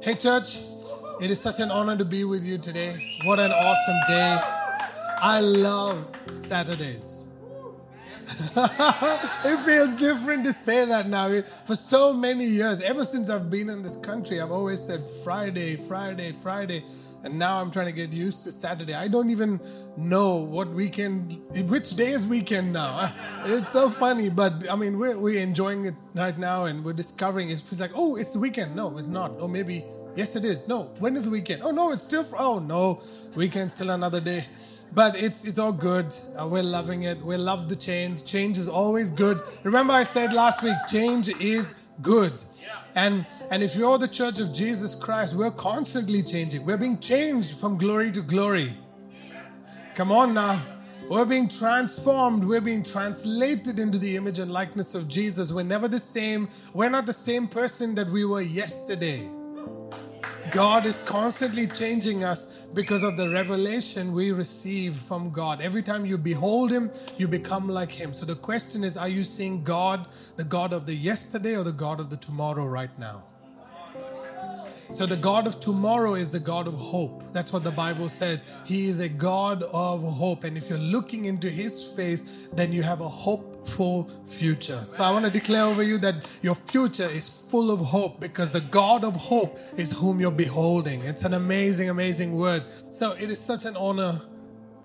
Hey, 0.00 0.14
church, 0.14 0.60
it 1.20 1.28
is 1.28 1.40
such 1.40 1.58
an 1.58 1.72
honor 1.72 1.96
to 1.96 2.04
be 2.04 2.22
with 2.22 2.44
you 2.44 2.56
today. 2.56 2.94
What 3.24 3.40
an 3.40 3.50
awesome 3.50 3.96
day. 4.06 4.38
I 5.20 5.40
love 5.40 6.16
Saturdays. 6.28 7.24
it 8.56 9.60
feels 9.66 9.96
different 9.96 10.44
to 10.44 10.52
say 10.52 10.84
that 10.84 11.08
now. 11.08 11.42
For 11.66 11.74
so 11.74 12.14
many 12.14 12.44
years, 12.44 12.80
ever 12.80 13.04
since 13.04 13.28
I've 13.28 13.50
been 13.50 13.68
in 13.68 13.82
this 13.82 13.96
country, 13.96 14.40
I've 14.40 14.52
always 14.52 14.80
said 14.80 15.00
Friday, 15.24 15.74
Friday, 15.74 16.30
Friday. 16.30 16.84
And 17.28 17.38
now 17.38 17.60
I'm 17.60 17.70
trying 17.70 17.88
to 17.88 17.92
get 17.92 18.10
used 18.10 18.44
to 18.44 18.52
Saturday. 18.52 18.94
I 18.94 19.06
don't 19.06 19.28
even 19.28 19.60
know 19.98 20.36
what 20.36 20.66
weekend, 20.68 21.42
which 21.68 21.90
day 21.90 22.08
is 22.08 22.26
weekend 22.26 22.72
now. 22.72 23.12
It's 23.44 23.70
so 23.70 23.90
funny, 23.90 24.30
but 24.30 24.66
I 24.70 24.76
mean, 24.76 24.98
we're, 24.98 25.18
we're 25.18 25.42
enjoying 25.42 25.84
it 25.84 25.94
right 26.14 26.38
now 26.38 26.64
and 26.64 26.82
we're 26.82 26.94
discovering 26.94 27.50
it 27.50 27.60
feels 27.60 27.82
like, 27.82 27.90
oh, 27.94 28.16
it's 28.16 28.32
the 28.32 28.38
weekend. 28.38 28.74
No, 28.74 28.96
it's 28.96 29.08
not. 29.08 29.32
Or 29.42 29.46
maybe, 29.46 29.84
yes, 30.16 30.36
it 30.36 30.46
is. 30.46 30.66
No, 30.68 30.84
when 31.00 31.16
is 31.16 31.26
the 31.26 31.30
weekend? 31.30 31.60
Oh, 31.62 31.70
no, 31.70 31.92
it's 31.92 32.00
still, 32.00 32.24
oh, 32.38 32.60
no, 32.60 33.02
weekend's 33.34 33.74
still 33.74 33.90
another 33.90 34.20
day. 34.22 34.46
But 34.94 35.14
it's 35.14 35.44
it's 35.44 35.58
all 35.58 35.72
good. 35.72 36.14
Uh, 36.40 36.46
we're 36.46 36.62
loving 36.62 37.02
it. 37.02 37.20
We 37.20 37.36
love 37.36 37.68
the 37.68 37.76
change. 37.76 38.24
Change 38.24 38.56
is 38.56 38.70
always 38.70 39.10
good. 39.10 39.38
Remember, 39.62 39.92
I 39.92 40.02
said 40.02 40.32
last 40.32 40.62
week, 40.62 40.78
change 40.90 41.28
is 41.42 41.74
good. 42.00 42.32
And, 42.94 43.26
and 43.50 43.62
if 43.62 43.76
you're 43.76 43.98
the 43.98 44.08
church 44.08 44.40
of 44.40 44.52
Jesus 44.52 44.94
Christ, 44.94 45.34
we're 45.34 45.50
constantly 45.50 46.22
changing. 46.22 46.64
We're 46.64 46.76
being 46.76 46.98
changed 46.98 47.58
from 47.58 47.78
glory 47.78 48.10
to 48.12 48.22
glory. 48.22 48.72
Come 49.94 50.12
on 50.12 50.34
now. 50.34 50.62
We're 51.08 51.24
being 51.24 51.48
transformed. 51.48 52.44
We're 52.44 52.60
being 52.60 52.82
translated 52.82 53.78
into 53.78 53.98
the 53.98 54.16
image 54.16 54.38
and 54.38 54.50
likeness 54.50 54.94
of 54.94 55.08
Jesus. 55.08 55.52
We're 55.52 55.62
never 55.62 55.88
the 55.88 55.98
same. 55.98 56.48
We're 56.74 56.90
not 56.90 57.06
the 57.06 57.12
same 57.12 57.48
person 57.48 57.94
that 57.94 58.08
we 58.08 58.24
were 58.24 58.42
yesterday. 58.42 59.28
God 60.50 60.86
is 60.86 61.00
constantly 61.00 61.66
changing 61.66 62.24
us 62.24 62.66
because 62.74 63.02
of 63.02 63.16
the 63.16 63.28
revelation 63.28 64.12
we 64.12 64.32
receive 64.32 64.94
from 64.94 65.30
God. 65.30 65.60
Every 65.60 65.82
time 65.82 66.06
you 66.06 66.16
behold 66.16 66.70
Him, 66.70 66.90
you 67.16 67.28
become 67.28 67.68
like 67.68 67.90
Him. 67.90 68.14
So 68.14 68.24
the 68.24 68.36
question 68.36 68.84
is 68.84 68.96
are 68.96 69.08
you 69.08 69.24
seeing 69.24 69.62
God, 69.62 70.08
the 70.36 70.44
God 70.44 70.72
of 70.72 70.86
the 70.86 70.94
yesterday 70.94 71.56
or 71.56 71.64
the 71.64 71.72
God 71.72 72.00
of 72.00 72.10
the 72.10 72.16
tomorrow 72.16 72.66
right 72.66 72.96
now? 72.98 73.24
So 74.90 75.04
the 75.04 75.16
God 75.16 75.46
of 75.46 75.60
tomorrow 75.60 76.14
is 76.14 76.30
the 76.30 76.40
God 76.40 76.66
of 76.66 76.72
hope. 76.72 77.22
That's 77.34 77.52
what 77.52 77.62
the 77.62 77.70
Bible 77.70 78.08
says. 78.08 78.50
He 78.64 78.88
is 78.88 79.00
a 79.00 79.08
God 79.08 79.62
of 79.64 80.02
hope. 80.02 80.44
And 80.44 80.56
if 80.56 80.70
you're 80.70 80.78
looking 80.78 81.26
into 81.26 81.50
His 81.50 81.84
face, 81.84 82.48
then 82.54 82.72
you 82.72 82.82
have 82.82 83.02
a 83.02 83.08
hopeful 83.68 84.08
future. 84.24 84.80
So 84.86 85.04
I 85.04 85.10
want 85.10 85.24
to 85.24 85.30
declare 85.30 85.64
over 85.64 85.82
you 85.82 85.98
that 85.98 86.14
your 86.42 86.54
future 86.54 87.04
is 87.04 87.28
full 87.28 87.70
of 87.70 87.80
hope 87.80 88.20
because 88.20 88.50
the 88.50 88.60
God 88.60 89.04
of 89.04 89.14
hope 89.14 89.58
is 89.76 89.92
whom 89.92 90.20
you're 90.20 90.30
beholding. 90.30 91.02
It's 91.04 91.24
an 91.24 91.34
amazing, 91.34 91.90
amazing 91.90 92.34
word. 92.34 92.64
So 92.90 93.12
it 93.12 93.30
is 93.30 93.38
such 93.38 93.64
an 93.66 93.76
honor 93.76 94.20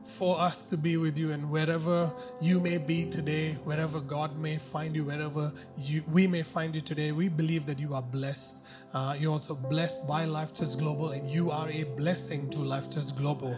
for 0.05 0.39
us 0.39 0.65
to 0.65 0.77
be 0.77 0.97
with 0.97 1.17
you 1.17 1.31
and 1.31 1.49
wherever 1.49 2.11
you 2.41 2.59
may 2.59 2.77
be 2.77 3.05
today, 3.05 3.53
wherever 3.63 4.01
God 4.01 4.37
may 4.37 4.57
find 4.57 4.95
you, 4.95 5.05
wherever 5.05 5.51
you, 5.77 6.03
we 6.11 6.27
may 6.27 6.43
find 6.43 6.75
you 6.75 6.81
today, 6.81 7.13
we 7.13 7.29
believe 7.29 7.65
that 7.67 7.79
you 7.79 7.93
are 7.93 8.01
blessed. 8.01 8.65
Uh, 8.93 9.15
you're 9.17 9.31
also 9.31 9.55
blessed 9.55 10.07
by 10.07 10.25
Life 10.25 10.53
Church 10.53 10.77
Global, 10.77 11.11
and 11.11 11.27
you 11.27 11.49
are 11.49 11.69
a 11.69 11.83
blessing 11.97 12.49
to 12.51 12.59
Life 12.59 12.91
Church 12.91 13.15
Global. 13.15 13.57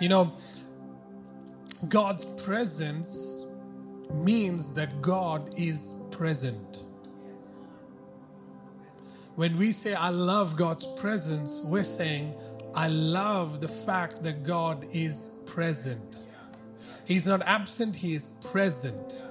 You 0.00 0.08
know, 0.08 0.32
God's 1.88 2.24
presence 2.44 3.41
means 4.14 4.74
that 4.74 5.02
God 5.02 5.50
is 5.56 5.94
present. 6.10 6.84
When 9.36 9.56
we 9.56 9.72
say, 9.72 9.94
I 9.94 10.10
love 10.10 10.56
God's 10.56 10.86
presence, 11.00 11.62
we're 11.64 11.84
saying, 11.84 12.34
I 12.74 12.88
love 12.88 13.60
the 13.60 13.68
fact 13.68 14.22
that 14.22 14.44
God 14.44 14.84
is 14.92 15.42
present. 15.46 16.24
He's 17.06 17.26
not 17.26 17.42
absent, 17.42 17.96
He 17.96 18.14
is 18.14 18.26
present. 18.50 19.24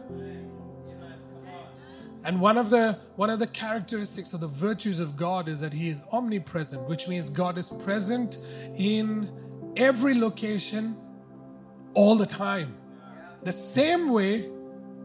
And 2.23 2.39
one 2.39 2.57
of 2.57 2.69
the 2.69 2.99
one 3.15 3.29
of 3.29 3.39
the 3.39 3.47
characteristics 3.47 4.33
of 4.33 4.41
the 4.41 4.47
virtues 4.47 4.99
of 4.99 5.15
God 5.15 5.47
is 5.47 5.59
that 5.61 5.73
he 5.73 5.89
is 5.89 6.03
omnipresent, 6.11 6.87
which 6.87 7.07
means 7.07 7.29
God 7.29 7.57
is 7.57 7.69
present 7.69 8.37
in 8.77 9.27
every 9.75 10.13
location 10.13 10.95
all 11.95 12.15
the 12.15 12.27
time. 12.27 12.75
The 13.41 13.51
same 13.51 14.09
way 14.09 14.47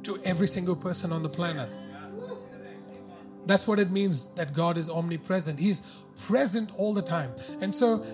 to 0.06 0.19
every 0.25 0.49
single 0.49 0.75
person 0.75 1.12
on 1.12 1.22
the 1.22 1.28
planet. 1.28 1.69
That's 3.47 3.69
what 3.69 3.78
it 3.78 3.91
means 3.91 4.34
that 4.34 4.55
God 4.55 4.77
is 4.77 4.91
omnipresent. 4.91 5.59
He's 5.59 5.81
present 6.27 6.72
all 6.77 6.93
the 6.93 7.03
time. 7.03 7.31
And 7.61 7.72
so 7.75 8.05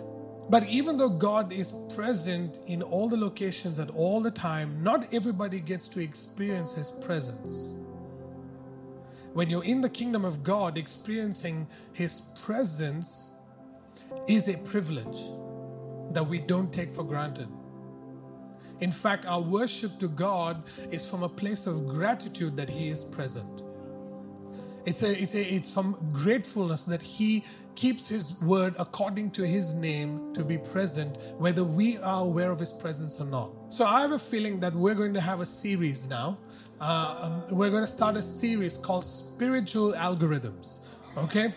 but 0.51 0.67
even 0.67 0.99
though 0.99 1.09
God 1.09 1.53
is 1.53 1.73
present 1.95 2.59
in 2.67 2.83
all 2.83 3.09
the 3.09 3.17
locations 3.17 3.79
at 3.79 3.89
all 3.91 4.21
the 4.21 4.31
time, 4.31 4.83
not 4.83 5.15
everybody 5.15 5.61
gets 5.61 5.89
to 5.91 6.03
experience 6.03 6.75
his 6.75 6.91
presence 6.91 7.73
when 9.35 9.49
you're 9.49 9.65
in 9.65 9.81
the 9.81 9.89
kingdom 9.89 10.25
of 10.25 10.43
God, 10.43 10.77
experiencing 10.77 11.67
His 11.93 12.21
presence 12.45 13.31
is 14.29 14.49
a 14.49 14.59
privilege 14.59 15.23
that 16.11 16.27
we 16.27 16.39
don't 16.39 16.73
take 16.73 16.91
for 16.91 17.03
granted. 17.03 17.49
In 18.81 18.91
fact, 18.91 19.27
our 19.27 19.41
worship 19.41 19.99
to 20.01 20.09
God 20.09 20.63
is 20.91 21.09
from 21.09 21.23
a 21.23 21.29
place 21.29 21.67
of 21.67 21.87
gratitude 21.87 22.57
that 22.57 22.69
He 22.69 22.89
is 22.89 23.05
present. 23.05 23.63
It's, 24.85 25.03
a, 25.03 25.11
it's, 25.23 25.35
a, 25.35 25.55
it's 25.55 25.73
from 25.73 25.97
gratefulness 26.13 26.83
that 26.85 27.01
He 27.01 27.45
keeps 27.75 28.09
His 28.09 28.41
word 28.43 28.75
according 28.79 29.31
to 29.33 29.47
His 29.47 29.75
name 29.75 30.33
to 30.35 30.45
be 30.45 30.59
present, 30.59 31.17
whether 31.39 31.63
we 31.63 31.99
are 31.99 32.23
aware 32.23 32.51
of 32.51 32.59
His 32.59 32.73
presence 32.73 33.21
or 33.21 33.27
not. 33.27 33.51
So 33.71 33.85
I 33.85 34.01
have 34.01 34.13
a 34.13 34.19
feeling 34.19 34.59
that 34.61 34.75
we're 34.75 34.97
going 34.97 35.15
to 35.15 35.21
have 35.21 35.41
a 35.41 35.47
series 35.47 36.09
now 36.09 36.39
uh, 36.83 37.43
um, 37.49 37.57
we're 37.57 37.71
going 37.71 37.85
to 37.85 37.91
start 37.91 38.17
a 38.17 38.23
series 38.23 38.77
called 38.77 39.05
Spiritual 39.05 39.93
Algorithms. 39.93 40.81
Okay? 41.17 41.55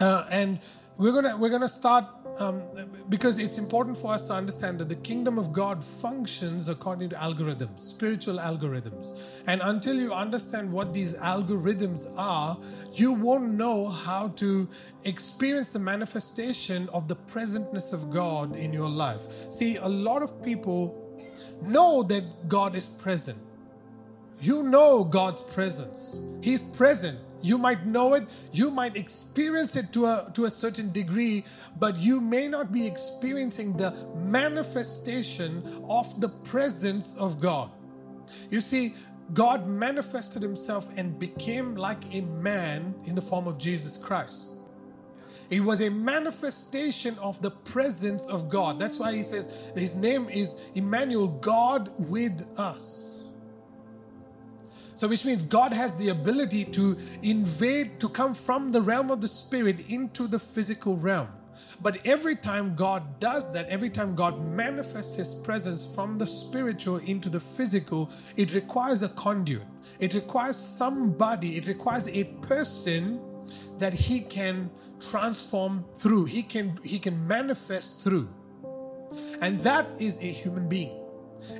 Uh, 0.00 0.26
and 0.32 0.58
we're 0.98 1.12
gonna 1.12 1.36
we're 1.38 1.48
gonna 1.48 1.68
start 1.68 2.04
um, 2.38 2.62
because 3.08 3.38
it's 3.38 3.58
important 3.58 3.96
for 3.96 4.12
us 4.12 4.24
to 4.24 4.34
understand 4.34 4.78
that 4.78 4.88
the 4.88 4.96
kingdom 4.96 5.38
of 5.38 5.52
God 5.52 5.82
functions 5.82 6.68
according 6.68 7.10
to 7.10 7.16
algorithms, 7.16 7.80
spiritual 7.80 8.36
algorithms. 8.36 9.42
And 9.46 9.60
until 9.64 9.96
you 9.96 10.12
understand 10.12 10.72
what 10.72 10.92
these 10.92 11.14
algorithms 11.16 12.12
are, 12.16 12.58
you 12.94 13.12
won't 13.12 13.54
know 13.54 13.88
how 13.88 14.28
to 14.36 14.68
experience 15.04 15.68
the 15.68 15.78
manifestation 15.78 16.88
of 16.92 17.08
the 17.08 17.16
presentness 17.16 17.92
of 17.92 18.10
God 18.10 18.56
in 18.56 18.72
your 18.72 18.88
life. 18.88 19.22
See, 19.50 19.76
a 19.76 19.88
lot 19.88 20.22
of 20.22 20.42
people 20.42 20.98
know 21.62 22.02
that 22.04 22.48
God 22.48 22.76
is 22.76 22.86
present 22.86 23.38
you 24.42 24.64
know 24.64 25.04
God's 25.04 25.40
presence. 25.40 26.20
He's 26.40 26.62
present. 26.62 27.16
You 27.42 27.58
might 27.58 27.84
know 27.84 28.14
it, 28.14 28.24
you 28.52 28.70
might 28.70 28.96
experience 28.96 29.76
it 29.76 29.92
to 29.92 30.06
a, 30.06 30.30
to 30.34 30.44
a 30.44 30.50
certain 30.50 30.92
degree, 30.92 31.44
but 31.78 31.96
you 31.96 32.20
may 32.20 32.48
not 32.48 32.72
be 32.72 32.86
experiencing 32.86 33.76
the 33.76 33.94
manifestation 34.16 35.62
of 35.88 36.20
the 36.20 36.28
presence 36.28 37.16
of 37.16 37.40
God. 37.40 37.70
You 38.50 38.60
see, 38.60 38.94
God 39.34 39.66
manifested 39.66 40.42
himself 40.42 40.90
and 40.96 41.18
became 41.18 41.74
like 41.74 42.02
a 42.14 42.20
man 42.20 42.94
in 43.04 43.14
the 43.14 43.22
form 43.22 43.46
of 43.46 43.58
Jesus 43.58 43.96
Christ. 43.96 44.50
It 45.50 45.60
was 45.60 45.82
a 45.82 45.90
manifestation 45.90 47.16
of 47.18 47.40
the 47.42 47.50
presence 47.50 48.26
of 48.26 48.48
God. 48.48 48.78
That's 48.78 48.98
why 48.98 49.12
he 49.12 49.22
says 49.22 49.70
his 49.74 49.96
name 49.96 50.28
is 50.28 50.70
Emmanuel, 50.74 51.28
God 51.28 51.90
with 52.10 52.48
us. 52.58 53.01
So, 54.94 55.08
which 55.08 55.24
means 55.24 55.42
God 55.42 55.72
has 55.72 55.92
the 55.94 56.10
ability 56.10 56.64
to 56.66 56.96
invade, 57.22 57.98
to 58.00 58.08
come 58.08 58.34
from 58.34 58.72
the 58.72 58.82
realm 58.82 59.10
of 59.10 59.20
the 59.20 59.28
spirit 59.28 59.90
into 59.90 60.26
the 60.26 60.38
physical 60.38 60.96
realm. 60.96 61.28
But 61.80 61.98
every 62.06 62.36
time 62.36 62.74
God 62.74 63.20
does 63.20 63.52
that, 63.52 63.68
every 63.68 63.90
time 63.90 64.14
God 64.14 64.40
manifests 64.40 65.14
His 65.14 65.34
presence 65.34 65.94
from 65.94 66.18
the 66.18 66.26
spiritual 66.26 66.96
into 66.98 67.28
the 67.28 67.40
physical, 67.40 68.10
it 68.36 68.54
requires 68.54 69.02
a 69.02 69.08
conduit. 69.10 69.66
It 69.98 70.14
requires 70.14 70.56
somebody, 70.56 71.56
it 71.56 71.66
requires 71.66 72.08
a 72.08 72.24
person 72.42 73.20
that 73.78 73.92
He 73.92 74.20
can 74.20 74.70
transform 75.00 75.84
through, 75.94 76.26
He 76.26 76.42
can, 76.42 76.78
he 76.84 76.98
can 76.98 77.26
manifest 77.26 78.02
through. 78.04 78.28
And 79.40 79.58
that 79.60 79.86
is 79.98 80.18
a 80.20 80.26
human 80.26 80.68
being 80.68 81.01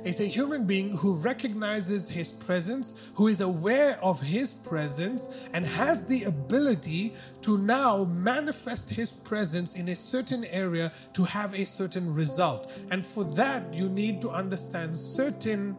is 0.03 0.19
a 0.19 0.25
human 0.25 0.65
being 0.65 0.95
who 0.97 1.13
recognizes 1.13 2.09
his 2.09 2.31
presence, 2.31 3.11
who 3.15 3.27
is 3.27 3.41
aware 3.41 3.99
of 4.01 4.21
his 4.21 4.53
presence, 4.53 5.47
and 5.53 5.65
has 5.65 6.05
the 6.05 6.23
ability 6.23 7.13
to 7.41 7.57
now 7.57 8.05
manifest 8.05 8.89
his 8.89 9.11
presence 9.11 9.75
in 9.75 9.89
a 9.89 9.95
certain 9.95 10.45
area 10.45 10.91
to 11.13 11.23
have 11.23 11.53
a 11.53 11.65
certain 11.65 12.13
result. 12.13 12.71
And 12.91 13.05
for 13.05 13.23
that, 13.35 13.73
you 13.73 13.89
need 13.89 14.21
to 14.21 14.29
understand 14.29 14.97
certain 14.97 15.77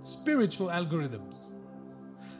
spiritual 0.00 0.68
algorithms. 0.68 1.54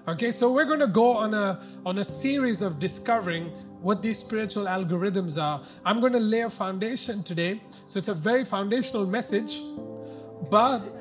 Okay, 0.09 0.31
so 0.31 0.53
we're 0.53 0.67
going 0.67 0.81
to 0.81 0.87
go 0.87 1.17
on 1.17 1.35
a 1.35 1.61
on 1.85 1.99
a 1.99 2.05
series 2.05 2.63
of 2.63 2.79
discovering 2.79 3.47
what 3.83 4.05
these 4.05 4.21
spiritual 4.21 4.67
algorithms 4.67 5.41
are. 5.43 5.61
I'm 5.85 5.99
going 5.99 6.13
to 6.13 6.21
lay 6.21 6.43
a 6.43 6.51
foundation 6.51 7.25
today. 7.25 7.61
So 7.89 7.99
it's 7.99 8.07
a 8.07 8.15
very 8.15 8.45
foundational 8.45 9.05
message, 9.05 9.61
but 10.49 10.96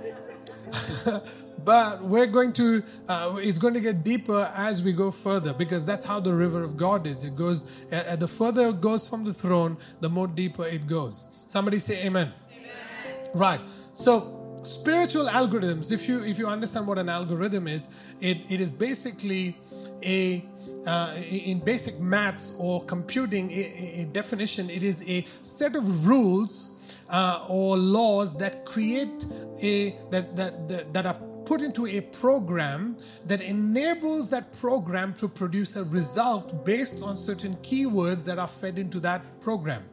but 1.66 2.04
we're 2.04 2.28
going 2.28 2.54
to 2.54 2.84
uh, 3.08 3.36
it's 3.40 3.58
going 3.58 3.74
to 3.74 3.80
get 3.80 4.04
deeper 4.04 4.52
as 4.56 4.84
we 4.84 4.94
go 4.94 5.12
further 5.12 5.54
because 5.54 5.86
that's 5.86 6.06
how 6.06 6.20
the 6.20 6.34
river 6.34 6.64
of 6.64 6.78
god 6.78 7.08
is. 7.08 7.24
It 7.24 7.36
goes 7.36 7.88
uh, 7.92 8.16
the 8.16 8.28
further 8.28 8.70
it 8.70 8.82
goes 8.82 9.08
from 9.08 9.24
the 9.24 9.34
throne 9.34 9.78
the 10.00 10.10
more 10.10 10.28
deeper 10.28 10.66
it 10.66 10.88
goes. 10.88 11.28
Somebody 11.48 11.80
say 11.80 12.06
amen, 12.06 12.32
amen. 12.52 13.28
right. 13.34 13.62
So 13.94 14.36
spiritual 14.64 15.28
algorithms 15.28 15.92
if 15.92 16.08
you 16.08 16.24
if 16.24 16.40
you 16.40 16.48
understand 16.48 16.88
what 16.88 16.98
an 16.98 17.10
algorithm 17.10 17.68
is 17.68 18.16
it, 18.20 18.52
it 18.52 18.60
is 18.60 18.72
basically 18.72 19.58
a 20.04 20.44
uh, 20.88 21.16
in 21.30 21.60
basic 21.60 22.00
maths 22.00 22.56
or 22.60 22.84
computing 22.86 23.50
a, 23.52 24.02
a 24.02 24.06
definition 24.06 24.70
it 24.70 24.84
is 24.84 25.08
a 25.08 25.26
set 25.42 25.76
of 25.76 26.08
rules 26.08 26.75
uh, 27.10 27.46
or 27.50 27.78
laws 27.78 28.38
that 28.38 28.66
create 28.66 29.26
a 29.62 29.92
that, 30.12 30.36
that 30.36 30.70
that 30.70 30.94
that 30.94 31.06
are 31.06 31.18
put 31.46 31.62
into 31.62 31.86
a 31.86 32.02
program 32.02 32.98
that 33.28 33.42
enables 33.42 34.30
that 34.30 34.52
program 34.60 35.14
to 35.14 35.28
produce 35.28 35.76
a 35.76 35.84
result 35.86 36.66
based 36.66 37.04
on 37.04 37.18
certain 37.18 37.56
keywords 37.58 38.26
that 38.26 38.40
are 38.40 38.48
fed 38.48 38.80
into 38.80 39.00
that 39.00 39.22
program. 39.42 39.84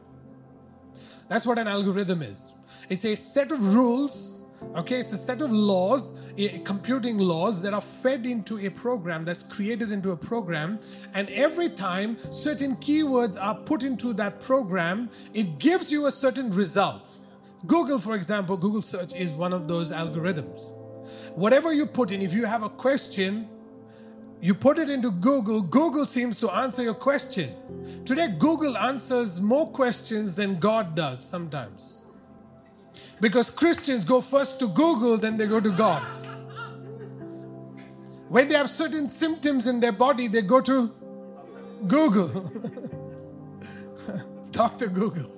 That's 1.29 1.45
what 1.45 1.57
an 1.59 1.67
algorithm 1.67 2.21
is. 2.21 2.53
It's 2.89 3.05
a 3.05 3.15
set 3.15 3.51
of 3.51 3.73
rules, 3.73 4.32
okay? 4.75 4.99
It's 4.99 5.13
a 5.13 5.17
set 5.17 5.41
of 5.41 5.51
laws, 5.51 6.33
computing 6.63 7.17
laws 7.17 7.61
that 7.61 7.73
are 7.73 7.81
fed 7.81 8.25
into 8.25 8.59
a 8.65 8.69
program 8.69 9.25
that's 9.25 9.43
created 9.43 9.91
into 9.91 10.11
a 10.11 10.17
program. 10.17 10.79
And 11.13 11.29
every 11.29 11.69
time 11.69 12.17
certain 12.31 12.75
keywords 12.77 13.37
are 13.41 13.55
put 13.55 13.83
into 13.83 14.13
that 14.13 14.41
program, 14.41 15.09
it 15.33 15.59
gives 15.59 15.91
you 15.91 16.07
a 16.07 16.11
certain 16.11 16.49
result. 16.51 17.19
Google, 17.65 17.99
for 17.99 18.15
example, 18.15 18.57
Google 18.57 18.81
search 18.81 19.15
is 19.15 19.31
one 19.31 19.53
of 19.53 19.67
those 19.67 19.91
algorithms. 19.91 20.73
Whatever 21.35 21.73
you 21.73 21.85
put 21.85 22.11
in, 22.11 22.21
if 22.21 22.33
you 22.33 22.45
have 22.45 22.63
a 22.63 22.69
question, 22.69 23.47
you 24.41 24.53
put 24.53 24.77
it 24.77 24.89
into 24.89 25.09
Google, 25.09 25.61
Google 25.61 26.05
seems 26.05 26.37
to 26.39 26.51
answer 26.51 26.83
your 26.83 26.93
question. 26.93 27.49
Today, 28.03 28.27
Google 28.37 28.77
answers 28.77 29.39
more 29.39 29.65
questions 29.67 30.35
than 30.35 30.59
God 30.59 30.95
does 30.95 31.23
sometimes. 31.23 32.02
Because 33.23 33.49
Christians 33.49 34.03
go 34.03 34.19
first 34.19 34.59
to 34.59 34.67
Google, 34.67 35.15
then 35.15 35.37
they 35.37 35.47
go 35.47 35.61
to 35.61 35.71
God. 35.71 36.11
When 38.27 38.49
they 38.49 38.55
have 38.55 38.69
certain 38.69 39.07
symptoms 39.07 39.65
in 39.65 39.79
their 39.79 39.93
body, 39.93 40.27
they 40.27 40.41
go 40.41 40.59
to 40.59 40.91
Google. 41.87 42.27
Dr. 44.51 44.89
Google. 44.89 45.33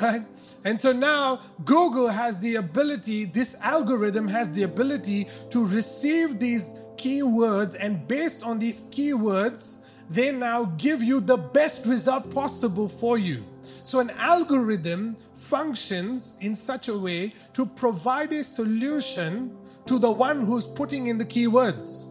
Right? 0.00 0.22
And 0.64 0.78
so 0.78 0.92
now 0.92 1.40
Google 1.64 2.06
has 2.06 2.38
the 2.38 2.54
ability, 2.54 3.24
this 3.24 3.60
algorithm 3.60 4.28
has 4.28 4.52
the 4.52 4.62
ability 4.62 5.26
to 5.50 5.66
receive 5.66 6.38
these 6.38 6.78
keywords, 6.94 7.76
and 7.80 8.06
based 8.06 8.44
on 8.44 8.60
these 8.60 8.82
keywords, 8.82 9.84
they 10.08 10.30
now 10.30 10.66
give 10.78 11.02
you 11.02 11.18
the 11.18 11.38
best 11.38 11.86
result 11.86 12.32
possible 12.32 12.88
for 12.88 13.18
you. 13.18 13.44
So, 13.90 13.98
an 13.98 14.10
algorithm 14.10 15.16
functions 15.34 16.38
in 16.40 16.54
such 16.54 16.86
a 16.86 16.96
way 16.96 17.32
to 17.54 17.66
provide 17.66 18.32
a 18.32 18.44
solution 18.44 19.58
to 19.86 19.98
the 19.98 20.08
one 20.08 20.42
who's 20.42 20.64
putting 20.64 21.08
in 21.08 21.18
the 21.18 21.24
keywords. 21.24 22.06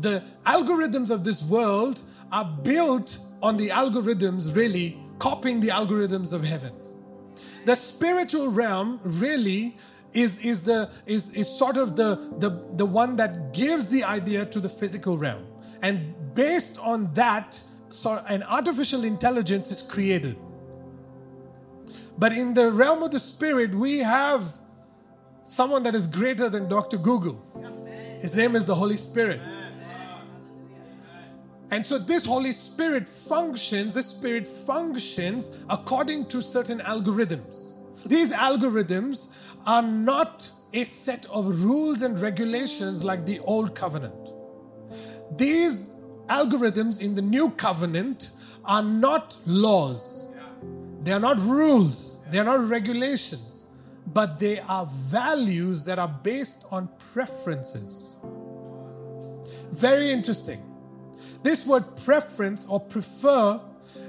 The 0.00 0.20
algorithms 0.46 1.12
of 1.12 1.22
this 1.22 1.44
world 1.44 2.02
are 2.32 2.44
built 2.64 3.20
on 3.40 3.56
the 3.56 3.68
algorithms, 3.68 4.56
really 4.56 4.98
copying 5.20 5.60
the 5.60 5.68
algorithms 5.68 6.32
of 6.32 6.42
heaven. 6.42 6.72
The 7.66 7.76
spiritual 7.76 8.50
realm 8.50 8.98
really 9.04 9.76
is, 10.12 10.44
is, 10.44 10.64
the, 10.64 10.90
is, 11.06 11.32
is 11.36 11.48
sort 11.48 11.76
of 11.76 11.94
the, 11.94 12.16
the, 12.40 12.50
the 12.72 12.84
one 12.84 13.14
that 13.14 13.54
gives 13.54 13.86
the 13.86 14.02
idea 14.02 14.44
to 14.46 14.58
the 14.58 14.68
physical 14.68 15.16
realm. 15.16 15.46
And 15.82 16.16
based 16.34 16.80
on 16.80 17.14
that, 17.14 17.62
so 17.90 18.20
an 18.28 18.42
artificial 18.42 19.04
intelligence 19.04 19.70
is 19.70 19.82
created. 19.82 20.36
But 22.20 22.34
in 22.34 22.52
the 22.52 22.70
realm 22.70 23.02
of 23.02 23.10
the 23.10 23.18
spirit, 23.18 23.74
we 23.74 23.98
have 23.98 24.44
someone 25.42 25.82
that 25.84 25.94
is 25.94 26.06
greater 26.06 26.50
than 26.50 26.68
Dr. 26.68 26.98
Google. 26.98 27.38
His 28.20 28.36
name 28.36 28.54
is 28.54 28.66
the 28.66 28.74
Holy 28.74 28.98
Spirit. 28.98 29.40
And 31.70 31.86
so 31.86 31.98
this 31.98 32.26
Holy 32.26 32.52
Spirit 32.52 33.08
functions, 33.08 33.94
this 33.94 34.08
Spirit 34.08 34.46
functions 34.46 35.64
according 35.70 36.26
to 36.26 36.42
certain 36.42 36.80
algorithms. 36.80 37.72
These 38.04 38.34
algorithms 38.34 39.34
are 39.66 39.82
not 39.82 40.50
a 40.74 40.84
set 40.84 41.24
of 41.26 41.46
rules 41.64 42.02
and 42.02 42.20
regulations 42.20 43.02
like 43.02 43.24
the 43.24 43.38
old 43.40 43.74
covenant. 43.74 44.34
These 45.38 46.00
algorithms 46.26 47.00
in 47.00 47.14
the 47.14 47.22
new 47.22 47.50
covenant 47.52 48.32
are 48.66 48.82
not 48.82 49.36
laws, 49.46 50.26
they 51.02 51.12
are 51.12 51.20
not 51.20 51.40
rules, 51.40 52.09
they 52.30 52.38
are 52.38 52.44
not 52.44 52.68
regulations, 52.68 53.66
but 54.06 54.38
they 54.38 54.60
are 54.60 54.86
values 54.86 55.84
that 55.84 55.98
are 55.98 56.14
based 56.22 56.64
on 56.70 56.88
preferences. 57.12 58.14
Very 59.72 60.10
interesting. 60.10 60.60
This 61.42 61.66
word 61.66 61.84
preference 62.04 62.66
or 62.66 62.80
prefer 62.80 63.60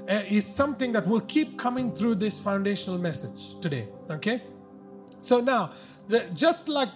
uh, 0.08 0.22
is 0.28 0.44
something 0.44 0.92
that 0.92 1.06
will 1.06 1.20
keep 1.20 1.58
coming 1.58 1.92
through 1.92 2.16
this 2.16 2.40
foundational 2.40 2.98
message 2.98 3.60
today. 3.60 3.88
Okay? 4.10 4.42
So 5.20 5.40
now, 5.40 5.70
the, 6.08 6.28
just 6.34 6.68
like 6.68 6.88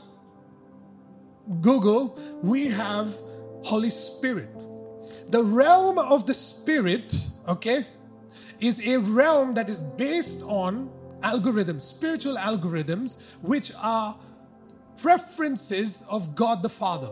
Google, 1.61 2.19
we 2.43 2.67
have 2.67 3.15
Holy 3.63 3.91
Spirit. 3.91 4.51
The 5.29 5.43
realm 5.43 5.99
of 5.99 6.27
the 6.27 6.35
Spirit, 6.35 7.15
okay, 7.49 7.85
is 8.61 8.87
a 8.87 8.99
realm 8.99 9.55
that 9.55 9.69
is 9.71 9.83
based 9.83 10.43
on 10.45 10.91
algorithms, 11.21 11.83
spiritual 11.83 12.37
algorithms, 12.37 13.35
which 13.43 13.73
are 13.83 14.19
preferences 15.01 16.05
of 16.11 16.35
God 16.35 16.63
the 16.63 16.69
Father. 16.69 17.11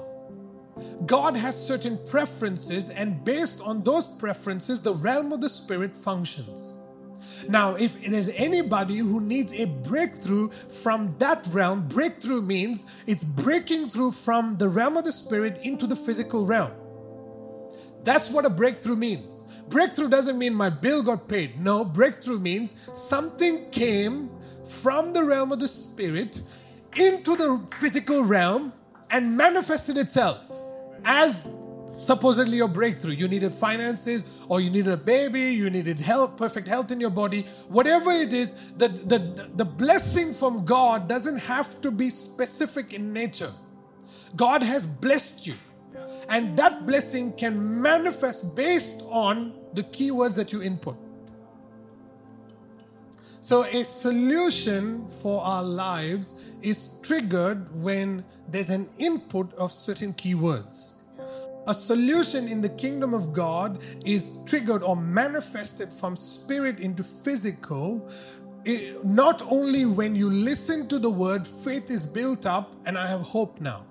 God 1.06 1.36
has 1.36 1.54
certain 1.54 1.98
preferences, 2.06 2.90
and 2.90 3.24
based 3.24 3.60
on 3.60 3.82
those 3.82 4.06
preferences, 4.06 4.80
the 4.80 4.94
realm 4.94 5.32
of 5.32 5.40
the 5.40 5.48
Spirit 5.48 5.96
functions. 5.96 6.74
Now, 7.48 7.74
if 7.74 8.02
there's 8.04 8.30
anybody 8.30 8.98
who 8.98 9.20
needs 9.20 9.52
a 9.52 9.67
breakthrough 9.67 10.50
from 10.50 11.14
that 11.19 11.46
realm, 11.52 11.88
breakthrough 11.88 12.40
means 12.43 12.86
it's 13.06 13.22
breaking 13.22 13.88
through 13.88 14.12
from 14.12 14.56
the 14.56 14.69
realm 14.69 14.96
of 14.96 15.05
the 15.05 15.12
Spirit 15.12 15.58
into 15.62 15.86
the 15.86 15.96
physical 15.96 16.44
realm. 16.44 16.72
That's 18.02 18.31
what 18.31 18.44
a 18.44 18.50
breakthrough 18.50 18.96
means. 18.96 19.44
Breakthrough 19.74 20.08
doesn't 20.08 20.38
mean 20.38 20.54
my 20.54 20.70
bill 20.70 21.02
got 21.02 21.26
paid. 21.26 21.60
No, 21.60 21.84
breakthrough 21.84 22.38
means 22.38 22.88
something 22.96 23.69
came 23.70 24.31
from 24.64 25.12
the 25.12 25.24
realm 25.24 25.50
of 25.50 25.58
the 25.58 25.66
Spirit 25.66 26.43
into 26.96 27.34
the 27.34 27.60
physical 27.81 28.22
realm 28.22 28.72
and 29.10 29.36
manifested 29.36 29.96
itself 29.96 30.48
as 31.04 31.52
supposedly 31.90 32.56
your 32.58 32.69
breakthrough. 32.69 33.14
You 33.14 33.26
needed 33.26 33.52
finances, 33.52 34.44
or 34.48 34.60
you 34.60 34.70
needed 34.70 34.93
a 34.93 34.96
baby, 34.96 35.40
you 35.40 35.69
needed 35.70 35.98
health, 35.98 36.36
perfect 36.36 36.69
health 36.69 36.93
in 36.93 37.00
your 37.00 37.10
body, 37.10 37.43
whatever 37.66 38.12
it 38.12 38.32
is, 38.32 38.70
the, 38.74 38.86
the, 38.86 39.19
the 39.56 39.64
blessing 39.64 40.32
from 40.32 40.64
God 40.64 41.08
doesn't 41.08 41.38
have 41.38 41.81
to 41.81 41.90
be 41.90 42.10
specific 42.10 42.94
in 42.94 43.12
nature. 43.12 43.50
God 44.36 44.62
has 44.62 44.86
blessed 44.86 45.48
you. 45.48 45.54
And 46.28 46.56
that 46.56 46.86
blessing 46.86 47.32
can 47.32 47.82
manifest 47.82 48.56
based 48.56 49.02
on 49.08 49.52
the 49.74 49.82
keywords 49.82 50.34
that 50.36 50.52
you 50.52 50.62
input. 50.62 50.96
So, 53.40 53.64
a 53.64 53.84
solution 53.84 55.06
for 55.06 55.43
our 55.44 55.62
lives 55.62 56.50
is 56.62 56.98
triggered 57.02 57.69
when 57.82 58.24
there's 58.48 58.70
an 58.70 58.88
input 58.98 59.52
of 59.54 59.70
certain 59.70 60.14
keywords. 60.14 60.94
A 61.66 61.74
solution 61.74 62.48
in 62.48 62.60
the 62.60 62.70
kingdom 62.70 63.12
of 63.12 63.32
God 63.32 63.82
is 64.04 64.38
triggered 64.46 64.82
or 64.82 64.96
manifested 64.96 65.90
from 65.93 66.16
spirit 66.16 66.81
into 66.81 67.02
physical. 67.02 68.10
It, 68.64 69.04
not 69.04 69.43
only 69.50 69.84
when 69.84 70.14
you 70.14 70.31
listen 70.31 70.88
to 70.88 70.98
the 70.98 71.10
word, 71.10 71.46
faith 71.46 71.90
is 71.90 72.06
built 72.06 72.46
up 72.46 72.74
and 72.86 72.96
I 72.96 73.06
have 73.06 73.20
hope 73.20 73.60
now. 73.60 73.84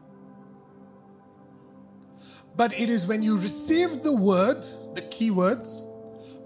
But 2.56 2.74
it 2.80 2.90
is 2.90 3.08
when 3.08 3.24
you 3.24 3.36
receive 3.38 4.04
the 4.04 4.16
word, 4.16 4.62
the 4.94 5.02
keywords, 5.02 5.82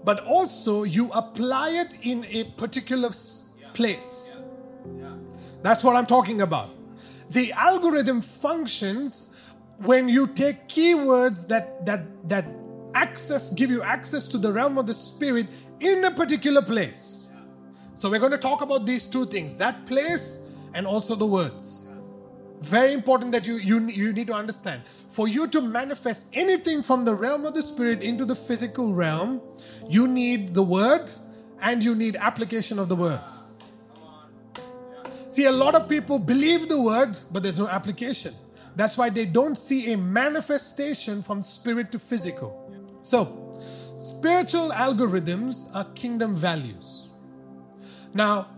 but 0.04 0.24
also 0.24 0.84
you 0.84 1.10
apply 1.12 1.70
it 1.70 1.94
in 2.02 2.24
a 2.30 2.44
particular 2.56 3.10
place. 3.74 4.36
That's 5.62 5.84
what 5.84 5.96
I'm 5.96 6.06
talking 6.06 6.40
about. 6.40 6.70
The 7.30 7.52
algorithm 7.52 8.20
functions 8.20 9.52
when 9.84 10.08
you 10.08 10.26
take 10.26 10.66
keywords 10.68 11.46
that 11.48 11.84
that 11.86 12.28
that 12.28 12.44
access, 12.94 13.52
give 13.52 13.70
you 13.70 13.82
access 13.82 14.26
to 14.28 14.38
the 14.38 14.52
realm 14.52 14.78
of 14.78 14.86
the 14.86 14.94
spirit 14.94 15.46
in 15.80 16.04
a 16.04 16.10
particular 16.10 16.62
place. 16.62 17.28
So 17.94 18.10
we're 18.10 18.20
going 18.20 18.32
to 18.32 18.38
talk 18.38 18.62
about 18.62 18.86
these 18.86 19.04
two 19.04 19.26
things 19.26 19.56
that 19.58 19.86
place 19.86 20.54
and 20.74 20.86
also 20.86 21.14
the 21.14 21.26
words. 21.26 21.77
Very 22.60 22.92
important 22.92 23.32
that 23.32 23.46
you, 23.46 23.56
you, 23.56 23.80
you 23.86 24.12
need 24.12 24.26
to 24.26 24.32
understand. 24.32 24.86
For 24.86 25.28
you 25.28 25.46
to 25.48 25.60
manifest 25.60 26.28
anything 26.32 26.82
from 26.82 27.04
the 27.04 27.14
realm 27.14 27.46
of 27.46 27.54
the 27.54 27.62
spirit 27.62 28.02
into 28.02 28.24
the 28.24 28.34
physical 28.34 28.92
realm, 28.92 29.40
you 29.88 30.08
need 30.08 30.54
the 30.54 30.62
word 30.62 31.10
and 31.62 31.82
you 31.82 31.94
need 31.94 32.16
application 32.16 32.78
of 32.78 32.88
the 32.88 32.96
word. 32.96 33.22
See, 35.28 35.44
a 35.44 35.52
lot 35.52 35.74
of 35.74 35.88
people 35.88 36.18
believe 36.18 36.68
the 36.68 36.80
word, 36.80 37.16
but 37.30 37.42
there's 37.42 37.58
no 37.58 37.68
application. 37.68 38.34
That's 38.74 38.96
why 38.96 39.10
they 39.10 39.24
don't 39.24 39.56
see 39.56 39.92
a 39.92 39.96
manifestation 39.96 41.22
from 41.22 41.42
spirit 41.42 41.92
to 41.92 41.98
physical. 41.98 42.72
So, 43.02 43.60
spiritual 43.94 44.70
algorithms 44.70 45.74
are 45.74 45.84
kingdom 45.94 46.34
values. 46.34 47.08
Now, 48.14 48.48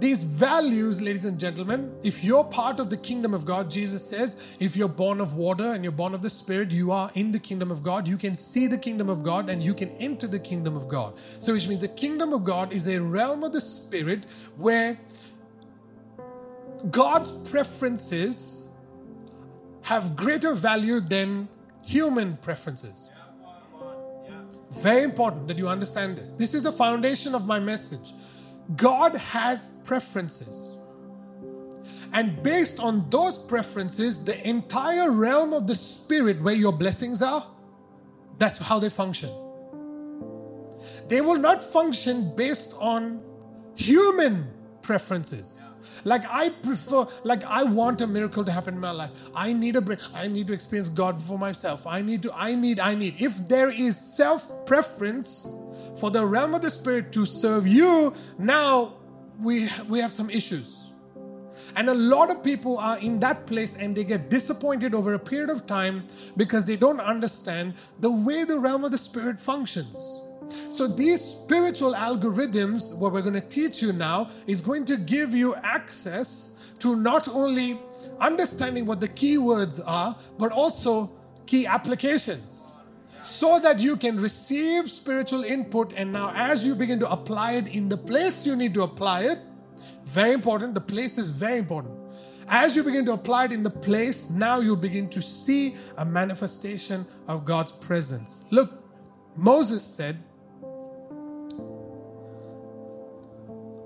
these 0.00 0.24
values, 0.24 1.02
ladies 1.02 1.26
and 1.26 1.38
gentlemen, 1.38 1.94
if 2.02 2.24
you're 2.24 2.44
part 2.44 2.80
of 2.80 2.88
the 2.88 2.96
kingdom 2.96 3.34
of 3.34 3.44
God, 3.44 3.70
Jesus 3.70 4.04
says, 4.04 4.56
if 4.58 4.76
you're 4.76 4.88
born 4.88 5.20
of 5.20 5.36
water 5.36 5.72
and 5.72 5.84
you're 5.84 5.92
born 5.92 6.14
of 6.14 6.22
the 6.22 6.30
Spirit, 6.30 6.70
you 6.70 6.90
are 6.90 7.10
in 7.14 7.32
the 7.32 7.38
kingdom 7.38 7.70
of 7.70 7.82
God. 7.82 8.08
You 8.08 8.16
can 8.16 8.34
see 8.34 8.66
the 8.66 8.78
kingdom 8.78 9.10
of 9.10 9.22
God 9.22 9.50
and 9.50 9.62
you 9.62 9.74
can 9.74 9.90
enter 9.90 10.26
the 10.26 10.38
kingdom 10.38 10.76
of 10.76 10.88
God. 10.88 11.18
So, 11.18 11.52
which 11.52 11.68
means 11.68 11.82
the 11.82 11.88
kingdom 11.88 12.32
of 12.32 12.44
God 12.44 12.72
is 12.72 12.86
a 12.86 13.00
realm 13.00 13.44
of 13.44 13.52
the 13.52 13.60
Spirit 13.60 14.26
where 14.56 14.98
God's 16.90 17.30
preferences 17.50 18.68
have 19.82 20.16
greater 20.16 20.54
value 20.54 21.00
than 21.00 21.48
human 21.84 22.36
preferences. 22.38 23.10
Very 24.82 25.02
important 25.02 25.48
that 25.48 25.58
you 25.58 25.68
understand 25.68 26.16
this. 26.16 26.32
This 26.32 26.54
is 26.54 26.62
the 26.62 26.72
foundation 26.72 27.34
of 27.34 27.46
my 27.46 27.58
message. 27.58 28.12
God 28.76 29.16
has 29.16 29.70
preferences. 29.84 30.78
And 32.12 32.42
based 32.42 32.80
on 32.80 33.08
those 33.10 33.38
preferences, 33.38 34.24
the 34.24 34.48
entire 34.48 35.10
realm 35.12 35.52
of 35.52 35.66
the 35.66 35.74
spirit 35.74 36.40
where 36.42 36.54
your 36.54 36.72
blessings 36.72 37.22
are, 37.22 37.46
that's 38.38 38.58
how 38.58 38.78
they 38.78 38.90
function. 38.90 39.30
They 41.08 41.20
will 41.20 41.38
not 41.38 41.62
function 41.62 42.34
based 42.36 42.74
on 42.78 43.22
human 43.76 44.48
preferences. 44.82 45.68
Like 46.04 46.22
I 46.30 46.48
prefer, 46.48 47.06
like 47.24 47.44
I 47.44 47.64
want 47.64 48.00
a 48.00 48.06
miracle 48.06 48.44
to 48.44 48.52
happen 48.52 48.74
in 48.74 48.80
my 48.80 48.90
life. 48.90 49.12
I 49.34 49.52
need 49.52 49.76
a 49.76 49.80
break. 49.80 49.98
I 50.14 50.28
need 50.28 50.46
to 50.46 50.52
experience 50.52 50.88
God 50.88 51.20
for 51.20 51.38
myself. 51.38 51.86
I 51.86 52.00
need 52.00 52.22
to, 52.22 52.32
I 52.34 52.54
need, 52.54 52.80
I 52.80 52.94
need. 52.94 53.20
If 53.20 53.48
there 53.48 53.70
is 53.70 53.96
self 53.96 54.66
preference 54.66 55.52
for 55.96 56.10
the 56.10 56.24
realm 56.24 56.54
of 56.54 56.62
the 56.62 56.70
spirit 56.70 57.12
to 57.12 57.26
serve 57.26 57.66
you, 57.66 58.14
now 58.38 58.94
we 59.40 59.68
we 59.88 60.00
have 60.00 60.10
some 60.10 60.30
issues. 60.30 60.90
And 61.76 61.88
a 61.88 61.94
lot 61.94 62.30
of 62.30 62.42
people 62.42 62.78
are 62.78 62.98
in 62.98 63.20
that 63.20 63.46
place 63.46 63.80
and 63.80 63.94
they 63.94 64.04
get 64.04 64.28
disappointed 64.28 64.94
over 64.94 65.14
a 65.14 65.18
period 65.18 65.50
of 65.50 65.66
time 65.66 66.04
because 66.36 66.64
they 66.64 66.76
don't 66.76 67.00
understand 67.00 67.74
the 68.00 68.10
way 68.24 68.44
the 68.44 68.58
realm 68.58 68.84
of 68.84 68.90
the 68.90 68.98
spirit 68.98 69.38
functions. 69.38 70.22
So, 70.70 70.88
these 70.88 71.20
spiritual 71.20 71.94
algorithms, 71.94 72.96
what 72.98 73.12
we're 73.12 73.22
going 73.22 73.34
to 73.34 73.40
teach 73.40 73.80
you 73.80 73.92
now, 73.92 74.28
is 74.48 74.60
going 74.60 74.84
to 74.86 74.96
give 74.96 75.32
you 75.32 75.54
access 75.56 76.74
to 76.80 76.96
not 76.96 77.28
only 77.28 77.78
understanding 78.18 78.84
what 78.84 79.00
the 79.00 79.08
keywords 79.08 79.80
are, 79.86 80.16
but 80.38 80.50
also 80.50 81.12
key 81.46 81.66
applications. 81.66 82.69
So 83.22 83.58
that 83.60 83.80
you 83.80 83.96
can 83.96 84.16
receive 84.16 84.90
spiritual 84.90 85.44
input, 85.44 85.92
and 85.94 86.12
now 86.12 86.32
as 86.34 86.66
you 86.66 86.74
begin 86.74 86.98
to 87.00 87.10
apply 87.10 87.52
it 87.52 87.74
in 87.74 87.88
the 87.88 87.96
place 87.96 88.46
you 88.46 88.56
need 88.56 88.74
to 88.74 88.82
apply 88.82 89.22
it, 89.22 89.38
very 90.04 90.32
important, 90.32 90.74
the 90.74 90.80
place 90.80 91.18
is 91.18 91.30
very 91.30 91.58
important. 91.58 91.96
As 92.48 92.74
you 92.74 92.82
begin 92.82 93.04
to 93.06 93.12
apply 93.12 93.44
it 93.44 93.52
in 93.52 93.62
the 93.62 93.70
place, 93.70 94.28
now 94.30 94.58
you'll 94.58 94.74
begin 94.74 95.08
to 95.10 95.22
see 95.22 95.76
a 95.98 96.04
manifestation 96.04 97.06
of 97.28 97.44
God's 97.44 97.70
presence. 97.70 98.44
Look, 98.50 98.82
Moses 99.36 99.84
said, 99.84 100.18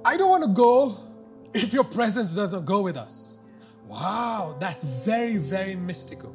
I 0.06 0.16
don't 0.16 0.30
want 0.30 0.44
to 0.44 0.50
go 0.50 0.96
if 1.52 1.72
your 1.72 1.84
presence 1.84 2.34
doesn't 2.34 2.64
go 2.64 2.82
with 2.82 2.96
us. 2.96 3.36
Wow, 3.86 4.56
that's 4.58 5.04
very, 5.04 5.36
very 5.36 5.74
mystical. 5.74 6.34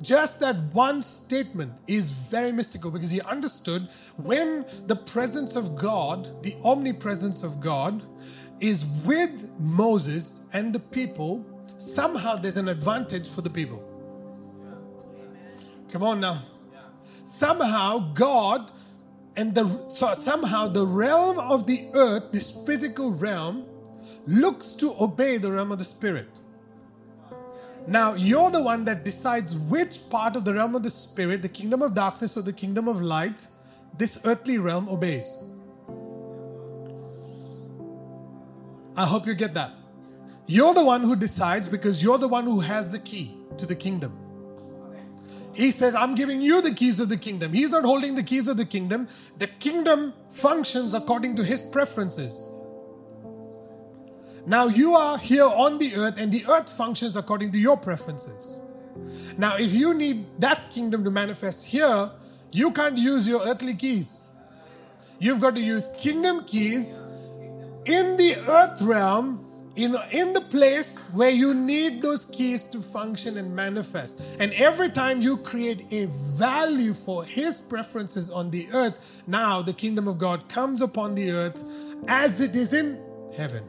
Just 0.00 0.40
that 0.40 0.56
one 0.72 1.02
statement 1.02 1.72
is 1.86 2.10
very 2.10 2.52
mystical 2.52 2.90
because 2.90 3.10
he 3.10 3.20
understood 3.22 3.88
when 4.16 4.64
the 4.86 4.94
presence 4.94 5.56
of 5.56 5.76
God, 5.76 6.42
the 6.42 6.54
omnipresence 6.64 7.42
of 7.42 7.60
God, 7.60 8.02
is 8.60 9.04
with 9.06 9.50
Moses 9.58 10.42
and 10.52 10.72
the 10.72 10.80
people, 10.80 11.44
somehow 11.78 12.36
there's 12.36 12.56
an 12.56 12.68
advantage 12.68 13.28
for 13.28 13.42
the 13.42 13.50
people. 13.50 13.84
Come 15.90 16.02
on 16.02 16.20
now. 16.20 16.42
Somehow 17.24 18.12
God 18.14 18.70
and 19.36 19.54
the, 19.54 19.66
so 19.88 20.14
somehow 20.14 20.66
the 20.66 20.84
realm 20.84 21.38
of 21.38 21.66
the 21.66 21.88
earth, 21.94 22.32
this 22.32 22.50
physical 22.66 23.12
realm, 23.12 23.64
looks 24.26 24.72
to 24.72 24.92
obey 25.00 25.38
the 25.38 25.50
realm 25.50 25.70
of 25.70 25.78
the 25.78 25.84
spirit. 25.84 26.40
Now, 27.88 28.12
you're 28.12 28.50
the 28.50 28.62
one 28.62 28.84
that 28.84 29.02
decides 29.02 29.56
which 29.56 30.10
part 30.10 30.36
of 30.36 30.44
the 30.44 30.52
realm 30.52 30.74
of 30.74 30.82
the 30.82 30.90
spirit, 30.90 31.40
the 31.40 31.48
kingdom 31.48 31.80
of 31.80 31.94
darkness 31.94 32.36
or 32.36 32.42
the 32.42 32.52
kingdom 32.52 32.86
of 32.86 33.00
light, 33.00 33.46
this 33.96 34.26
earthly 34.26 34.58
realm 34.58 34.90
obeys. 34.90 35.46
I 38.94 39.06
hope 39.06 39.26
you 39.26 39.34
get 39.34 39.54
that. 39.54 39.72
You're 40.46 40.74
the 40.74 40.84
one 40.84 41.00
who 41.00 41.16
decides 41.16 41.66
because 41.66 42.02
you're 42.02 42.18
the 42.18 42.28
one 42.28 42.44
who 42.44 42.60
has 42.60 42.90
the 42.90 42.98
key 42.98 43.34
to 43.56 43.64
the 43.64 43.74
kingdom. 43.74 44.12
He 45.54 45.70
says, 45.70 45.94
I'm 45.94 46.14
giving 46.14 46.42
you 46.42 46.60
the 46.60 46.74
keys 46.74 47.00
of 47.00 47.08
the 47.08 47.16
kingdom. 47.16 47.54
He's 47.54 47.70
not 47.70 47.84
holding 47.86 48.14
the 48.14 48.22
keys 48.22 48.48
of 48.48 48.58
the 48.58 48.66
kingdom. 48.66 49.08
The 49.38 49.46
kingdom 49.46 50.12
functions 50.28 50.92
according 50.92 51.36
to 51.36 51.42
his 51.42 51.62
preferences. 51.62 52.50
Now 54.48 54.66
you 54.66 54.94
are 54.94 55.18
here 55.18 55.44
on 55.44 55.76
the 55.76 55.94
earth, 55.94 56.14
and 56.18 56.32
the 56.32 56.46
earth 56.46 56.70
functions 56.70 57.16
according 57.16 57.52
to 57.52 57.58
your 57.58 57.76
preferences. 57.76 58.58
Now, 59.36 59.56
if 59.58 59.74
you 59.74 59.92
need 59.92 60.24
that 60.40 60.70
kingdom 60.70 61.04
to 61.04 61.10
manifest 61.10 61.66
here, 61.66 62.10
you 62.50 62.72
can't 62.72 62.96
use 62.96 63.28
your 63.28 63.46
earthly 63.46 63.74
keys. 63.74 64.24
You've 65.18 65.40
got 65.40 65.54
to 65.56 65.60
use 65.60 65.90
kingdom 65.98 66.44
keys 66.46 67.02
in 67.84 68.16
the 68.16 68.36
earth 68.48 68.80
realm 68.80 69.44
in, 69.76 69.94
in 70.12 70.32
the 70.32 70.40
place 70.40 71.12
where 71.12 71.30
you 71.30 71.52
need 71.52 72.00
those 72.00 72.24
keys 72.24 72.64
to 72.66 72.80
function 72.80 73.36
and 73.36 73.54
manifest. 73.54 74.38
And 74.40 74.54
every 74.54 74.88
time 74.88 75.20
you 75.20 75.36
create 75.36 75.92
a 75.92 76.06
value 76.38 76.94
for 76.94 77.22
His 77.22 77.60
preferences 77.60 78.30
on 78.30 78.50
the 78.50 78.66
earth, 78.72 79.22
now 79.26 79.60
the 79.60 79.74
kingdom 79.74 80.08
of 80.08 80.16
God 80.16 80.48
comes 80.48 80.80
upon 80.80 81.14
the 81.14 81.32
earth 81.32 81.62
as 82.08 82.40
it 82.40 82.56
is 82.56 82.72
in 82.72 82.98
heaven. 83.36 83.62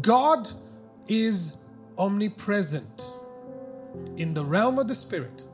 God 0.00 0.48
is 1.06 1.56
omnipresent 1.96 3.02
in 4.16 4.34
the 4.34 4.44
realm 4.44 4.78
of 4.78 4.88
the 4.88 4.94
Spirit. 4.94 5.44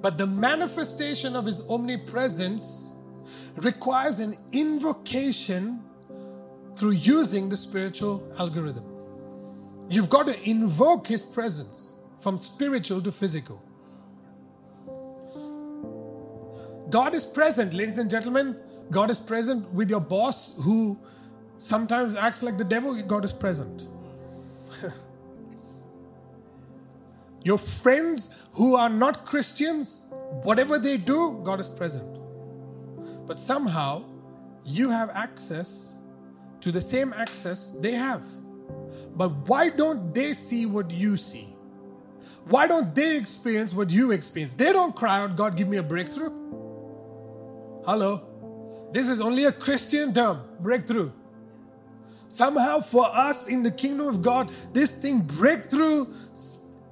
But 0.00 0.16
the 0.16 0.26
manifestation 0.26 1.36
of 1.36 1.44
his 1.44 1.68
omnipresence 1.68 2.94
requires 3.56 4.20
an 4.20 4.36
invocation 4.52 5.82
through 6.76 6.92
using 6.92 7.48
the 7.50 7.56
spiritual 7.56 8.26
algorithm. 8.38 8.84
You've 9.90 10.08
got 10.08 10.26
to 10.28 10.48
invoke 10.48 11.06
his 11.06 11.22
presence 11.22 11.94
from 12.18 12.38
spiritual 12.38 13.02
to 13.02 13.12
physical. 13.12 13.62
God 16.88 17.14
is 17.14 17.24
present, 17.24 17.74
ladies 17.74 17.98
and 17.98 18.08
gentlemen. 18.08 18.56
God 18.90 19.10
is 19.10 19.20
present 19.20 19.72
with 19.72 19.90
your 19.90 20.00
boss 20.00 20.60
who 20.64 20.98
sometimes 21.58 22.16
acts 22.16 22.42
like 22.42 22.58
the 22.58 22.64
devil. 22.64 23.00
God 23.02 23.24
is 23.24 23.32
present. 23.32 23.88
Your 27.44 27.58
friends 27.58 28.48
who 28.54 28.74
are 28.74 28.88
not 28.88 29.24
Christians, 29.24 30.06
whatever 30.42 30.78
they 30.78 30.96
do, 30.96 31.40
God 31.44 31.60
is 31.60 31.68
present. 31.68 32.18
But 33.26 33.38
somehow 33.38 34.04
you 34.64 34.90
have 34.90 35.10
access 35.10 35.96
to 36.60 36.72
the 36.72 36.80
same 36.80 37.12
access 37.14 37.72
they 37.72 37.92
have. 37.92 38.24
But 39.14 39.30
why 39.48 39.70
don't 39.70 40.14
they 40.14 40.32
see 40.32 40.66
what 40.66 40.90
you 40.90 41.16
see? 41.16 41.46
Why 42.46 42.66
don't 42.66 42.94
they 42.94 43.16
experience 43.16 43.72
what 43.72 43.90
you 43.90 44.10
experience? 44.10 44.54
They 44.54 44.72
don't 44.72 44.94
cry 44.94 45.20
out, 45.20 45.36
God, 45.36 45.56
give 45.56 45.68
me 45.68 45.76
a 45.76 45.82
breakthrough. 45.82 46.30
Hello. 47.84 48.29
This 48.92 49.08
is 49.08 49.20
only 49.20 49.44
a 49.44 49.52
Christian 49.52 50.12
term, 50.12 50.40
breakthrough. 50.60 51.10
Somehow, 52.28 52.80
for 52.80 53.06
us 53.12 53.48
in 53.48 53.62
the 53.62 53.70
kingdom 53.70 54.06
of 54.06 54.22
God, 54.22 54.50
this 54.72 54.94
thing 54.94 55.20
breakthrough 55.20 56.06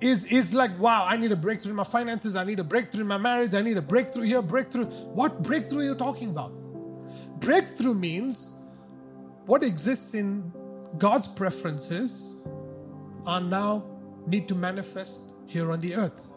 is, 0.00 0.24
is 0.26 0.54
like, 0.54 0.76
wow, 0.78 1.06
I 1.08 1.16
need 1.16 1.32
a 1.32 1.36
breakthrough 1.36 1.70
in 1.70 1.76
my 1.76 1.84
finances. 1.84 2.36
I 2.36 2.44
need 2.44 2.58
a 2.58 2.64
breakthrough 2.64 3.02
in 3.02 3.08
my 3.08 3.18
marriage. 3.18 3.54
I 3.54 3.62
need 3.62 3.76
a 3.76 3.82
breakthrough 3.82 4.24
here, 4.24 4.42
breakthrough. 4.42 4.86
What 4.86 5.42
breakthrough 5.42 5.80
are 5.80 5.84
you 5.84 5.94
talking 5.94 6.30
about? 6.30 6.52
Breakthrough 7.40 7.94
means 7.94 8.54
what 9.46 9.62
exists 9.62 10.14
in 10.14 10.52
God's 10.98 11.28
preferences 11.28 12.42
are 13.26 13.40
now 13.40 13.84
need 14.26 14.48
to 14.48 14.54
manifest 14.54 15.34
here 15.46 15.70
on 15.70 15.80
the 15.80 15.94
earth. 15.94 16.32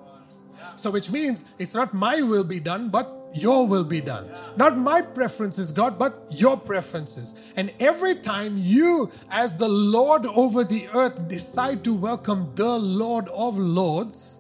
So, 0.76 0.92
which 0.92 1.10
means 1.10 1.46
it's 1.58 1.74
not 1.74 1.94
my 1.94 2.22
will 2.22 2.44
be 2.44 2.60
done, 2.60 2.90
but 2.90 3.21
your 3.34 3.68
will 3.68 3.84
be 3.84 4.02
done. 4.02 4.30
Not 4.56 4.78
my 4.78 5.02
preferences, 5.02 5.72
God, 5.72 5.98
but 5.98 6.26
your 6.30 6.58
preferences. 6.58 7.52
And 7.56 7.74
every 7.80 8.16
time 8.16 8.56
you, 8.58 9.10
as 9.30 9.58
the 9.58 9.70
Lord 9.70 10.26
over 10.26 10.64
the 10.64 10.88
earth, 10.94 11.28
decide 11.28 11.84
to 11.86 11.94
welcome 11.94 12.52
the 12.56 12.78
Lord 12.78 13.28
of 13.30 13.58
Lords, 13.58 14.40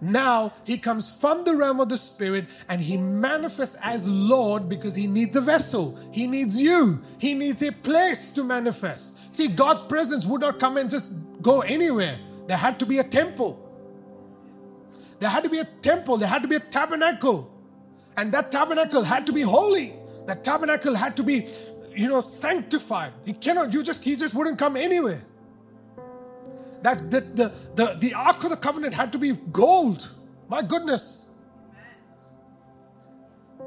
now 0.00 0.52
he 0.64 0.78
comes 0.78 1.14
from 1.14 1.44
the 1.44 1.54
realm 1.54 1.78
of 1.78 1.88
the 1.88 1.96
spirit 1.96 2.46
and 2.68 2.80
he 2.80 2.96
manifests 2.96 3.78
as 3.84 4.10
Lord 4.10 4.68
because 4.68 4.96
he 4.96 5.06
needs 5.06 5.36
a 5.36 5.40
vessel. 5.40 5.96
He 6.10 6.26
needs 6.26 6.60
you. 6.60 7.00
He 7.18 7.34
needs 7.34 7.62
a 7.62 7.70
place 7.70 8.32
to 8.32 8.42
manifest. 8.42 9.32
See, 9.32 9.46
God's 9.46 9.82
presence 9.84 10.26
would 10.26 10.40
not 10.40 10.58
come 10.58 10.76
and 10.76 10.90
just 10.90 11.12
go 11.40 11.60
anywhere. 11.60 12.18
There 12.48 12.56
had 12.56 12.80
to 12.80 12.86
be 12.86 12.98
a 12.98 13.04
temple. 13.04 13.60
There 15.20 15.30
had 15.30 15.44
to 15.44 15.50
be 15.50 15.60
a 15.60 15.68
temple. 15.82 16.16
There 16.16 16.28
had 16.28 16.42
to 16.42 16.48
be 16.48 16.56
a 16.56 16.60
tabernacle. 16.60 17.51
And 18.16 18.32
that 18.32 18.52
tabernacle 18.52 19.04
had 19.04 19.26
to 19.26 19.32
be 19.32 19.42
holy. 19.42 19.94
That 20.26 20.44
tabernacle 20.44 20.94
had 20.94 21.16
to 21.16 21.22
be, 21.22 21.48
you 21.94 22.08
know, 22.08 22.20
sanctified. 22.20 23.12
He 23.24 23.32
cannot, 23.32 23.72
you 23.72 23.82
just, 23.82 24.04
he 24.04 24.16
just 24.16 24.34
wouldn't 24.34 24.58
come 24.58 24.76
anywhere. 24.76 25.20
That 26.82 27.10
the, 27.10 27.20
the, 27.20 27.52
the, 27.74 27.96
the 28.00 28.14
Ark 28.14 28.42
of 28.44 28.50
the 28.50 28.56
Covenant 28.56 28.94
had 28.94 29.12
to 29.12 29.18
be 29.18 29.32
gold. 29.52 30.14
My 30.48 30.62
goodness. 30.62 31.28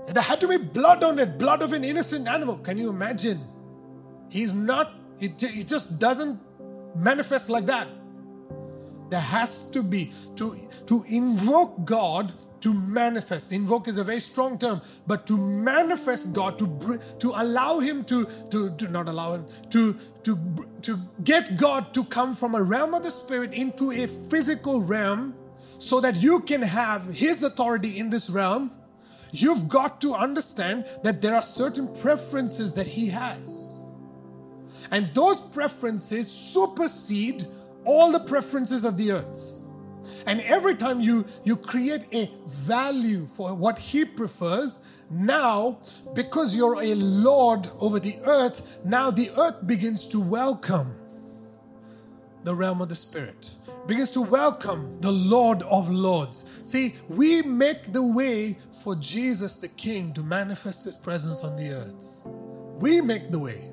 There 0.07 0.21
had 0.21 0.39
to 0.41 0.47
be 0.47 0.57
blood 0.57 1.03
on 1.03 1.17
it, 1.17 1.39
blood 1.39 1.61
of 1.63 1.73
an 1.73 1.83
innocent 1.83 2.27
animal. 2.27 2.57
Can 2.57 2.77
you 2.77 2.89
imagine? 2.89 3.39
He's 4.29 4.53
not, 4.53 4.93
it, 5.19 5.41
it 5.41 5.67
just 5.67 5.99
doesn't 5.99 6.39
manifest 6.95 7.49
like 7.49 7.65
that. 7.65 7.87
There 9.15 9.21
has 9.21 9.71
to 9.71 9.81
be, 9.81 10.11
to, 10.35 10.57
to 10.87 11.05
invoke 11.07 11.85
God 11.85 12.33
to 12.59 12.73
manifest. 12.73 13.53
Invoke 13.53 13.87
is 13.87 13.97
a 13.97 14.03
very 14.03 14.19
strong 14.19 14.59
term, 14.59 14.81
but 15.07 15.25
to 15.27 15.37
manifest 15.37 16.33
God, 16.33 16.59
to 16.59 16.67
br- 16.67 16.97
to 17.19 17.31
allow 17.37 17.79
Him 17.79 18.03
to, 18.11 18.25
to 18.49 18.75
to 18.75 18.87
not 18.89 19.07
allow 19.07 19.35
Him 19.35 19.45
to 19.69 19.93
to 20.23 20.37
to 20.81 20.99
get 21.23 21.55
God 21.55 21.93
to 21.93 22.03
come 22.03 22.33
from 22.33 22.55
a 22.55 22.61
realm 22.61 22.93
of 22.93 23.03
the 23.03 23.09
Spirit 23.09 23.53
into 23.53 23.93
a 23.93 24.05
physical 24.05 24.81
realm, 24.81 25.33
so 25.79 26.01
that 26.01 26.21
you 26.21 26.41
can 26.41 26.61
have 26.61 27.05
His 27.05 27.41
authority 27.41 27.97
in 27.97 28.09
this 28.09 28.29
realm. 28.29 28.69
You've 29.31 29.69
got 29.69 30.01
to 30.01 30.13
understand 30.13 30.87
that 31.03 31.21
there 31.21 31.35
are 31.35 31.41
certain 31.41 31.87
preferences 32.01 32.73
that 32.73 32.87
He 32.87 33.07
has, 33.07 33.77
and 34.91 35.07
those 35.13 35.39
preferences 35.39 36.29
supersede 36.29 37.45
all 37.85 38.11
the 38.11 38.19
preferences 38.19 38.85
of 38.85 38.97
the 38.97 39.11
earth. 39.11 39.51
And 40.27 40.41
every 40.41 40.75
time 40.75 41.01
you, 41.01 41.25
you 41.43 41.55
create 41.55 42.05
a 42.13 42.29
value 42.47 43.25
for 43.25 43.53
what 43.55 43.77
he 43.77 44.05
prefers, 44.05 44.85
now, 45.09 45.79
because 46.13 46.55
you're 46.55 46.81
a 46.81 46.95
Lord 46.95 47.67
over 47.79 47.99
the 47.99 48.17
earth, 48.25 48.79
now 48.83 49.11
the 49.11 49.29
earth 49.37 49.67
begins 49.67 50.07
to 50.07 50.19
welcome 50.19 50.95
the 52.43 52.55
realm 52.55 52.81
of 52.81 52.89
the 52.89 52.95
Spirit, 52.95 53.55
begins 53.87 54.11
to 54.11 54.21
welcome 54.21 54.99
the 55.01 55.11
Lord 55.11 55.61
of 55.63 55.89
Lords. 55.89 56.61
See, 56.63 56.95
we 57.09 57.41
make 57.41 57.91
the 57.91 58.05
way 58.05 58.57
for 58.83 58.95
Jesus 58.95 59.57
the 59.57 59.67
King 59.69 60.13
to 60.13 60.23
manifest 60.23 60.85
his 60.85 60.95
presence 60.95 61.43
on 61.43 61.55
the 61.55 61.69
earth. 61.71 62.21
We 62.79 63.01
make 63.01 63.31
the 63.31 63.39
way. 63.39 63.71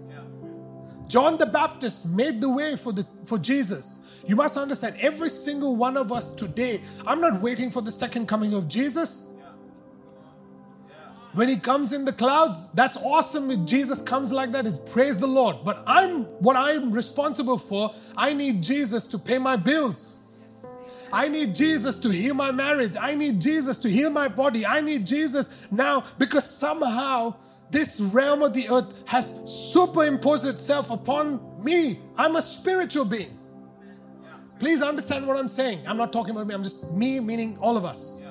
John 1.08 1.36
the 1.36 1.44
Baptist 1.44 2.14
made 2.14 2.40
the 2.40 2.48
way 2.48 2.74
for, 2.74 2.90
the, 2.90 3.06
for 3.24 3.36
Jesus. 3.36 3.98
You 4.24 4.36
must 4.36 4.56
understand, 4.56 4.96
every 5.00 5.28
single 5.28 5.76
one 5.76 5.96
of 5.96 6.12
us 6.12 6.30
today, 6.30 6.80
I'm 7.06 7.20
not 7.20 7.40
waiting 7.40 7.70
for 7.70 7.82
the 7.82 7.90
second 7.90 8.26
coming 8.28 8.54
of 8.54 8.68
Jesus. 8.68 9.26
When 11.34 11.48
he 11.48 11.56
comes 11.56 11.92
in 11.94 12.04
the 12.04 12.12
clouds, 12.12 12.70
that's 12.72 12.98
awesome. 12.98 13.50
If 13.50 13.64
Jesus 13.64 14.02
comes 14.02 14.32
like 14.32 14.52
that, 14.52 14.66
it's 14.66 14.92
praise 14.92 15.18
the 15.18 15.26
Lord. 15.26 15.56
But 15.64 15.82
I'm 15.86 16.24
what 16.40 16.56
I'm 16.56 16.92
responsible 16.92 17.56
for, 17.56 17.90
I 18.16 18.34
need 18.34 18.62
Jesus 18.62 19.06
to 19.08 19.18
pay 19.18 19.38
my 19.38 19.56
bills. 19.56 20.16
I 21.10 21.28
need 21.28 21.54
Jesus 21.54 21.98
to 22.00 22.10
heal 22.10 22.34
my 22.34 22.52
marriage. 22.52 22.96
I 22.98 23.14
need 23.14 23.40
Jesus 23.40 23.78
to 23.80 23.90
heal 23.90 24.10
my 24.10 24.28
body. 24.28 24.64
I 24.64 24.80
need 24.80 25.06
Jesus 25.06 25.70
now 25.70 26.04
because 26.18 26.48
somehow 26.48 27.34
this 27.70 28.00
realm 28.14 28.42
of 28.42 28.54
the 28.54 28.68
earth 28.70 29.04
has 29.06 29.34
superimposed 29.46 30.46
itself 30.46 30.90
upon 30.90 31.62
me. 31.62 31.98
I'm 32.16 32.36
a 32.36 32.42
spiritual 32.42 33.04
being. 33.04 33.38
Please 34.62 34.80
understand 34.80 35.26
what 35.26 35.36
I'm 35.36 35.48
saying. 35.48 35.80
I'm 35.88 35.96
not 35.96 36.12
talking 36.12 36.30
about 36.30 36.46
me, 36.46 36.54
I'm 36.54 36.62
just 36.62 36.92
me, 36.92 37.18
meaning 37.18 37.58
all 37.60 37.76
of 37.76 37.84
us. 37.84 38.22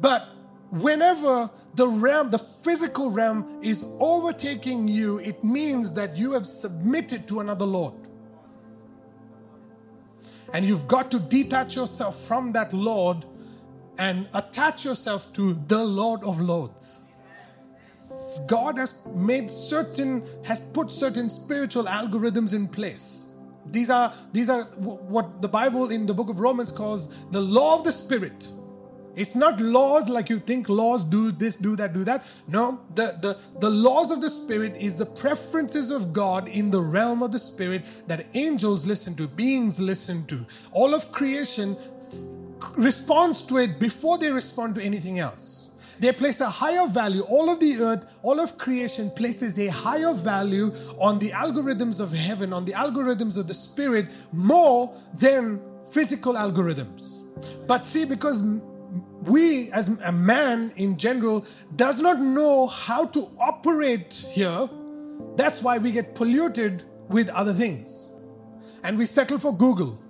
But 0.00 0.30
whenever 0.70 1.48
the 1.76 1.86
realm, 1.86 2.28
the 2.30 2.40
physical 2.40 3.12
realm, 3.12 3.60
is 3.62 3.84
overtaking 4.00 4.88
you, 4.88 5.20
it 5.20 5.44
means 5.44 5.94
that 5.94 6.16
you 6.16 6.32
have 6.32 6.44
submitted 6.44 7.28
to 7.28 7.38
another 7.38 7.64
Lord. 7.64 7.94
And 10.52 10.64
you've 10.64 10.88
got 10.88 11.12
to 11.12 11.20
detach 11.20 11.76
yourself 11.76 12.20
from 12.20 12.50
that 12.54 12.72
Lord 12.72 13.24
and 13.96 14.28
attach 14.34 14.84
yourself 14.84 15.32
to 15.34 15.54
the 15.68 15.84
Lord 15.84 16.24
of 16.24 16.40
Lords. 16.40 17.02
God 18.48 18.76
has 18.76 18.96
made 19.14 19.48
certain, 19.48 20.24
has 20.44 20.58
put 20.58 20.90
certain 20.90 21.30
spiritual 21.30 21.84
algorithms 21.84 22.56
in 22.56 22.66
place 22.66 23.27
these 23.70 23.90
are 23.90 24.12
these 24.32 24.48
are 24.48 24.64
what 24.64 25.42
the 25.42 25.48
Bible 25.48 25.90
in 25.90 26.06
the 26.06 26.14
book 26.14 26.28
of 26.28 26.40
Romans 26.40 26.72
calls 26.72 27.24
the 27.30 27.40
law 27.40 27.78
of 27.78 27.84
the 27.84 27.92
Spirit. 27.92 28.48
It's 29.18 29.34
not 29.34 29.60
laws 29.60 30.08
like 30.08 30.30
you 30.30 30.38
think 30.38 30.68
laws 30.68 31.02
do 31.02 31.32
this, 31.32 31.56
do 31.56 31.74
that, 31.74 31.92
do 31.92 32.04
that. 32.04 32.24
No, 32.46 32.80
the, 32.94 33.18
the, 33.20 33.36
the 33.58 33.68
laws 33.68 34.12
of 34.12 34.20
the 34.20 34.30
Spirit 34.30 34.76
is 34.76 34.96
the 34.96 35.06
preferences 35.06 35.90
of 35.90 36.12
God 36.12 36.46
in 36.46 36.70
the 36.70 36.80
realm 36.80 37.24
of 37.24 37.32
the 37.32 37.38
Spirit 37.40 37.84
that 38.06 38.26
angels 38.34 38.86
listen 38.86 39.16
to, 39.16 39.26
beings 39.26 39.80
listen 39.80 40.24
to. 40.26 40.46
All 40.70 40.94
of 40.94 41.10
creation 41.10 41.76
responds 42.76 43.42
to 43.42 43.56
it 43.56 43.80
before 43.80 44.18
they 44.18 44.30
respond 44.30 44.76
to 44.76 44.82
anything 44.82 45.18
else. 45.18 45.57
They 46.00 46.12
place 46.12 46.40
a 46.40 46.48
higher 46.48 46.86
value. 46.86 47.22
All 47.22 47.50
of 47.50 47.60
the 47.60 47.80
earth, 47.80 48.06
all 48.22 48.40
of 48.40 48.56
creation 48.58 49.10
places 49.10 49.58
a 49.58 49.68
higher 49.68 50.14
value 50.14 50.70
on 51.00 51.18
the 51.18 51.30
algorithms 51.30 52.00
of 52.00 52.12
heaven, 52.12 52.52
on 52.52 52.64
the 52.64 52.72
algorithms 52.72 53.36
of 53.36 53.48
the 53.48 53.54
spirit, 53.54 54.06
more 54.32 54.94
than 55.14 55.60
physical 55.90 56.34
algorithms. 56.34 57.22
But 57.66 57.84
see, 57.84 58.04
because 58.04 58.42
we 59.26 59.70
as 59.72 60.00
a 60.02 60.12
man 60.12 60.72
in 60.76 60.96
general 60.96 61.44
does 61.76 62.00
not 62.00 62.20
know 62.20 62.66
how 62.66 63.04
to 63.06 63.28
operate 63.40 64.14
here, 64.30 64.68
that's 65.36 65.62
why 65.62 65.78
we 65.78 65.92
get 65.92 66.14
polluted 66.14 66.84
with 67.08 67.28
other 67.30 67.52
things. 67.52 68.10
And 68.84 68.96
we 68.96 69.06
settle 69.06 69.38
for 69.38 69.56
Google 69.56 70.00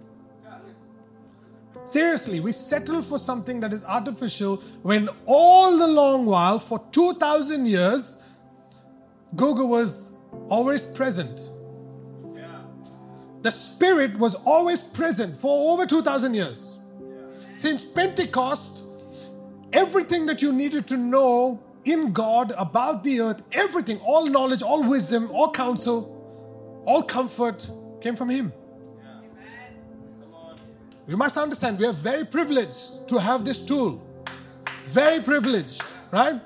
Seriously, 1.88 2.40
we 2.40 2.52
settle 2.52 3.00
for 3.00 3.18
something 3.18 3.60
that 3.60 3.72
is 3.72 3.82
artificial 3.82 4.56
when 4.82 5.08
all 5.24 5.78
the 5.78 5.86
long 5.86 6.26
while, 6.26 6.58
for 6.58 6.84
2,000 6.92 7.64
years, 7.64 8.28
Google 9.34 9.68
was 9.68 10.14
always 10.50 10.84
present. 10.84 11.50
The 13.40 13.50
Spirit 13.50 14.18
was 14.18 14.34
always 14.34 14.82
present 14.82 15.34
for 15.34 15.72
over 15.72 15.86
2,000 15.86 16.34
years. 16.34 16.76
Since 17.54 17.84
Pentecost, 17.84 18.84
everything 19.72 20.26
that 20.26 20.42
you 20.42 20.52
needed 20.52 20.86
to 20.88 20.98
know 20.98 21.62
in 21.84 22.12
God 22.12 22.52
about 22.58 23.02
the 23.02 23.20
earth, 23.20 23.42
everything, 23.52 23.98
all 24.04 24.26
knowledge, 24.26 24.62
all 24.62 24.86
wisdom, 24.86 25.30
all 25.30 25.50
counsel, 25.52 26.82
all 26.84 27.02
comfort 27.02 27.70
came 28.02 28.14
from 28.14 28.28
Him. 28.28 28.52
You 31.08 31.16
must 31.16 31.38
understand, 31.38 31.78
we 31.78 31.86
are 31.86 31.92
very 31.92 32.26
privileged 32.26 33.08
to 33.08 33.18
have 33.18 33.42
this 33.42 33.62
tool. 33.64 34.06
Very 34.84 35.22
privileged, 35.22 35.82
right? 36.12 36.38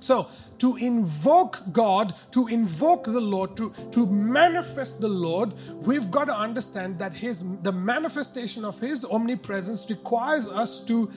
So, 0.00 0.26
to 0.58 0.76
invoke 0.76 1.60
God, 1.70 2.14
to 2.30 2.46
invoke 2.46 3.04
the 3.04 3.20
Lord, 3.20 3.56
to, 3.58 3.74
to 3.90 4.06
manifest 4.06 5.02
the 5.02 5.08
Lord, 5.08 5.52
we've 5.82 6.10
got 6.10 6.28
to 6.28 6.34
understand 6.34 6.98
that 6.98 7.12
His 7.12 7.60
the 7.60 7.72
manifestation 7.72 8.64
of 8.64 8.80
His 8.80 9.04
omnipresence 9.04 9.90
requires 9.90 10.48
us 10.48 10.80
to, 10.86 11.10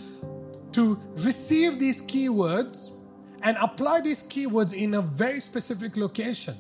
to 0.74 1.00
receive 1.14 1.80
these 1.80 2.02
keywords 2.02 2.92
and 3.44 3.56
apply 3.62 4.02
these 4.02 4.24
keywords 4.24 4.74
in 4.74 4.96
a 4.96 5.02
very 5.02 5.40
specific 5.40 5.96
location. 5.96 6.56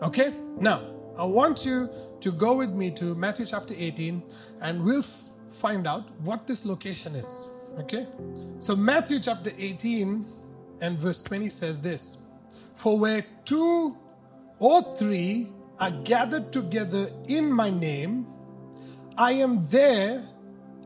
Okay? 0.00 0.32
Now, 0.58 0.82
I 1.18 1.24
want 1.24 1.66
you 1.66 1.88
to 2.20 2.30
go 2.30 2.56
with 2.56 2.74
me 2.74 2.92
to 2.92 3.14
Matthew 3.16 3.46
chapter 3.46 3.74
18 3.76 4.22
and 4.60 4.84
we'll 4.84 5.00
f- 5.00 5.30
find 5.50 5.86
out 5.86 6.08
what 6.20 6.46
this 6.46 6.64
location 6.64 7.16
is. 7.16 7.48
Okay? 7.80 8.06
So, 8.60 8.76
Matthew 8.76 9.18
chapter 9.18 9.50
18 9.58 10.24
and 10.80 10.98
verse 10.98 11.20
20 11.22 11.48
says 11.48 11.80
this 11.80 12.18
For 12.74 12.98
where 12.98 13.24
two 13.44 13.96
or 14.60 14.96
three 14.96 15.48
are 15.80 15.90
gathered 15.90 16.52
together 16.52 17.08
in 17.26 17.50
my 17.50 17.70
name, 17.70 18.26
I 19.16 19.32
am 19.32 19.66
there 19.66 20.22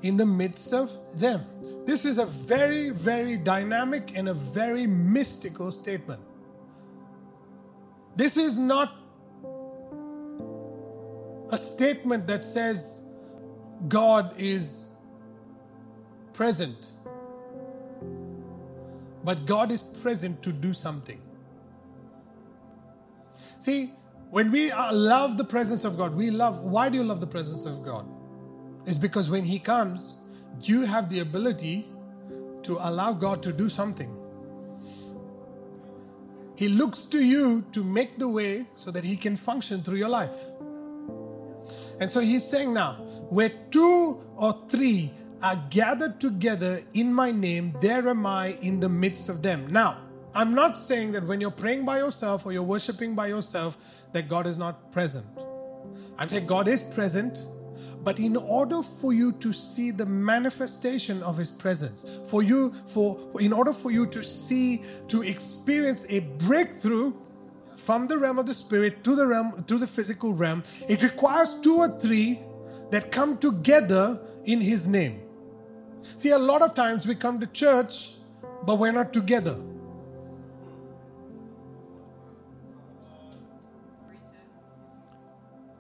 in 0.03 0.17
the 0.17 0.27
midst 0.27 0.73
of 0.73 0.91
them. 1.15 1.45
This 1.85 2.05
is 2.05 2.19
a 2.19 2.27
very, 2.27 2.91
very 2.91 3.37
dynamic 3.37 4.17
and 4.17 4.31
a 4.31 4.35
very 4.35 4.87
mystical 4.87 5.73
statement. 5.73 6.23
This 8.17 8.37
is 8.37 8.59
not 8.59 9.02
a 11.53 11.59
statement 11.59 12.27
that 12.27 12.43
says 12.43 13.03
God 13.87 14.35
is 14.39 14.89
present, 16.33 16.93
but 19.23 19.45
God 19.45 19.71
is 19.71 19.83
present 19.83 20.43
to 20.43 20.53
do 20.53 20.73
something. 20.73 21.21
See, 23.59 23.93
when 24.31 24.51
we 24.51 24.73
love 24.93 25.37
the 25.37 25.45
presence 25.45 25.85
of 25.85 25.99
God, 25.99 26.17
we 26.17 26.31
love, 26.31 26.63
why 26.63 26.89
do 26.89 26.97
you 26.97 27.05
love 27.05 27.21
the 27.21 27.27
presence 27.27 27.67
of 27.67 27.85
God? 27.85 28.07
It's 28.87 28.97
because 28.97 29.29
when 29.29 29.45
He 29.45 29.59
comes, 29.59 30.17
you 30.63 30.87
have 30.87 31.11
the 31.11 31.21
ability 31.21 31.87
to 32.63 32.79
allow 32.81 33.13
God 33.13 33.43
to 33.43 33.53
do 33.53 33.69
something. 33.69 34.17
He 36.57 36.69
looks 36.69 37.05
to 37.07 37.25
you 37.25 37.65
to 37.73 37.85
make 37.85 38.19
the 38.19 38.29
way 38.29 38.65
so 38.75 38.91
that 38.91 39.05
He 39.05 39.17
can 39.17 39.37
function 39.37 39.83
through 39.83 39.99
your 39.99 40.09
life. 40.09 40.52
And 42.03 42.11
so 42.11 42.19
He's 42.19 42.43
saying 42.45 42.75
now, 42.75 42.95
where 43.31 43.51
two 43.71 44.21
or 44.37 44.53
three 44.69 45.13
are 45.41 45.55
gathered 45.71 46.21
together 46.21 46.81
in 46.95 47.15
my 47.15 47.31
name, 47.31 47.77
there 47.81 48.09
am 48.09 48.27
I 48.27 48.57
in 48.61 48.81
the 48.81 48.89
midst 48.89 49.29
of 49.29 49.41
them. 49.41 49.73
Now, 49.73 49.99
I'm 50.35 50.53
not 50.53 50.77
saying 50.77 51.13
that 51.13 51.23
when 51.23 51.41
you're 51.41 51.53
praying 51.53 51.85
by 51.85 51.99
yourself 51.99 52.45
or 52.45 52.51
you're 52.51 52.65
worshiping 52.65 53.15
by 53.15 53.29
yourself, 53.29 53.77
that 54.13 54.29
God 54.29 54.49
is 54.49 54.57
not 54.57 54.91
present. 54.91 55.25
I'm 56.19 56.29
saying 56.29 56.47
God 56.49 56.67
is 56.67 56.83
present, 56.83 57.39
but 58.03 58.19
in 58.19 58.37
order 58.37 58.83
for 58.83 59.13
you 59.13 59.31
to 59.35 59.53
see 59.53 59.93
the 59.93 60.07
manifestation 60.07 61.23
of 61.23 61.37
his 61.37 61.53
presence, 61.53 62.19
for 62.27 62.43
you, 62.43 62.71
for 62.71 63.17
in 63.39 63.53
order 63.53 63.73
for 63.73 63.93
you 63.93 64.07
to 64.07 64.25
see, 64.25 64.83
to 65.07 65.23
experience 65.23 66.05
a 66.11 66.19
breakthrough 66.49 67.13
from 67.77 68.07
the 68.07 68.19
realm 68.19 68.39
of 68.39 68.47
the 68.47 68.55
spirit 68.55 69.03
to 69.05 69.15
the 69.15 69.27
realm, 69.27 69.65
to 69.67 69.79
the 69.79 69.87
physical 69.87 70.33
realm, 70.33 70.63
it 70.89 71.03
requires 71.03 71.55
two 71.61 71.77
or 71.77 71.89
three 72.01 72.41
that 72.91 73.11
come 73.11 73.39
together 73.39 74.21
in 74.45 74.61
his 74.61 74.87
name. 74.87 75.21
See, 76.17 76.31
a 76.31 76.39
lot 76.39 76.63
of 76.63 76.75
times 76.75 77.07
we 77.07 77.15
come 77.15 77.41
to 77.41 77.47
church, 77.47 78.15
but 78.65 78.79
we're 78.79 78.93
not 78.93 79.13
together. 79.13 79.57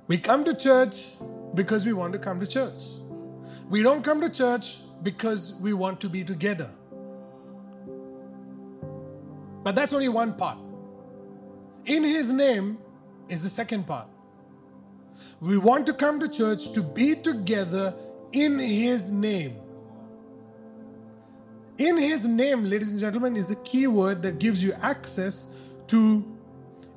We 0.06 0.18
come 0.18 0.44
to 0.44 0.54
church 0.54 1.12
because 1.54 1.86
we 1.86 1.92
want 1.92 2.12
to 2.12 2.18
come 2.18 2.40
to 2.40 2.46
church. 2.46 2.82
We 3.68 3.82
don't 3.82 4.02
come 4.02 4.20
to 4.20 4.28
church 4.28 4.78
because 5.02 5.58
we 5.60 5.72
want 5.72 6.00
to 6.00 6.08
be 6.08 6.24
together. 6.24 6.68
But 9.62 9.74
that's 9.74 9.92
only 9.92 10.08
one 10.08 10.34
part. 10.34 10.58
In 11.84 12.04
His 12.04 12.32
name 12.32 12.78
is 13.28 13.42
the 13.42 13.48
second 13.48 13.86
part. 13.86 14.08
We 15.40 15.58
want 15.58 15.86
to 15.86 15.92
come 15.92 16.20
to 16.20 16.28
church 16.28 16.72
to 16.72 16.82
be 16.82 17.14
together 17.14 17.94
in 18.32 18.58
His 18.58 19.10
name. 19.10 19.56
In 21.78 21.96
His 21.96 22.28
name, 22.28 22.62
ladies 22.62 22.92
and 22.92 23.00
gentlemen, 23.00 23.36
is 23.36 23.48
the 23.48 23.56
key 23.56 23.86
word 23.86 24.22
that 24.22 24.38
gives 24.38 24.62
you 24.62 24.72
access 24.82 25.58
to 25.88 26.24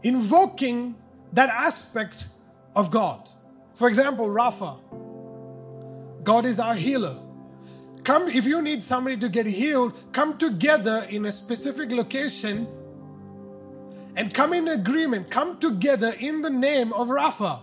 invoking 0.03 0.95
that 1.33 1.49
aspect 1.49 2.27
of 2.75 2.91
God. 2.91 3.27
For 3.73 3.87
example, 3.87 4.27
Rapha. 4.27 4.79
God 6.23 6.45
is 6.45 6.59
our 6.59 6.75
healer. 6.75 7.15
Come, 8.03 8.27
if 8.27 8.45
you 8.45 8.61
need 8.61 8.83
somebody 8.83 9.17
to 9.17 9.29
get 9.29 9.47
healed, 9.47 9.97
come 10.11 10.37
together 10.37 11.05
in 11.09 11.25
a 11.25 11.31
specific 11.31 11.91
location 11.91 12.67
and 14.15 14.33
come 14.33 14.53
in 14.53 14.67
agreement. 14.67 15.29
Come 15.29 15.57
together 15.57 16.13
in 16.19 16.41
the 16.41 16.49
name 16.49 16.93
of 16.93 17.07
Rapha. 17.09 17.59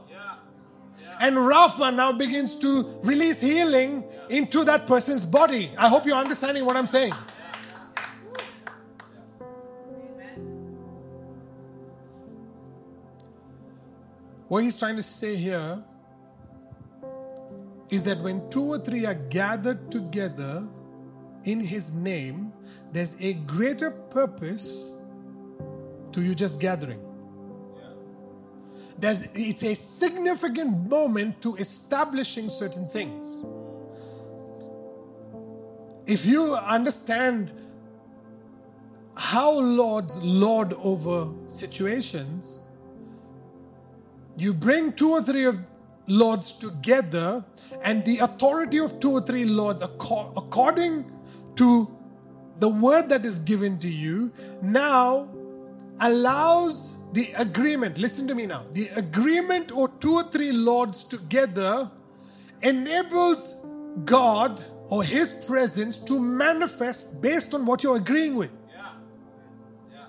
And 1.20 1.36
Rapha 1.36 1.94
now 1.94 2.12
begins 2.12 2.58
to 2.60 2.84
release 3.02 3.40
healing 3.40 4.04
into 4.28 4.64
that 4.64 4.86
person's 4.86 5.24
body. 5.24 5.70
I 5.78 5.88
hope 5.88 6.04
you're 6.04 6.16
understanding 6.16 6.64
what 6.64 6.76
I'm 6.76 6.86
saying. 6.86 7.12
What 14.48 14.64
he's 14.64 14.76
trying 14.76 14.96
to 14.96 15.02
say 15.02 15.36
here 15.36 15.82
is 17.88 18.02
that 18.02 18.18
when 18.18 18.50
two 18.50 18.64
or 18.64 18.78
three 18.78 19.06
are 19.06 19.14
gathered 19.14 19.90
together 19.90 20.68
in 21.44 21.60
his 21.60 21.94
name, 21.94 22.52
there's 22.92 23.18
a 23.22 23.34
greater 23.34 23.90
purpose 23.90 24.91
to 26.12 26.22
you 26.22 26.34
just 26.34 26.60
gathering. 26.60 27.00
There's, 28.98 29.26
it's 29.34 29.64
a 29.64 29.74
significant 29.74 30.88
moment 30.88 31.42
to 31.42 31.56
establishing 31.56 32.48
certain 32.48 32.88
things. 32.88 33.42
If 36.06 36.24
you 36.26 36.54
understand 36.54 37.52
how 39.16 39.52
Lord's 39.58 40.22
Lord 40.22 40.74
over 40.74 41.32
situations, 41.48 42.60
you 44.36 44.54
bring 44.54 44.92
two 44.92 45.10
or 45.10 45.22
three 45.22 45.44
of 45.44 45.58
lords 46.08 46.52
together, 46.52 47.44
and 47.84 48.04
the 48.04 48.18
authority 48.18 48.78
of 48.78 48.98
two 49.00 49.12
or 49.12 49.20
three 49.20 49.44
lords, 49.44 49.82
according 49.82 51.10
to 51.56 51.96
the 52.58 52.68
word 52.68 53.08
that 53.08 53.24
is 53.24 53.38
given 53.38 53.78
to 53.78 53.88
you, 53.88 54.32
now 54.60 55.28
allows 56.02 56.98
the 57.12 57.30
agreement. 57.38 57.96
Listen 57.98 58.26
to 58.28 58.34
me 58.34 58.46
now. 58.46 58.64
The 58.72 58.88
agreement 58.96 59.72
or 59.72 59.88
two 60.00 60.14
or 60.14 60.24
three 60.24 60.52
lords 60.52 61.04
together 61.04 61.90
enables 62.62 63.66
God 64.04 64.60
or 64.88 65.02
His 65.02 65.32
presence 65.46 65.96
to 65.98 66.20
manifest 66.20 67.22
based 67.22 67.54
on 67.54 67.64
what 67.64 67.82
you're 67.82 67.96
agreeing 67.96 68.36
with. 68.36 68.50
Yeah. 68.68 68.88
Yeah. 69.92 70.04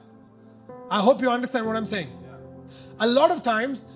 I 0.90 1.00
hope 1.00 1.22
you 1.22 1.30
understand 1.30 1.66
what 1.66 1.76
I'm 1.76 1.86
saying. 1.86 2.08
Yeah. 2.10 3.06
A 3.06 3.08
lot 3.08 3.32
of 3.32 3.44
times, 3.44 3.88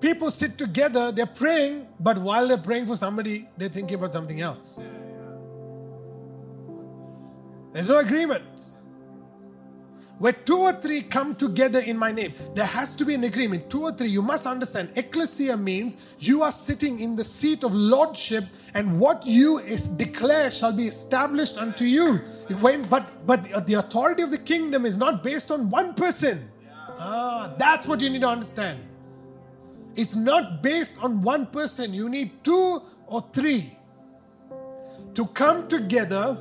people 0.00 0.30
sit 0.30 0.58
together, 0.58 1.12
they're 1.12 1.26
praying, 1.26 1.86
but 2.00 2.18
while 2.18 2.48
they're 2.48 2.58
praying 2.58 2.86
for 2.86 2.96
somebody, 2.96 3.46
they're 3.56 3.68
thinking 3.68 3.96
about 3.96 4.12
something 4.12 4.40
else. 4.40 4.80
There's 7.72 7.88
no 7.88 7.98
agreement. 7.98 8.44
Where 10.18 10.32
two 10.32 10.58
or 10.58 10.72
three 10.72 11.02
come 11.02 11.34
together 11.34 11.80
in 11.80 11.98
my 11.98 12.12
name, 12.12 12.32
there 12.54 12.66
has 12.66 12.94
to 12.96 13.04
be 13.04 13.14
an 13.14 13.24
agreement. 13.24 13.68
Two 13.68 13.82
or 13.82 13.92
three, 13.92 14.08
you 14.08 14.22
must 14.22 14.46
understand. 14.46 14.90
Ecclesia 14.96 15.56
means 15.56 16.14
you 16.20 16.42
are 16.42 16.52
sitting 16.52 17.00
in 17.00 17.16
the 17.16 17.24
seat 17.24 17.64
of 17.64 17.74
lordship, 17.74 18.44
and 18.74 19.00
what 19.00 19.26
you 19.26 19.58
is 19.58 19.88
declare 19.88 20.50
shall 20.50 20.74
be 20.74 20.84
established 20.84 21.58
unto 21.58 21.84
you. 21.84 22.18
When, 22.60 22.84
but 22.84 23.26
but 23.26 23.66
the 23.66 23.74
authority 23.74 24.22
of 24.22 24.30
the 24.30 24.38
kingdom 24.38 24.86
is 24.86 24.96
not 24.98 25.24
based 25.24 25.50
on 25.50 25.68
one 25.68 25.94
person. 25.94 26.48
Ah, 26.96 27.52
that's 27.58 27.88
what 27.88 28.00
you 28.00 28.08
need 28.08 28.20
to 28.20 28.28
understand. 28.28 28.78
It's 29.96 30.14
not 30.14 30.62
based 30.62 31.02
on 31.02 31.22
one 31.22 31.46
person. 31.46 31.92
You 31.92 32.08
need 32.08 32.30
two 32.44 32.82
or 33.06 33.24
three 33.32 33.76
to 35.14 35.26
come 35.26 35.66
together 35.66 36.36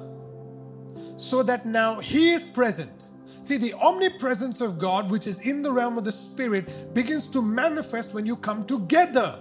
so 1.18 1.42
that 1.42 1.66
now 1.66 2.00
He 2.00 2.32
is 2.34 2.44
present. 2.44 3.03
See, 3.44 3.58
the 3.58 3.74
omnipresence 3.74 4.62
of 4.62 4.80
God, 4.80 5.12
which 5.12 5.28
is 5.28 5.46
in 5.46 5.62
the 5.62 5.72
realm 5.72 5.98
of 5.98 6.06
the 6.06 6.14
Spirit, 6.14 6.94
begins 6.94 7.28
to 7.28 7.42
manifest 7.42 8.14
when 8.14 8.26
you 8.26 8.38
come 8.38 8.66
together. 8.66 9.38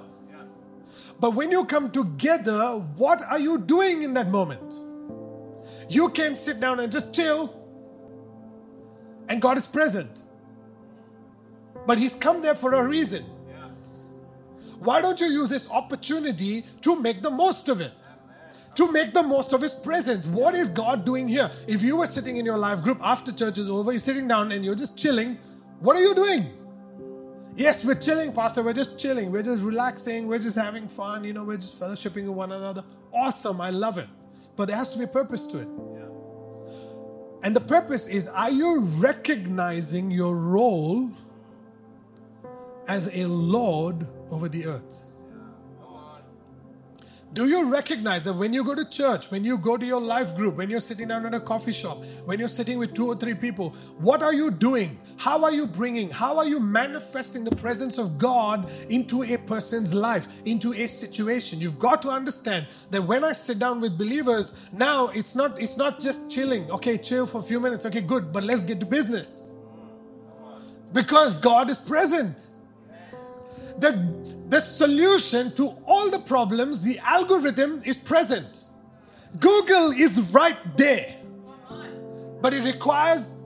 But 1.21 1.35
when 1.35 1.53
you 1.53 1.65
come 1.65 1.89
together, 1.89 2.85
what 2.97 3.23
are 3.23 3.39
you 3.39 3.59
doing 3.59 4.03
in 4.03 4.13
that 4.15 4.27
moment? 4.27 4.75
You 5.89 6.09
can't 6.09 6.37
sit 6.37 6.59
down 6.59 6.81
and 6.81 6.91
just 6.91 7.15
chill, 7.15 7.55
and 9.29 9.41
God 9.41 9.57
is 9.57 9.69
present. 9.69 10.25
But 11.87 11.97
He's 11.97 12.17
come 12.17 12.43
there 12.43 12.57
for 12.57 12.75
a 12.75 12.85
reason. 12.85 13.23
Why 14.81 15.01
don't 15.01 15.21
you 15.21 15.29
use 15.29 15.49
this 15.49 15.71
opportunity 15.71 16.65
to 16.81 17.01
make 17.01 17.23
the 17.23 17.31
most 17.31 17.69
of 17.69 17.81
it? 17.81 17.93
To 18.75 18.91
make 18.91 19.13
the 19.13 19.23
most 19.23 19.53
of 19.53 19.61
his 19.61 19.75
presence. 19.75 20.27
What 20.27 20.55
is 20.55 20.69
God 20.69 21.05
doing 21.05 21.29
here? 21.29 21.51
If 21.69 21.83
you 21.83 21.99
were 21.99 22.07
sitting 22.07 22.37
in 22.37 22.47
your 22.47 22.59
life 22.59 22.83
group 22.83 22.99
after 23.03 23.33
church 23.33 23.59
is 23.59 23.69
over, 23.69 23.93
you're 23.93 24.01
sitting 24.01 24.27
down 24.27 24.53
and 24.53 24.65
you're 24.65 24.75
just 24.75 24.97
chilling, 24.97 25.39
what 25.81 25.97
are 25.97 26.01
you 26.01 26.15
doing? 26.15 26.47
Yes, 27.55 27.85
we're 27.85 27.97
chilling, 27.97 28.33
Pastor. 28.33 28.63
We're 28.63 28.73
just 28.73 28.99
chilling. 28.99 29.31
We're 29.31 29.43
just 29.43 29.63
relaxing. 29.63 30.27
We're 30.27 30.39
just 30.39 30.57
having 30.57 30.89
fun. 30.89 31.23
You 31.23 31.35
know, 31.35 31.45
we're 31.45 31.59
just 31.59 31.79
fellowshipping 31.79 32.25
with 32.27 32.37
one 32.37 32.53
another. 32.53 32.83
Awesome. 33.13 33.61
I 33.61 33.71
love 33.71 33.99
it. 33.99 34.09
But 34.57 34.69
there 34.69 34.77
has 34.77 34.91
to 34.91 34.99
be 34.99 35.05
a 35.05 35.09
purpose 35.09 35.47
to 35.49 35.59
it. 35.61 35.69
And 37.45 37.57
the 37.57 37.61
purpose 37.61 38.07
is 38.09 38.29
are 38.29 38.51
you 38.51 38.81
recognizing 38.99 40.11
your 40.11 40.37
role 40.37 41.11
as 42.89 43.15
a 43.17 43.27
Lord 43.27 44.07
over 44.31 44.49
the 44.49 44.67
earth? 44.67 45.12
Do 47.35 47.49
you 47.49 47.73
recognize 47.73 48.25
that 48.25 48.35
when 48.35 48.53
you 48.53 48.63
go 48.63 48.75
to 48.75 48.87
church, 48.91 49.31
when 49.31 49.43
you 49.43 49.57
go 49.57 49.79
to 49.79 49.87
your 49.87 50.01
life 50.01 50.37
group, 50.37 50.57
when 50.57 50.69
you're 50.69 50.83
sitting 50.83 51.09
down 51.09 51.25
in 51.25 51.33
a 51.33 51.41
coffee 51.41 51.73
shop, 51.73 52.05
when 52.27 52.39
you're 52.39 52.49
sitting 52.49 52.79
with 52.79 52.93
two 52.93 53.07
or 53.07 53.17
three 53.17 53.35
people, 53.35 53.71
what 53.99 54.23
are 54.23 54.35
you 54.35 54.51
doing? 54.51 54.99
How 55.17 55.43
are 55.43 55.51
you 55.51 55.67
bringing, 55.67 56.11
how 56.11 56.37
are 56.37 56.45
you 56.45 56.61
manifesting 56.61 57.43
the 57.43 57.57
presence 57.57 57.97
of 57.97 58.19
God 58.19 58.71
into 58.91 59.23
a 59.23 59.39
person's 59.39 59.95
life, 59.95 60.29
into 60.45 60.75
a 60.75 60.87
situation? 60.87 61.59
You've 61.59 61.79
got 61.79 62.03
to 62.03 62.11
understand 62.11 62.67
that 62.91 63.03
when 63.03 63.25
I 63.25 63.33
sit 63.33 63.59
down 63.59 63.81
with 63.81 63.97
believers, 63.97 64.69
now 64.75 65.09
it's 65.09 65.35
not 65.35 65.59
it's 65.59 65.79
not 65.79 66.01
just 66.01 66.31
chilling. 66.31 66.71
Okay, 66.71 66.99
chill 66.99 67.27
for 67.27 67.39
a 67.39 67.45
few 67.45 67.61
minutes. 67.61 67.87
Okay, 67.87 68.03
good, 68.03 68.31
but 68.31 68.45
let's 68.45 68.63
get 68.63 68.79
to 68.81 68.87
business. 68.87 69.53
Because 70.93 71.35
God 71.37 71.71
is 71.71 71.79
present 71.79 72.51
the, 73.79 73.93
the 74.49 74.61
solution 74.61 75.55
to 75.55 75.71
all 75.87 76.11
the 76.11 76.19
problems, 76.19 76.81
the 76.81 76.99
algorithm 77.01 77.81
is 77.85 77.97
present. 77.97 78.65
Google 79.39 79.93
is 79.93 80.31
right 80.33 80.59
there. 80.77 81.15
But 82.41 82.55
it 82.55 82.65
requires 82.65 83.43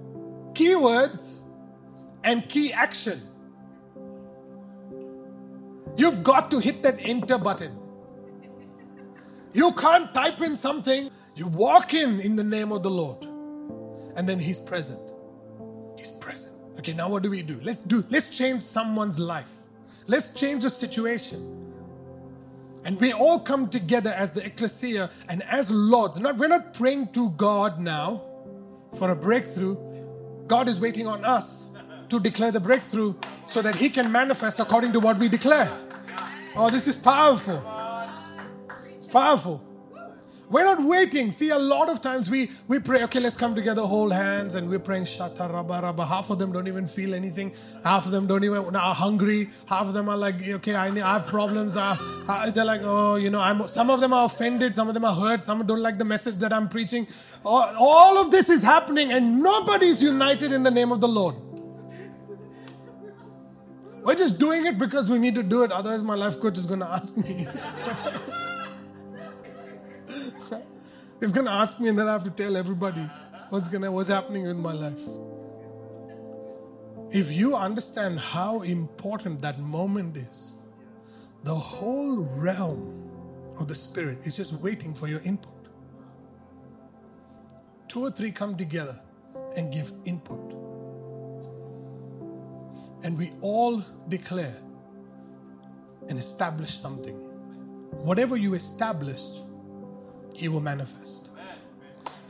keywords 0.54 1.40
and 2.24 2.48
key 2.48 2.72
action. 2.72 3.20
You've 5.96 6.22
got 6.22 6.50
to 6.50 6.60
hit 6.60 6.82
that 6.82 6.96
enter 7.00 7.38
button. 7.38 7.78
You 9.52 9.72
can't 9.72 10.12
type 10.12 10.42
in 10.42 10.54
something, 10.54 11.10
you 11.34 11.48
walk 11.48 11.94
in 11.94 12.20
in 12.20 12.36
the 12.36 12.44
name 12.44 12.72
of 12.72 12.82
the 12.82 12.90
Lord, 12.90 13.24
and 14.16 14.28
then 14.28 14.38
He's 14.38 14.60
present. 14.60 15.14
He's 15.96 16.10
present. 16.10 16.54
Okay, 16.78 16.92
now 16.92 17.08
what 17.08 17.22
do 17.22 17.30
we 17.30 17.42
do? 17.42 17.58
Let's 17.62 17.80
do, 17.80 18.04
let's 18.10 18.28
change 18.36 18.60
someone's 18.60 19.18
life. 19.18 19.52
Let's 20.06 20.28
change 20.30 20.62
the 20.62 20.70
situation. 20.70 21.52
And 22.84 23.00
we 23.00 23.12
all 23.12 23.40
come 23.40 23.68
together 23.68 24.10
as 24.16 24.32
the 24.32 24.44
ecclesia 24.46 25.10
and 25.28 25.42
as 25.42 25.72
lords. 25.72 26.20
Not, 26.20 26.36
we're 26.36 26.48
not 26.48 26.72
praying 26.72 27.08
to 27.14 27.30
God 27.30 27.80
now 27.80 28.22
for 28.96 29.10
a 29.10 29.16
breakthrough. 29.16 29.76
God 30.46 30.68
is 30.68 30.80
waiting 30.80 31.06
on 31.08 31.24
us 31.24 31.72
to 32.08 32.20
declare 32.20 32.52
the 32.52 32.60
breakthrough 32.60 33.14
so 33.46 33.60
that 33.62 33.74
He 33.74 33.88
can 33.88 34.12
manifest 34.12 34.60
according 34.60 34.92
to 34.92 35.00
what 35.00 35.18
we 35.18 35.28
declare. 35.28 35.68
Oh, 36.54 36.70
this 36.70 36.86
is 36.86 36.96
powerful. 36.96 37.60
It's 38.96 39.08
powerful. 39.08 39.62
We're 40.48 40.64
not 40.64 40.78
waiting. 40.80 41.32
See, 41.32 41.50
a 41.50 41.58
lot 41.58 41.90
of 41.90 42.00
times 42.00 42.30
we, 42.30 42.50
we 42.68 42.78
pray, 42.78 43.02
okay, 43.04 43.18
let's 43.18 43.36
come 43.36 43.56
together, 43.56 43.82
hold 43.82 44.12
hands, 44.12 44.54
and 44.54 44.70
we're 44.70 44.78
praying 44.78 45.02
shata 45.04 45.52
rabba 45.52 45.80
rabba. 45.82 46.06
Half 46.06 46.30
of 46.30 46.38
them 46.38 46.52
don't 46.52 46.68
even 46.68 46.86
feel 46.86 47.14
anything. 47.14 47.52
Half 47.82 48.06
of 48.06 48.12
them 48.12 48.28
don't 48.28 48.44
even 48.44 48.76
are 48.76 48.94
hungry. 48.94 49.48
Half 49.68 49.86
of 49.88 49.94
them 49.94 50.08
are 50.08 50.16
like, 50.16 50.36
okay, 50.48 50.76
I, 50.76 50.86
I 50.86 51.14
have 51.14 51.26
problems. 51.26 51.74
They're 51.74 52.64
like, 52.64 52.82
oh, 52.84 53.16
you 53.16 53.30
know, 53.30 53.40
I'm. 53.40 53.66
Some 53.66 53.90
of 53.90 54.00
them 54.00 54.12
are 54.12 54.26
offended. 54.26 54.76
Some 54.76 54.86
of 54.86 54.94
them 54.94 55.04
are 55.04 55.14
hurt. 55.14 55.44
Some 55.44 55.66
don't 55.66 55.82
like 55.82 55.98
the 55.98 56.04
message 56.04 56.36
that 56.36 56.52
I'm 56.52 56.68
preaching. 56.68 57.08
All 57.44 58.18
of 58.18 58.30
this 58.30 58.48
is 58.48 58.62
happening, 58.62 59.12
and 59.12 59.42
nobody's 59.42 60.00
united 60.02 60.52
in 60.52 60.62
the 60.62 60.70
name 60.70 60.92
of 60.92 61.00
the 61.00 61.08
Lord. 61.08 61.34
We're 64.04 64.14
just 64.14 64.38
doing 64.38 64.66
it 64.66 64.78
because 64.78 65.10
we 65.10 65.18
need 65.18 65.34
to 65.34 65.42
do 65.42 65.64
it. 65.64 65.72
Otherwise, 65.72 66.04
my 66.04 66.14
life 66.14 66.38
coach 66.38 66.56
is 66.56 66.66
going 66.66 66.78
to 66.80 66.86
ask 66.86 67.16
me. 67.16 67.48
He's 71.20 71.32
going 71.32 71.46
to 71.46 71.52
ask 71.52 71.80
me, 71.80 71.88
and 71.88 71.98
then 71.98 72.06
I 72.06 72.12
have 72.12 72.24
to 72.24 72.30
tell 72.30 72.56
everybody 72.56 73.02
what's 73.48 73.68
gonna, 73.68 73.90
what's 73.90 74.08
happening 74.08 74.46
in 74.46 74.58
my 74.58 74.72
life. 74.72 75.00
If 77.10 77.32
you 77.32 77.56
understand 77.56 78.18
how 78.18 78.62
important 78.62 79.40
that 79.42 79.58
moment 79.58 80.16
is, 80.16 80.56
the 81.44 81.54
whole 81.54 82.26
realm 82.38 83.08
of 83.58 83.68
the 83.68 83.74
Spirit 83.74 84.26
is 84.26 84.36
just 84.36 84.52
waiting 84.54 84.92
for 84.92 85.06
your 85.06 85.20
input. 85.20 85.54
Two 87.88 88.00
or 88.04 88.10
three 88.10 88.32
come 88.32 88.56
together 88.56 89.00
and 89.56 89.72
give 89.72 89.92
input. 90.04 90.52
And 93.04 93.16
we 93.16 93.30
all 93.40 93.82
declare 94.08 94.56
and 96.08 96.18
establish 96.18 96.74
something. 96.74 97.14
Whatever 98.04 98.36
you 98.36 98.54
established 98.54 99.45
he 100.36 100.48
will 100.48 100.60
manifest. 100.60 101.30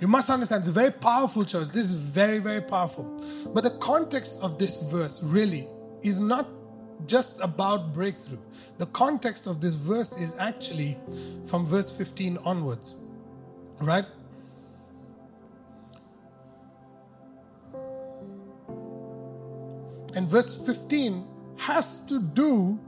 You 0.00 0.08
must 0.08 0.28
understand, 0.28 0.60
it's 0.60 0.68
a 0.68 0.72
very 0.72 0.90
powerful 0.92 1.44
church. 1.44 1.68
This 1.68 1.90
is 1.90 1.92
very, 1.92 2.38
very 2.38 2.60
powerful. 2.60 3.22
But 3.54 3.64
the 3.64 3.70
context 3.80 4.38
of 4.42 4.58
this 4.58 4.82
verse 4.90 5.22
really 5.22 5.66
is 6.02 6.20
not 6.20 6.46
just 7.06 7.40
about 7.42 7.94
breakthrough. 7.94 8.38
The 8.78 8.86
context 8.86 9.46
of 9.46 9.60
this 9.60 9.74
verse 9.74 10.16
is 10.18 10.36
actually 10.38 10.98
from 11.44 11.66
verse 11.66 11.96
15 11.96 12.36
onwards, 12.44 12.96
right? 13.80 14.04
And 20.14 20.28
verse 20.28 20.54
15 20.66 21.26
has 21.58 22.00
to 22.06 22.20
do 22.20 22.78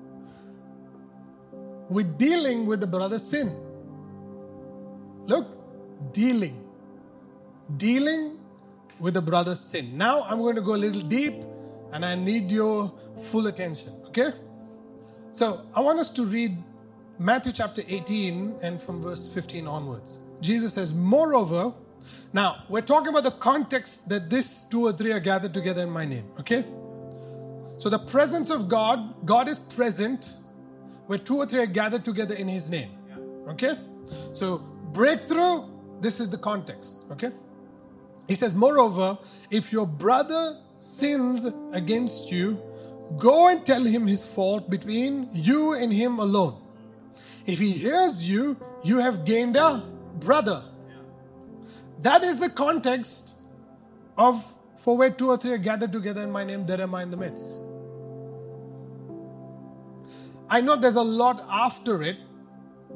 with 1.88 2.18
dealing 2.18 2.66
with 2.66 2.80
the 2.80 2.86
brother's 2.86 3.22
sin. 3.22 3.54
Look, 5.28 6.12
dealing. 6.12 6.56
Dealing 7.76 8.38
with 8.98 9.14
the 9.14 9.22
brother's 9.22 9.60
sin. 9.60 9.96
Now 9.96 10.22
I'm 10.22 10.38
going 10.38 10.56
to 10.56 10.62
go 10.62 10.74
a 10.74 10.80
little 10.86 11.02
deep 11.02 11.34
and 11.92 12.04
I 12.04 12.14
need 12.14 12.50
your 12.50 12.92
full 13.30 13.46
attention, 13.46 13.92
okay? 14.06 14.30
So 15.32 15.60
I 15.76 15.80
want 15.80 16.00
us 16.00 16.10
to 16.14 16.24
read 16.24 16.56
Matthew 17.18 17.52
chapter 17.52 17.82
18 17.86 18.56
and 18.62 18.80
from 18.80 19.02
verse 19.02 19.32
15 19.32 19.66
onwards. 19.66 20.18
Jesus 20.40 20.74
says, 20.74 20.94
Moreover, 20.94 21.72
now 22.32 22.62
we're 22.68 22.80
talking 22.80 23.08
about 23.08 23.24
the 23.24 23.32
context 23.32 24.08
that 24.08 24.30
this 24.30 24.64
two 24.64 24.86
or 24.86 24.92
three 24.92 25.12
are 25.12 25.20
gathered 25.20 25.52
together 25.52 25.82
in 25.82 25.90
my 25.90 26.06
name, 26.06 26.24
okay? 26.40 26.64
So 27.76 27.88
the 27.88 27.98
presence 27.98 28.50
of 28.50 28.68
God, 28.68 29.26
God 29.26 29.46
is 29.48 29.58
present 29.58 30.36
where 31.06 31.18
two 31.18 31.36
or 31.36 31.46
three 31.46 31.60
are 31.60 31.66
gathered 31.66 32.04
together 32.04 32.34
in 32.34 32.48
his 32.48 32.70
name, 32.70 32.90
okay? 33.46 33.78
So 34.32 34.62
breakthrough, 34.92 35.64
this 36.00 36.20
is 36.20 36.30
the 36.30 36.38
context, 36.38 36.98
okay? 37.10 37.30
He 38.26 38.34
says, 38.34 38.54
Moreover, 38.54 39.18
if 39.50 39.72
your 39.72 39.86
brother 39.86 40.56
sins 40.78 41.50
against 41.72 42.30
you, 42.30 42.62
go 43.16 43.48
and 43.48 43.64
tell 43.64 43.82
him 43.82 44.06
his 44.06 44.26
fault 44.26 44.68
between 44.68 45.28
you 45.32 45.72
and 45.72 45.92
him 45.92 46.18
alone. 46.18 46.60
If 47.46 47.58
he 47.58 47.72
hears 47.72 48.28
you, 48.28 48.56
you 48.84 48.98
have 48.98 49.24
gained 49.24 49.56
a 49.56 49.82
brother. 50.20 50.62
That 52.00 52.22
is 52.22 52.38
the 52.38 52.50
context 52.50 53.34
of 54.16 54.44
for 54.76 54.96
where 54.96 55.10
two 55.10 55.28
or 55.28 55.36
three 55.36 55.52
are 55.52 55.58
gathered 55.58 55.92
together 55.92 56.22
in 56.22 56.30
my 56.30 56.44
name, 56.44 56.64
there 56.64 56.80
am 56.80 56.94
I 56.94 57.02
in 57.02 57.10
the 57.10 57.16
midst. 57.16 57.60
I 60.48 60.60
know 60.60 60.76
there's 60.76 60.96
a 60.96 61.02
lot 61.02 61.44
after 61.50 62.02
it, 62.02 62.16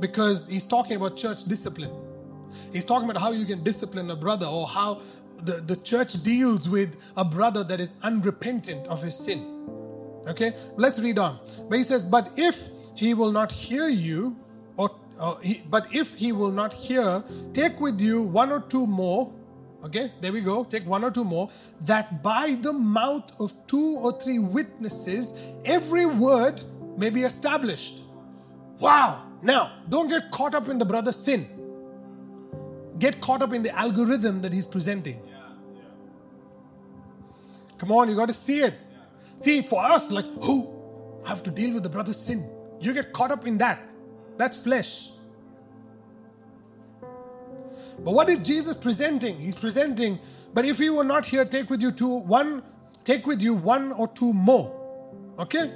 because 0.01 0.49
he's 0.49 0.65
talking 0.65 0.97
about 0.97 1.17
church 1.17 1.45
discipline. 1.45 1.93
He's 2.73 2.85
talking 2.85 3.09
about 3.09 3.21
how 3.21 3.33
you 3.33 3.47
can 3.47 3.63
discipline 3.63 4.11
a 4.11 4.17
brother 4.17 4.47
or 4.47 4.67
how 4.67 5.01
the, 5.43 5.55
the 5.55 5.77
church 5.77 6.23
deals 6.23 6.69
with 6.69 6.97
a 7.17 7.25
brother 7.25 7.65
that 7.65 7.81
is 7.81 7.99
unrepentant 8.03 8.87
of 8.89 9.03
his 9.03 9.17
sin. 9.17 9.41
Okay, 10.29 10.53
let's 10.77 11.01
read 11.01 11.19
on. 11.19 11.39
But 11.69 11.79
he 11.79 11.85
says, 11.85 12.05
But 12.05 12.31
if 12.37 12.69
he 12.95 13.15
will 13.15 13.33
not 13.33 13.51
hear 13.51 13.89
you, 13.89 14.37
or, 14.77 14.91
or 15.21 15.39
he, 15.43 15.63
but 15.69 15.93
if 15.95 16.15
he 16.15 16.33
will 16.33 16.53
not 16.53 16.73
hear, 16.73 17.23
take 17.53 17.81
with 17.81 18.01
you 18.01 18.23
one 18.23 18.53
or 18.53 18.61
two 18.61 18.87
more. 18.87 19.33
Okay, 19.85 20.13
there 20.21 20.33
we 20.33 20.43
go. 20.43 20.63
Take 20.63 20.87
one 20.87 21.03
or 21.03 21.11
two 21.11 21.25
more, 21.25 21.49
that 21.81 22.23
by 22.23 22.57
the 22.61 22.73
mouth 22.73 23.33
of 23.41 23.53
two 23.67 23.99
or 23.99 24.13
three 24.13 24.39
witnesses, 24.39 25.37
every 25.65 26.07
word 26.07 26.63
may 26.97 27.11
be 27.11 27.23
established. 27.23 28.03
Wow, 28.79 29.23
now, 29.43 29.73
don't 29.89 30.09
get 30.09 30.31
caught 30.31 30.55
up 30.55 30.69
in 30.69 30.79
the 30.79 30.85
brother's 30.85 31.17
sin. 31.17 31.47
Get 32.99 33.21
caught 33.21 33.43
up 33.43 33.53
in 33.53 33.63
the 33.63 33.77
algorithm 33.77 34.41
that 34.43 34.53
he's 34.53 34.67
presenting. 34.67 35.21
Come 37.77 37.91
on, 37.91 38.09
you 38.09 38.15
got 38.15 38.29
to 38.29 38.35
see 38.35 38.61
it. 38.61 38.75
See, 39.37 39.61
for 39.63 39.83
us, 39.83 40.13
like, 40.13 40.25
who? 40.45 41.21
I 41.25 41.29
have 41.31 41.43
to 41.43 41.51
deal 41.51 41.75
with 41.75 41.83
the 41.83 41.89
brother's 41.89 42.17
sin. 42.17 42.49
You 42.81 42.95
get 42.95 43.13
caught 43.13 43.33
up 43.33 43.45
in 43.45 43.59
that. 43.59 43.81
That's 44.37 44.57
flesh. 44.57 45.11
But 47.99 48.15
what 48.15 48.31
is 48.31 48.39
Jesus 48.39 48.77
presenting? 48.77 49.37
He's 49.37 49.57
presenting, 49.57 50.19
but 50.55 50.65
if 50.65 50.79
you 50.79 50.95
were 50.95 51.05
not 51.05 51.25
here, 51.25 51.45
take 51.45 51.71
with 51.71 51.83
you 51.83 51.93
two, 51.93 52.19
one, 52.21 52.63
take 53.05 53.27
with 53.27 53.43
you 53.43 53.55
one 53.55 53.93
or 53.93 54.09
two 54.09 54.33
more. 54.33 54.73
Okay? 55.39 55.73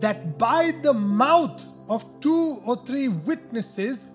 That 0.00 0.38
by 0.38 0.72
the 0.82 0.92
mouth 0.92 1.64
of 1.92 2.20
two 2.20 2.58
or 2.64 2.76
three 2.76 3.08
witnesses, 3.08 4.08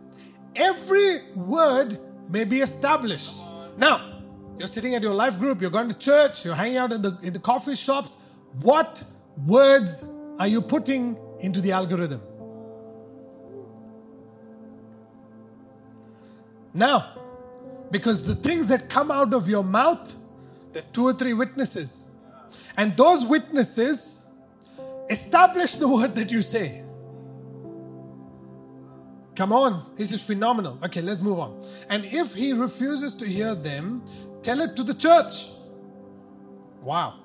every 0.55 1.21
word 1.35 1.99
may 2.27 2.43
be 2.43 2.61
established. 2.61 3.35
Now, 3.77 4.21
you're 4.57 4.67
sitting 4.67 4.95
at 4.95 5.03
your 5.03 5.13
life 5.13 5.39
group, 5.39 5.61
you're 5.61 5.69
going 5.69 5.89
to 5.89 5.97
church, 5.97 6.43
you're 6.43 6.55
hanging 6.55 6.77
out 6.77 6.91
in 6.91 7.03
the, 7.03 7.15
in 7.21 7.33
the 7.33 7.39
coffee 7.39 7.75
shops. 7.75 8.17
What 8.63 9.03
words 9.45 10.11
are 10.39 10.47
you 10.47 10.59
putting 10.59 11.19
into 11.41 11.61
the 11.61 11.71
algorithm? 11.71 12.21
Now, 16.73 17.13
because 17.91 18.25
the 18.25 18.35
things 18.35 18.67
that 18.69 18.89
come 18.89 19.11
out 19.11 19.35
of 19.35 19.47
your 19.47 19.63
mouth, 19.63 20.15
there 20.73 20.81
are 20.81 20.93
two 20.93 21.05
or 21.05 21.13
three 21.13 21.33
witnesses. 21.33 22.07
And 22.75 22.97
those 22.97 23.23
witnesses 23.23 24.25
establish 25.09 25.75
the 25.75 25.87
word 25.87 26.15
that 26.15 26.31
you 26.31 26.41
say. 26.41 26.83
Come 29.37 29.53
on, 29.53 29.85
this 29.93 30.11
is 30.11 30.23
phenomenal. 30.23 30.79
Okay, 30.83 30.99
let's 30.99 31.21
move 31.21 31.37
on. 31.37 31.61
And 31.91 32.03
if 32.07 32.33
he 32.33 32.53
refuses 32.53 33.13
to 33.17 33.25
hear 33.27 33.53
them, 33.53 34.03
tell 34.41 34.59
it 34.61 34.75
to 34.75 34.81
the 34.81 34.95
church. 34.95 35.51
Wow. 36.81 37.19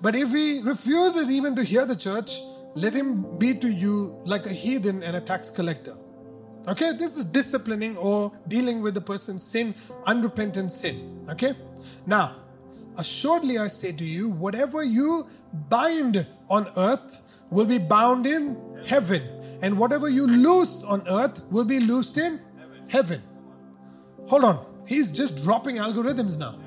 But 0.00 0.14
if 0.14 0.30
he 0.30 0.60
refuses 0.62 1.32
even 1.32 1.56
to 1.56 1.64
hear 1.64 1.84
the 1.84 1.96
church, 1.96 2.40
let 2.76 2.94
him 2.94 3.38
be 3.40 3.54
to 3.54 3.68
you 3.68 4.16
like 4.24 4.46
a 4.46 4.52
heathen 4.52 5.02
and 5.02 5.16
a 5.16 5.20
tax 5.20 5.50
collector. 5.50 5.96
Okay, 6.68 6.92
this 6.92 7.16
is 7.16 7.24
disciplining 7.24 7.96
or 7.96 8.30
dealing 8.46 8.80
with 8.80 8.94
the 8.94 9.00
person's 9.00 9.42
sin, 9.42 9.74
unrepentant 10.06 10.70
sin. 10.70 11.26
Okay, 11.28 11.54
now, 12.06 12.36
assuredly 12.98 13.58
I 13.58 13.66
say 13.66 13.90
to 13.90 14.04
you, 14.04 14.28
whatever 14.28 14.84
you 14.84 15.26
bind 15.68 16.24
on 16.48 16.68
earth 16.76 17.20
will 17.50 17.66
be 17.66 17.78
bound 17.78 18.28
in 18.28 18.56
heaven, 18.86 19.22
and 19.62 19.78
whatever 19.78 20.08
you 20.08 20.26
loose 20.26 20.84
on 20.84 21.06
earth 21.08 21.42
will 21.50 21.64
be 21.64 21.80
loosed 21.80 22.18
in 22.18 22.40
heaven. 22.88 23.22
Hold 24.28 24.44
on, 24.44 24.66
he's 24.86 25.10
just 25.10 25.42
dropping 25.42 25.76
algorithms 25.76 26.38
now. 26.38 26.58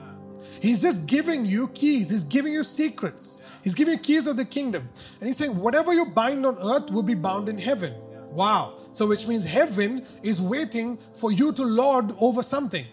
He's 0.62 0.82
just 0.82 1.06
giving 1.06 1.46
you 1.46 1.68
keys, 1.70 2.10
he's 2.10 2.24
giving 2.24 2.54
you 2.54 2.64
secrets, 2.64 3.44
he's 3.64 3.74
giving 3.74 3.94
you 3.94 4.00
keys 4.00 4.28
of 4.28 4.38
the 4.38 4.46
kingdom. 4.46 4.90
And 5.20 5.28
he's 5.28 5.38
saying, 5.38 5.58
whatever 5.58 5.94
you 5.94 6.06
bind 6.06 6.46
on 6.46 6.58
earth 6.58 6.90
will 6.90 7.04
be 7.04 7.16
bound 7.16 7.50
in 7.50 7.58
heaven. 7.58 7.94
Wow. 8.32 8.80
So, 8.92 9.08
which 9.08 9.28
means 9.28 9.46
heaven 9.46 10.06
is 10.22 10.42
waiting 10.42 10.98
for 11.14 11.32
you 11.32 11.54
to 11.54 11.64
lord 11.64 12.12
over 12.20 12.44
something. 12.44 12.86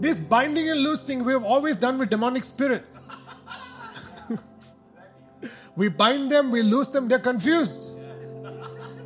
This 0.00 0.18
binding 0.18 0.68
and 0.68 0.80
loosing 0.80 1.24
we 1.24 1.32
have 1.32 1.44
always 1.44 1.76
done 1.76 1.98
with 1.98 2.10
demonic 2.10 2.44
spirits. 2.44 3.09
We 5.76 5.88
bind 5.88 6.30
them, 6.30 6.50
we 6.50 6.62
loose 6.62 6.88
them, 6.88 7.08
they're 7.08 7.18
confused. 7.18 7.98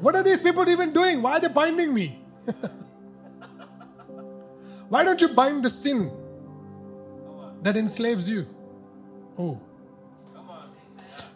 What 0.01 0.17
are 0.17 0.23
these 0.23 0.41
people 0.41 0.69
even 0.69 0.93
doing? 0.93 1.23
Why 1.23 1.33
are 1.35 1.41
they 1.41 1.49
binding 1.49 1.95
me? 1.95 2.19
Why 4.89 5.05
don't 5.05 5.21
you 5.21 5.29
bind 5.29 5.65
the 5.65 5.71
sin 5.71 6.11
that 7.63 7.77
enslaves 7.77 8.29
you? 8.29 8.47
Oh. 9.39 9.61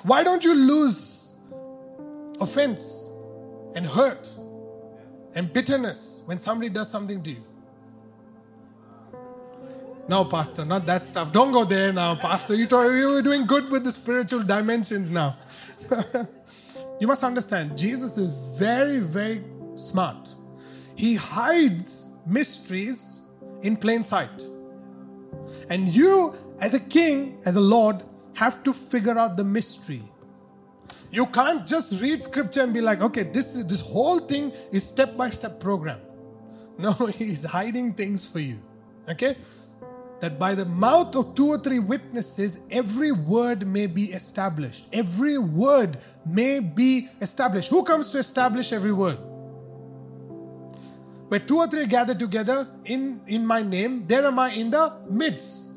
Why 0.02 0.22
don't 0.22 0.44
you 0.44 0.54
lose 0.54 1.36
offense 2.40 3.12
and 3.74 3.86
hurt 3.86 4.30
and 5.34 5.52
bitterness 5.52 6.22
when 6.26 6.38
somebody 6.38 6.68
does 6.68 6.90
something 6.90 7.22
to 7.22 7.30
you. 7.30 7.44
No, 10.09 10.25
Pastor, 10.25 10.64
not 10.64 10.87
that 10.87 11.05
stuff. 11.05 11.33
Don't 11.33 11.53
go 11.53 11.64
there 11.64 11.92
now, 11.92 12.14
Pastor. 12.14 12.55
You, 12.55 12.66
told, 12.66 12.94
you 12.94 13.11
were 13.11 13.23
doing 13.23 13.47
good 13.47 13.71
with 13.71 13.85
the 13.85 13.92
spiritual 13.92 14.42
dimensions 14.42 15.11
now. 15.11 15.37
you 17.01 17.07
must 17.07 17.23
understand, 17.23 17.77
Jesus 17.77 18.16
is 18.16 18.59
very, 18.59 19.01
very 19.01 19.44
smart. 19.77 20.35
He 20.97 21.14
hides 21.14 22.11
mysteries 22.27 23.23
in 23.62 23.77
plain 23.77 24.03
sight. 24.03 24.42
And 25.68 25.88
you, 25.88 26.35
as 26.61 26.75
a 26.75 26.81
king, 26.81 27.40
as 27.44 27.57
a 27.57 27.61
Lord, 27.61 28.03
have 28.35 28.62
to 28.64 28.73
figure 28.73 29.18
out 29.18 29.37
the 29.37 29.44
mystery 29.44 30.03
you 31.11 31.27
can't 31.27 31.66
just 31.66 32.03
read 32.03 32.23
scripture 32.23 32.62
and 32.62 32.75
be 32.75 32.81
like, 32.81 33.01
okay, 33.01 33.23
this 33.23 33.55
is 33.57 33.66
this 33.66 33.81
whole 33.81 34.18
thing 34.18 34.53
is 34.73 34.87
step 34.87 35.16
by 35.16 35.31
step 35.31 35.61
program. 35.61 36.01
No, 36.79 36.92
he's 37.18 37.44
hiding 37.44 37.94
things 37.94 38.27
for 38.27 38.40
you. 38.40 38.59
Okay? 39.09 39.37
That 40.20 40.38
by 40.38 40.54
the 40.54 40.64
mouth 40.64 41.14
of 41.14 41.35
two 41.35 41.46
or 41.46 41.59
three 41.59 41.78
witnesses, 41.78 42.61
every 42.70 43.12
word 43.12 43.66
may 43.66 43.87
be 43.87 44.07
established. 44.07 44.88
Every 44.92 45.38
word 45.38 45.98
may 46.26 46.61
be 46.61 47.09
established. 47.20 47.70
Who 47.70 47.85
comes 47.85 48.09
to 48.11 48.18
establish 48.18 48.72
every 48.72 48.92
word? 48.92 49.18
Where 51.28 51.40
two 51.40 51.59
or 51.59 51.68
three 51.68 51.87
gather 51.87 52.14
together 52.14 52.66
in, 52.85 53.20
in 53.26 53.46
my 53.46 53.62
name, 53.62 54.07
there 54.07 54.24
am 54.24 54.38
I 54.38 54.50
in 54.50 54.70
the 54.70 54.92
midst. 55.09 55.70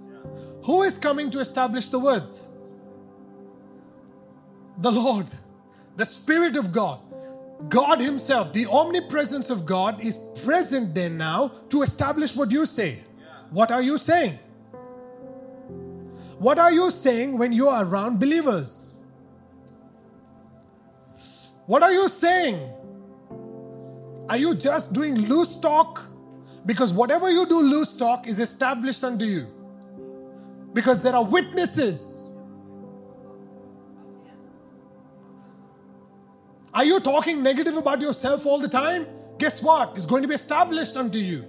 Who 0.65 0.83
is 0.83 0.97
coming 0.97 1.29
to 1.31 1.39
establish 1.39 1.89
the 1.89 1.99
words? 1.99 2.47
the 4.81 4.91
Lord, 4.91 5.27
the 5.95 6.05
Spirit 6.05 6.55
of 6.57 6.71
God, 6.71 6.99
God 7.69 8.01
Himself, 8.01 8.51
the 8.51 8.65
omnipresence 8.65 9.49
of 9.49 9.65
God 9.65 10.03
is 10.03 10.17
present 10.43 10.95
there 10.95 11.09
now 11.09 11.49
to 11.69 11.83
establish 11.83 12.35
what 12.35 12.51
you 12.51 12.65
say. 12.65 13.03
What 13.51 13.71
are 13.71 13.81
you 13.81 13.97
saying? 13.97 14.39
What 16.39 16.57
are 16.57 16.71
you 16.71 16.89
saying 16.89 17.37
when 17.37 17.53
you 17.53 17.67
are 17.67 17.85
around 17.85 18.19
believers? 18.19 18.93
What 21.67 21.83
are 21.83 21.91
you 21.91 22.07
saying? 22.07 22.59
Are 24.27 24.37
you 24.37 24.55
just 24.55 24.93
doing 24.93 25.15
loose 25.15 25.59
talk? 25.59 26.01
Because 26.65 26.91
whatever 26.91 27.29
you 27.29 27.45
do 27.45 27.61
loose 27.61 27.95
talk 27.95 28.27
is 28.27 28.39
established 28.39 29.03
unto 29.03 29.25
you. 29.25 29.47
Because 30.73 31.03
there 31.03 31.15
are 31.15 31.23
witnesses 31.23 32.21
Are 36.73 36.85
you 36.85 36.99
talking 36.99 37.43
negative 37.43 37.75
about 37.75 38.01
yourself 38.01 38.45
all 38.45 38.59
the 38.59 38.69
time? 38.69 39.05
Guess 39.37 39.61
what? 39.61 39.91
It's 39.95 40.05
going 40.05 40.21
to 40.21 40.27
be 40.27 40.35
established 40.35 40.95
unto 40.95 41.19
you. 41.19 41.43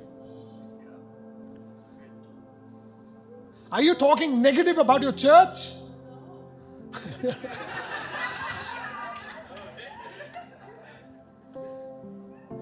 Are 3.73 3.81
you 3.81 3.95
talking 3.95 4.43
negative 4.43 4.77
about 4.77 5.01
your 5.03 5.13
church? 5.13 5.73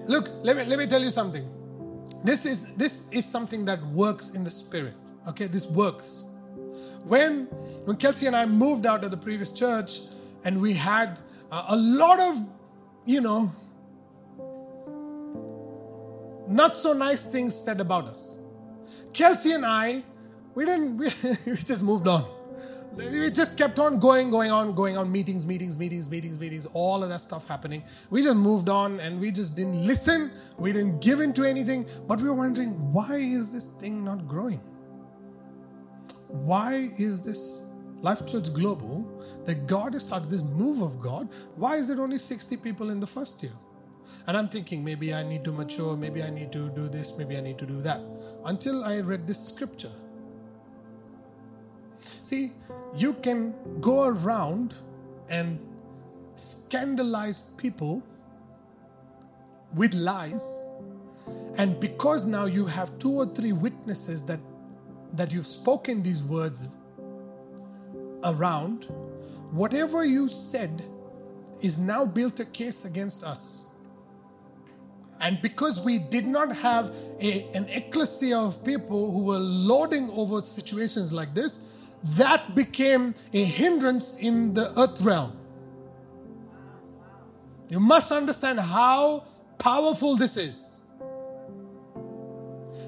Look, 0.07 0.29
let 0.41 0.55
me, 0.55 0.63
let 0.65 0.79
me 0.79 0.87
tell 0.87 1.01
you 1.01 1.11
something. 1.11 1.45
This 2.23 2.45
is, 2.45 2.75
this 2.75 3.11
is 3.11 3.25
something 3.25 3.65
that 3.65 3.83
works 3.87 4.35
in 4.35 4.45
the 4.45 4.51
spirit. 4.51 4.93
Okay, 5.27 5.47
this 5.47 5.67
works. 5.67 6.23
When, 7.03 7.45
when 7.85 7.97
Kelsey 7.97 8.27
and 8.27 8.35
I 8.35 8.45
moved 8.45 8.85
out 8.85 9.03
of 9.03 9.11
the 9.11 9.17
previous 9.17 9.51
church 9.51 9.99
and 10.45 10.61
we 10.61 10.71
had 10.73 11.19
uh, 11.51 11.65
a 11.69 11.75
lot 11.75 12.21
of, 12.21 12.37
you 13.05 13.19
know, 13.19 13.51
not 16.47 16.77
so 16.77 16.93
nice 16.93 17.25
things 17.25 17.53
said 17.53 17.81
about 17.81 18.05
us. 18.05 18.39
Kelsey 19.11 19.51
and 19.51 19.65
I, 19.65 20.03
we 20.55 20.65
didn't, 20.65 20.97
we, 20.97 21.07
we 21.45 21.55
just 21.55 21.83
moved 21.83 22.07
on. 22.07 22.25
We 22.95 23.31
just 23.31 23.57
kept 23.57 23.79
on 23.79 23.99
going, 23.99 24.29
going 24.31 24.51
on, 24.51 24.75
going 24.75 24.97
on, 24.97 25.09
meetings, 25.09 25.45
meetings, 25.45 25.77
meetings, 25.77 26.09
meetings, 26.09 26.37
meetings, 26.37 26.65
all 26.73 27.03
of 27.03 27.09
that 27.09 27.21
stuff 27.21 27.47
happening. 27.47 27.83
We 28.09 28.21
just 28.21 28.35
moved 28.35 28.67
on 28.67 28.99
and 28.99 29.19
we 29.19 29.31
just 29.31 29.55
didn't 29.55 29.85
listen. 29.85 30.29
We 30.57 30.73
didn't 30.73 30.99
give 30.99 31.21
in 31.21 31.31
to 31.33 31.45
anything, 31.45 31.85
but 32.05 32.19
we 32.19 32.27
were 32.27 32.35
wondering, 32.35 32.71
why 32.91 33.15
is 33.15 33.53
this 33.53 33.67
thing 33.81 34.03
not 34.03 34.27
growing? 34.27 34.59
Why 36.27 36.89
is 36.97 37.23
this 37.23 37.71
Life 38.01 38.25
Church 38.25 38.51
Global, 38.51 39.23
that 39.45 39.67
God 39.67 39.93
has 39.93 40.07
started 40.07 40.29
this 40.29 40.41
move 40.41 40.81
of 40.81 40.99
God. 40.99 41.29
Why 41.55 41.75
is 41.75 41.89
it 41.89 41.99
only 41.99 42.17
60 42.17 42.57
people 42.57 42.89
in 42.89 42.99
the 42.99 43.05
first 43.05 43.43
year? 43.43 43.51
And 44.27 44.35
I'm 44.35 44.49
thinking, 44.49 44.83
maybe 44.83 45.13
I 45.13 45.23
need 45.23 45.43
to 45.43 45.51
mature, 45.51 45.95
maybe 45.95 46.23
I 46.23 46.31
need 46.31 46.51
to 46.51 46.69
do 46.69 46.89
this, 46.89 47.15
maybe 47.17 47.37
I 47.37 47.41
need 47.41 47.59
to 47.59 47.65
do 47.65 47.79
that. 47.81 48.01
Until 48.45 48.83
I 48.83 49.01
read 49.01 49.27
this 49.27 49.39
scripture. 49.39 49.91
See, 52.01 52.51
you 52.95 53.13
can 53.13 53.53
go 53.79 54.07
around 54.07 54.75
and 55.29 55.59
scandalize 56.35 57.41
people 57.57 58.03
with 59.75 59.93
lies. 59.93 60.63
And 61.57 61.79
because 61.79 62.25
now 62.25 62.45
you 62.45 62.65
have 62.65 62.97
two 62.99 63.11
or 63.11 63.25
three 63.25 63.53
witnesses 63.53 64.25
that, 64.25 64.39
that 65.13 65.31
you've 65.31 65.47
spoken 65.47 66.01
these 66.01 66.23
words 66.23 66.69
around, 68.23 68.85
whatever 69.51 70.03
you 70.05 70.27
said 70.27 70.83
is 71.61 71.77
now 71.77 72.05
built 72.05 72.39
a 72.39 72.45
case 72.45 72.85
against 72.85 73.23
us. 73.23 73.67
And 75.19 75.39
because 75.41 75.79
we 75.79 75.99
did 75.99 76.25
not 76.25 76.55
have 76.55 76.95
a, 77.19 77.47
an 77.53 77.67
ecclesia 77.69 78.37
of 78.39 78.63
people 78.65 79.11
who 79.11 79.23
were 79.23 79.37
lording 79.37 80.09
over 80.11 80.41
situations 80.41 81.13
like 81.13 81.35
this, 81.35 81.61
that 82.03 82.55
became 82.55 83.13
a 83.33 83.43
hindrance 83.43 84.17
in 84.19 84.53
the 84.53 84.71
earth 84.79 85.01
realm. 85.01 85.37
You 87.69 87.79
must 87.79 88.11
understand 88.11 88.59
how 88.59 89.23
powerful 89.57 90.15
this 90.15 90.35
is. 90.35 90.79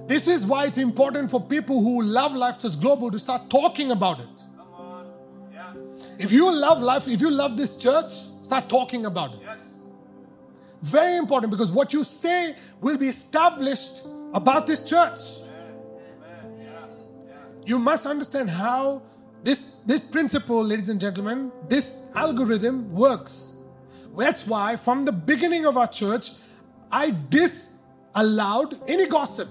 This 0.08 0.28
is 0.28 0.46
why 0.46 0.66
it's 0.66 0.78
important 0.78 1.32
for 1.32 1.40
people 1.40 1.82
who 1.82 2.02
love 2.02 2.36
Life 2.36 2.60
Church 2.60 2.80
Global 2.80 3.10
to 3.12 3.20
start 3.20 3.50
talking 3.50 3.92
about 3.92 4.20
it. 4.20 4.44
Yeah. 5.54 5.74
If 6.20 6.34
you 6.34 6.54
love 6.54 6.82
life, 6.82 7.08
if 7.08 7.22
you 7.22 7.32
love 7.32 7.56
this 7.56 7.78
church, 7.78 8.12
start 8.44 8.68
talking 8.68 9.06
about 9.06 9.34
it. 9.34 9.40
Yes. 9.42 9.74
Very 10.82 11.16
important 11.18 11.52
because 11.52 11.72
what 11.72 11.94
you 11.94 12.04
say 12.04 12.56
will 12.82 12.98
be 12.98 13.08
established 13.08 14.06
about 14.34 14.68
this 14.68 14.84
church. 14.84 15.43
You 17.66 17.80
must 17.80 18.06
understand 18.06 18.50
how 18.50 19.02
this, 19.44 19.76
this 19.86 20.00
principle, 20.00 20.64
ladies 20.64 20.90
and 20.90 21.00
gentlemen, 21.00 21.52
this 21.68 22.12
algorithm 22.16 22.94
works. 22.94 23.56
That's 24.18 24.46
why 24.48 24.76
from 24.76 25.06
the 25.06 25.12
beginning 25.12 25.66
of 25.66 25.78
our 25.78 25.88
church, 25.88 26.32
I 26.92 27.16
disallowed 27.30 28.80
any 28.88 29.08
gossip. 29.08 29.48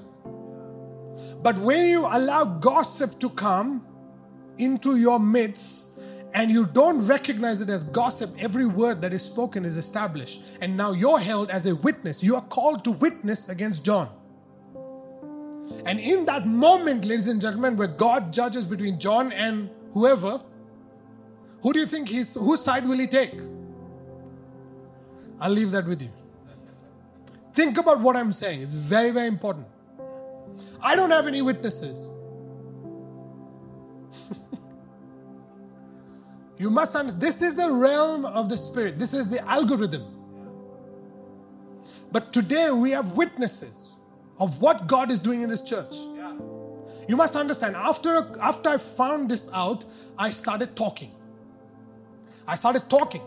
But 1.42 1.58
when 1.58 1.88
you 1.88 2.06
allow 2.06 2.44
gossip 2.44 3.18
to 3.20 3.30
come 3.30 3.84
into 4.58 4.96
your 4.96 5.18
midst 5.18 5.98
and 6.34 6.50
you 6.50 6.66
don't 6.66 7.04
recognize 7.06 7.60
it 7.60 7.68
as 7.68 7.82
gossip, 7.82 8.30
every 8.38 8.66
word 8.66 9.02
that 9.02 9.12
is 9.12 9.22
spoken 9.22 9.64
is 9.64 9.76
established. 9.76 10.42
And 10.60 10.76
now 10.76 10.92
you're 10.92 11.18
held 11.18 11.50
as 11.50 11.66
a 11.66 11.74
witness. 11.76 12.22
You 12.22 12.36
are 12.36 12.42
called 12.42 12.84
to 12.84 12.92
witness 12.92 13.48
against 13.48 13.84
John. 13.84 14.08
And 15.84 15.98
in 15.98 16.26
that 16.26 16.46
moment, 16.46 17.04
ladies 17.04 17.28
and 17.28 17.40
gentlemen, 17.40 17.76
where 17.76 17.88
God 17.88 18.32
judges 18.32 18.66
between 18.66 18.98
John 18.98 19.32
and 19.32 19.68
whoever, 19.92 20.40
who 21.62 21.72
do 21.72 21.80
you 21.80 21.86
think 21.86 22.08
he's 22.08 22.34
whose 22.34 22.60
side 22.60 22.86
will 22.86 22.98
he 22.98 23.06
take? 23.06 23.34
I'll 25.40 25.50
leave 25.50 25.70
that 25.72 25.86
with 25.86 26.02
you. 26.02 26.10
Think 27.52 27.78
about 27.78 28.00
what 28.00 28.16
I'm 28.16 28.32
saying. 28.32 28.62
It's 28.62 28.72
very, 28.72 29.10
very 29.10 29.26
important. 29.26 29.66
I 30.80 30.96
don't 30.96 31.10
have 31.10 31.26
any 31.26 31.42
witnesses. 31.42 32.10
you 36.58 36.70
must 36.70 36.94
understand 36.96 37.22
this 37.22 37.42
is 37.42 37.56
the 37.56 37.70
realm 37.70 38.24
of 38.24 38.48
the 38.48 38.56
spirit, 38.56 38.98
this 38.98 39.12
is 39.14 39.28
the 39.28 39.44
algorithm. 39.46 40.04
But 42.10 42.32
today 42.32 42.70
we 42.70 42.90
have 42.92 43.16
witnesses 43.16 43.81
of 44.42 44.60
what 44.60 44.88
God 44.88 45.12
is 45.12 45.20
doing 45.20 45.42
in 45.42 45.48
this 45.48 45.60
church. 45.60 45.94
You 47.08 47.16
must 47.16 47.36
understand, 47.36 47.76
after, 47.76 48.28
after 48.40 48.70
I 48.70 48.76
found 48.76 49.30
this 49.30 49.48
out, 49.54 49.84
I 50.18 50.30
started 50.30 50.74
talking. 50.74 51.12
I 52.46 52.56
started 52.56 52.90
talking. 52.90 53.22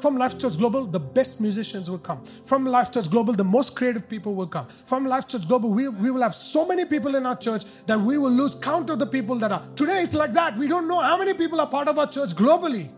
From 0.00 0.18
Life 0.18 0.38
Church 0.38 0.58
Global, 0.58 0.84
the 0.84 1.00
best 1.00 1.40
musicians 1.40 1.90
will 1.90 1.98
come. 1.98 2.22
From 2.44 2.66
Life 2.66 2.92
Church 2.92 3.10
Global, 3.10 3.32
the 3.32 3.44
most 3.44 3.76
creative 3.76 4.08
people 4.08 4.34
will 4.34 4.46
come. 4.46 4.66
From 4.66 5.06
Life 5.06 5.26
Church 5.28 5.48
Global, 5.48 5.70
we, 5.70 5.88
we 5.88 6.10
will 6.10 6.22
have 6.22 6.34
so 6.34 6.66
many 6.66 6.84
people 6.84 7.16
in 7.16 7.24
our 7.24 7.36
church 7.36 7.64
that 7.86 7.98
we 7.98 8.18
will 8.18 8.30
lose 8.30 8.54
count 8.54 8.90
of 8.90 8.98
the 8.98 9.06
people 9.06 9.36
that 9.36 9.52
are. 9.52 9.62
Today, 9.74 10.00
it's 10.02 10.14
like 10.14 10.32
that. 10.32 10.56
We 10.58 10.68
don't 10.68 10.86
know 10.86 11.00
how 11.00 11.16
many 11.16 11.32
people 11.32 11.60
are 11.62 11.68
part 11.68 11.88
of 11.88 11.98
our 11.98 12.10
church 12.10 12.30
globally. 12.30 12.88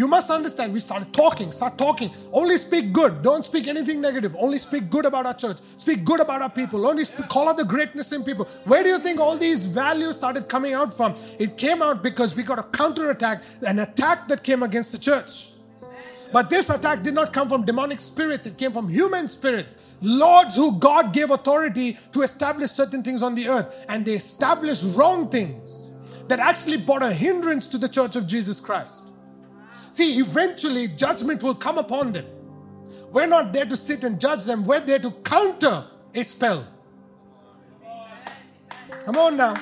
You 0.00 0.08
must 0.08 0.30
understand, 0.30 0.72
we 0.72 0.80
started 0.80 1.12
talking, 1.12 1.52
start 1.52 1.76
talking. 1.76 2.08
Only 2.32 2.56
speak 2.56 2.90
good. 2.90 3.22
Don't 3.22 3.44
speak 3.44 3.68
anything 3.68 4.00
negative. 4.00 4.34
Only 4.38 4.58
speak 4.58 4.88
good 4.88 5.04
about 5.04 5.26
our 5.26 5.34
church. 5.34 5.58
Speak 5.76 6.06
good 6.06 6.20
about 6.20 6.40
our 6.40 6.48
people. 6.48 6.86
Only 6.86 7.04
speak, 7.04 7.28
call 7.28 7.50
out 7.50 7.58
the 7.58 7.66
greatness 7.66 8.10
in 8.12 8.24
people. 8.24 8.46
Where 8.64 8.82
do 8.82 8.88
you 8.88 8.98
think 8.98 9.20
all 9.20 9.36
these 9.36 9.66
values 9.66 10.16
started 10.16 10.48
coming 10.48 10.72
out 10.72 10.96
from? 10.96 11.16
It 11.38 11.58
came 11.58 11.82
out 11.82 12.02
because 12.02 12.34
we 12.34 12.44
got 12.44 12.58
a 12.58 12.62
counterattack, 12.62 13.42
an 13.60 13.80
attack 13.80 14.26
that 14.28 14.42
came 14.42 14.62
against 14.62 14.92
the 14.92 14.98
church. 14.98 15.50
But 16.32 16.48
this 16.48 16.70
attack 16.70 17.02
did 17.02 17.12
not 17.12 17.34
come 17.34 17.50
from 17.50 17.66
demonic 17.66 18.00
spirits, 18.00 18.46
it 18.46 18.56
came 18.56 18.72
from 18.72 18.88
human 18.88 19.28
spirits. 19.28 19.98
Lords 20.00 20.56
who 20.56 20.78
God 20.78 21.12
gave 21.12 21.30
authority 21.30 21.98
to 22.12 22.22
establish 22.22 22.70
certain 22.70 23.02
things 23.02 23.22
on 23.22 23.34
the 23.34 23.48
earth, 23.48 23.84
and 23.90 24.06
they 24.06 24.14
established 24.14 24.96
wrong 24.96 25.28
things 25.28 25.90
that 26.28 26.38
actually 26.38 26.78
brought 26.78 27.02
a 27.02 27.12
hindrance 27.12 27.66
to 27.66 27.76
the 27.76 27.88
church 27.88 28.16
of 28.16 28.26
Jesus 28.26 28.60
Christ. 28.60 29.09
See, 29.90 30.18
eventually 30.18 30.88
judgment 30.88 31.42
will 31.42 31.54
come 31.54 31.78
upon 31.78 32.12
them. 32.12 32.26
We're 33.12 33.26
not 33.26 33.52
there 33.52 33.64
to 33.64 33.76
sit 33.76 34.04
and 34.04 34.20
judge 34.20 34.44
them, 34.44 34.64
we're 34.64 34.80
there 34.80 35.00
to 35.00 35.10
counter 35.24 35.84
a 36.14 36.22
spell. 36.22 36.66
Come 39.04 39.16
on 39.16 39.36
now. 39.36 39.60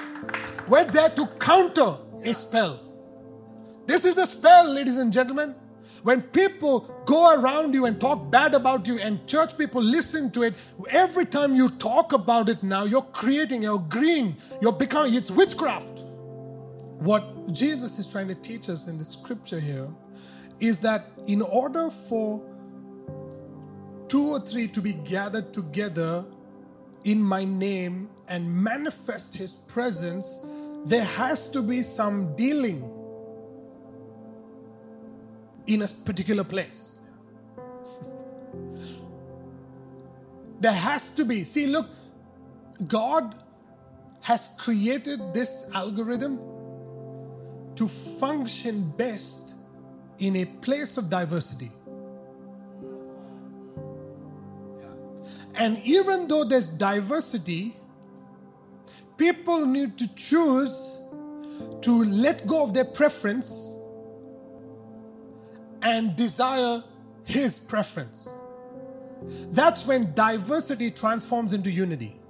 We're 0.68 0.84
there 0.84 1.08
to 1.10 1.26
counter 1.38 1.96
a 2.22 2.34
spell. 2.34 2.80
This 3.86 4.04
is 4.04 4.18
a 4.18 4.26
spell, 4.26 4.70
ladies 4.70 4.98
and 4.98 5.12
gentlemen. 5.12 5.54
When 6.02 6.22
people 6.22 6.80
go 7.06 7.34
around 7.40 7.74
you 7.74 7.86
and 7.86 8.00
talk 8.00 8.30
bad 8.30 8.54
about 8.54 8.86
you, 8.86 8.98
and 8.98 9.26
church 9.26 9.56
people 9.56 9.82
listen 9.82 10.30
to 10.32 10.42
it, 10.42 10.54
every 10.90 11.24
time 11.24 11.54
you 11.54 11.70
talk 11.70 12.12
about 12.12 12.48
it 12.48 12.62
now, 12.62 12.84
you're 12.84 13.02
creating, 13.02 13.62
you're 13.62 13.76
agreeing, 13.76 14.36
you're 14.60 14.72
becoming, 14.72 15.14
it's 15.14 15.30
witchcraft. 15.30 16.00
What 17.00 17.52
Jesus 17.52 17.98
is 17.98 18.06
trying 18.06 18.28
to 18.28 18.34
teach 18.34 18.68
us 18.68 18.88
in 18.88 18.98
the 18.98 19.04
scripture 19.04 19.60
here 19.60 19.88
is 20.60 20.80
that 20.80 21.04
in 21.26 21.42
order 21.42 21.90
for 21.90 22.42
two 24.08 24.30
or 24.30 24.40
three 24.40 24.66
to 24.68 24.80
be 24.80 24.94
gathered 24.94 25.52
together 25.52 26.24
in 27.04 27.22
my 27.22 27.44
name 27.44 28.08
and 28.28 28.50
manifest 28.62 29.36
his 29.36 29.52
presence, 29.68 30.44
there 30.84 31.04
has 31.04 31.48
to 31.50 31.62
be 31.62 31.82
some 31.82 32.34
dealing 32.36 32.82
in 35.66 35.82
a 35.82 35.88
particular 36.04 36.44
place. 36.44 37.00
there 40.60 40.72
has 40.72 41.10
to 41.12 41.24
be. 41.24 41.44
See, 41.44 41.66
look, 41.66 41.88
God 42.86 43.34
has 44.20 44.54
created 44.58 45.34
this 45.34 45.70
algorithm 45.74 46.38
to 47.76 47.86
function 47.86 48.90
best 48.96 49.47
in 50.18 50.36
a 50.36 50.44
place 50.44 50.96
of 50.96 51.10
diversity. 51.10 51.70
And 55.58 55.78
even 55.84 56.28
though 56.28 56.44
there's 56.44 56.66
diversity, 56.66 57.74
people 59.16 59.66
need 59.66 59.98
to 59.98 60.14
choose 60.14 61.00
to 61.82 62.04
let 62.04 62.46
go 62.46 62.62
of 62.62 62.74
their 62.74 62.84
preference 62.84 63.76
and 65.82 66.14
desire 66.16 66.82
his 67.24 67.58
preference. 67.58 68.28
That's 69.50 69.86
when 69.86 70.14
diversity 70.14 70.90
transforms 70.90 71.52
into 71.52 71.70
unity. 71.70 72.20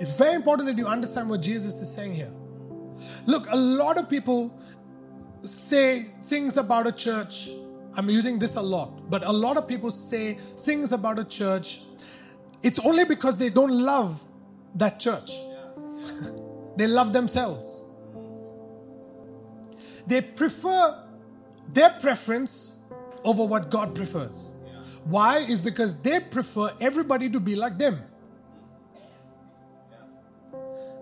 It's 0.00 0.18
very 0.18 0.34
important 0.34 0.68
that 0.68 0.78
you 0.78 0.86
understand 0.86 1.30
what 1.30 1.42
Jesus 1.42 1.78
is 1.80 1.92
saying 1.92 2.14
here. 2.14 2.32
Look, 3.26 3.46
a 3.50 3.56
lot 3.56 3.98
of 3.98 4.08
people 4.08 4.58
say 5.42 6.00
things 6.00 6.56
about 6.56 6.86
a 6.86 6.92
church. 6.92 7.50
I'm 7.96 8.10
using 8.10 8.38
this 8.38 8.56
a 8.56 8.62
lot, 8.62 9.08
but 9.10 9.24
a 9.24 9.32
lot 9.32 9.56
of 9.56 9.68
people 9.68 9.90
say 9.90 10.34
things 10.34 10.92
about 10.92 11.18
a 11.18 11.24
church. 11.24 11.82
It's 12.62 12.78
only 12.84 13.04
because 13.04 13.38
they 13.38 13.50
don't 13.50 13.70
love 13.70 14.22
that 14.74 14.98
church, 14.98 15.32
they 16.76 16.86
love 16.86 17.12
themselves. 17.12 17.84
They 20.06 20.20
prefer 20.20 21.02
their 21.72 21.90
preference 21.90 22.78
over 23.24 23.44
what 23.44 23.70
God 23.70 23.94
prefers. 23.94 24.50
Why? 25.04 25.38
Is 25.38 25.60
because 25.60 26.00
they 26.02 26.20
prefer 26.20 26.70
everybody 26.80 27.30
to 27.30 27.40
be 27.40 27.56
like 27.56 27.78
them. 27.78 28.00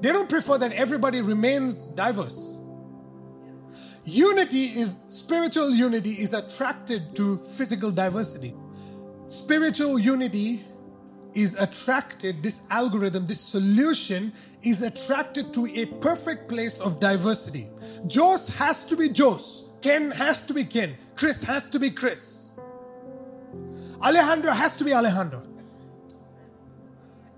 They 0.02 0.10
don't 0.10 0.28
prefer 0.28 0.58
that 0.58 0.72
everybody 0.72 1.20
remains 1.20 1.86
diverse. 1.86 2.58
Unity 4.04 4.64
is 4.64 5.00
spiritual 5.08 5.70
unity 5.70 6.10
is 6.10 6.34
attracted 6.34 7.14
to 7.14 7.36
physical 7.36 7.92
diversity. 7.92 8.52
Spiritual 9.28 10.00
unity 10.00 10.62
is 11.34 11.54
attracted, 11.54 12.42
this 12.42 12.66
algorithm, 12.70 13.26
this 13.28 13.40
solution 13.40 14.32
is 14.62 14.82
attracted 14.82 15.54
to 15.54 15.66
a 15.68 15.86
perfect 16.00 16.48
place 16.48 16.80
of 16.80 16.98
diversity. 16.98 17.68
Jos 18.08 18.48
has 18.56 18.84
to 18.86 18.96
be 18.96 19.08
Jos, 19.08 19.66
Ken 19.82 20.10
has 20.10 20.44
to 20.46 20.52
be 20.52 20.64
Ken, 20.64 20.96
Chris 21.14 21.44
has 21.44 21.70
to 21.70 21.78
be 21.78 21.90
Chris, 21.90 22.50
Alejandro 24.02 24.50
has 24.50 24.76
to 24.76 24.84
be 24.84 24.92
Alejandro. 24.92 25.42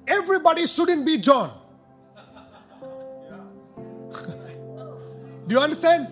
Everybody 0.09 0.67
shouldn't 0.67 1.05
be 1.05 1.19
John. 1.19 1.53
Do 5.47 5.57
you 5.57 5.61
understand? 5.61 6.09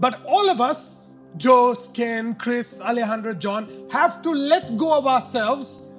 But 0.00 0.20
all 0.26 0.50
of 0.50 0.60
us, 0.60 1.10
Joe, 1.36 1.74
Ken, 1.94 2.34
Chris, 2.34 2.80
Alejandro, 2.80 3.34
John, 3.34 3.68
have 3.90 4.22
to 4.22 4.30
let 4.30 4.76
go 4.76 4.96
of 4.96 5.06
ourselves 5.06 5.90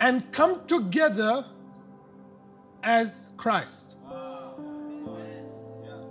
and 0.00 0.30
come 0.32 0.64
together 0.66 1.44
as 2.82 3.30
Christ. 3.36 3.96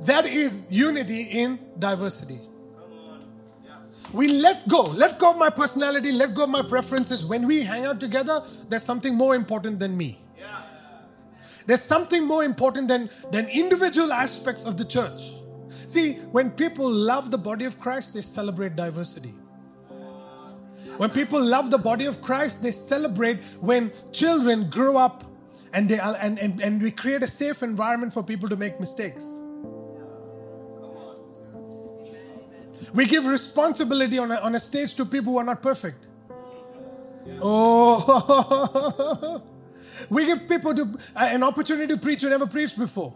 That 0.01 0.25
is 0.25 0.67
unity 0.69 1.23
in 1.23 1.59
diversity. 1.79 2.39
We 4.13 4.29
let 4.29 4.67
go, 4.67 4.83
let 4.83 5.19
go 5.19 5.31
of 5.31 5.37
my 5.37 5.49
personality, 5.49 6.13
let 6.13 6.33
go 6.33 6.43
of 6.43 6.49
my 6.49 6.61
preferences. 6.61 7.25
When 7.25 7.45
we 7.45 7.61
hang 7.61 7.85
out 7.85 7.99
together, 7.99 8.41
there's 8.69 8.83
something 8.83 9.15
more 9.15 9.35
important 9.35 9.79
than 9.79 9.97
me. 9.97 10.21
There's 11.67 11.81
something 11.81 12.25
more 12.25 12.45
important 12.45 12.87
than, 12.87 13.09
than 13.31 13.47
individual 13.49 14.13
aspects 14.13 14.65
of 14.65 14.77
the 14.77 14.85
church. 14.85 15.33
See, 15.69 16.13
when 16.31 16.51
people 16.51 16.89
love 16.89 17.29
the 17.29 17.37
body 17.37 17.65
of 17.65 17.79
Christ, 17.79 18.13
they 18.13 18.21
celebrate 18.21 18.75
diversity. 18.75 19.33
When 20.97 21.09
people 21.09 21.43
love 21.43 21.69
the 21.69 21.77
body 21.77 22.05
of 22.05 22.21
Christ, 22.21 22.63
they 22.63 22.71
celebrate 22.71 23.43
when 23.59 23.91
children 24.11 24.69
grow 24.69 24.97
up 24.97 25.25
and, 25.73 25.89
they, 25.89 25.99
and, 25.99 26.39
and, 26.39 26.59
and 26.61 26.81
we 26.81 26.89
create 26.89 27.21
a 27.21 27.27
safe 27.27 27.61
environment 27.61 28.13
for 28.13 28.23
people 28.23 28.49
to 28.49 28.55
make 28.55 28.79
mistakes. 28.79 29.35
We 32.93 33.05
give 33.05 33.25
responsibility 33.25 34.17
on 34.17 34.31
a, 34.31 34.35
on 34.35 34.55
a 34.55 34.59
stage 34.59 34.95
to 34.95 35.05
people 35.05 35.33
who 35.33 35.39
are 35.39 35.43
not 35.43 35.61
perfect. 35.61 36.07
Oh, 37.41 39.43
we 40.09 40.25
give 40.25 40.47
people 40.47 40.73
to, 40.73 40.83
uh, 41.15 41.29
an 41.31 41.43
opportunity 41.43 41.93
to 41.93 41.99
preach 41.99 42.21
who 42.21 42.29
never 42.29 42.47
preached 42.47 42.77
before. 42.77 43.11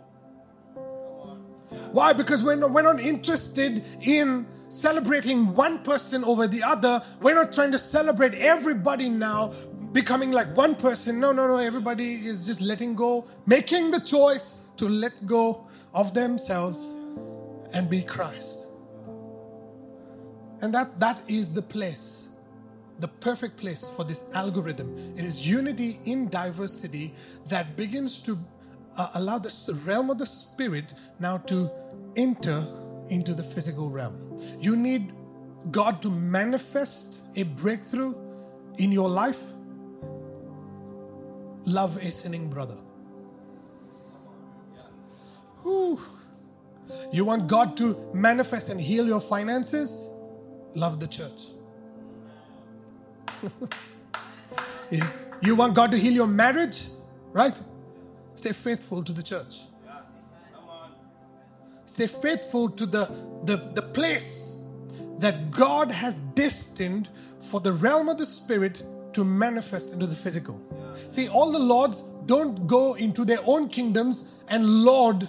Why? 1.92 2.14
Because 2.14 2.44
we're 2.44 2.56
not, 2.56 2.72
we're 2.72 2.82
not 2.82 3.00
interested 3.00 3.84
in 4.02 4.46
celebrating 4.70 5.54
one 5.56 5.80
person 5.84 6.24
over 6.24 6.48
the 6.48 6.64
other. 6.64 7.02
We're 7.22 7.36
not 7.36 7.54
trying 7.54 7.72
to 7.72 7.80
celebrate 7.80 8.36
everybody 8.36 9.10
now 9.10 9.52
becoming 9.92 10.32
like 10.32 10.56
one 10.56 10.76
person. 10.76 11.20
No, 11.20 11.32
no, 11.32 11.48
no. 11.48 11.58
Everybody 11.58 12.14
is 12.14 12.46
just 12.46 12.62
letting 12.62 12.96
go, 12.96 13.28
making 13.46 13.92
the 13.92 14.00
choice 14.00 14.70
to 14.78 14.88
let 14.88 15.26
go 15.26 15.68
of 15.94 16.14
themselves 16.14 16.96
and 17.74 17.90
be 17.90 18.02
Christ. 18.02 18.68
And 20.62 20.74
that, 20.74 21.00
that 21.00 21.22
is 21.28 21.54
the 21.54 21.62
place, 21.62 22.21
the 23.02 23.08
perfect 23.08 23.58
place 23.58 23.90
for 23.90 24.04
this 24.04 24.30
algorithm. 24.34 24.96
It 25.18 25.26
is 25.26 25.48
unity 25.50 25.98
in 26.06 26.30
diversity 26.30 27.14
that 27.50 27.76
begins 27.76 28.22
to 28.24 28.38
uh, 28.98 29.10
allow 29.16 29.40
the 29.40 29.82
realm 29.86 30.10
of 30.10 30.18
the 30.18 30.26
spirit 30.26 30.94
now 31.20 31.38
to 31.38 31.70
enter 32.16 32.64
into 33.10 33.34
the 33.34 33.44
physical 33.44 33.90
realm. 33.90 34.40
You 34.60 34.76
need 34.76 35.14
God 35.72 36.02
to 36.04 36.10
manifest 36.10 37.22
a 37.36 37.44
breakthrough 37.44 38.16
in 38.78 38.92
your 38.92 39.10
life. 39.10 39.42
Love 41.66 41.98
a 41.98 42.12
sinning 42.12 42.50
brother. 42.50 42.78
Whew. 45.64 46.00
You 47.12 47.26
want 47.26 47.48
God 47.48 47.78
to 47.78 47.98
manifest 48.14 48.70
and 48.70 48.80
heal 48.80 49.06
your 49.06 49.22
finances? 49.22 50.10
Love 50.76 51.00
the 51.00 51.08
church. 51.08 51.54
you 55.42 55.56
want 55.56 55.76
God 55.76 55.92
to 55.92 55.98
heal 55.98 56.14
your 56.14 56.28
marriage? 56.28 56.84
Right? 57.32 57.60
Stay 58.36 58.54
faithful 58.54 59.04
to 59.04 59.12
the 59.12 59.24
church. 59.24 59.62
Stay 61.86 62.08
faithful 62.08 62.70
to 62.70 62.86
the, 62.86 63.06
the, 63.44 63.58
the 63.76 63.82
place 63.82 64.62
that 65.18 65.52
God 65.52 65.92
has 65.92 66.22
destined 66.22 67.10
for 67.40 67.60
the 67.60 67.74
realm 67.74 68.08
of 68.10 68.18
the 68.18 68.26
spirit 68.26 68.84
to 69.14 69.26
manifest 69.26 69.94
into 69.94 70.06
the 70.06 70.16
physical. 70.16 70.62
See, 71.10 71.28
all 71.28 71.52
the 71.52 71.60
lords 71.60 72.04
don't 72.26 72.66
go 72.66 72.94
into 72.94 73.26
their 73.26 73.40
own 73.46 73.68
kingdoms 73.68 74.36
and 74.48 74.66
lord 74.66 75.28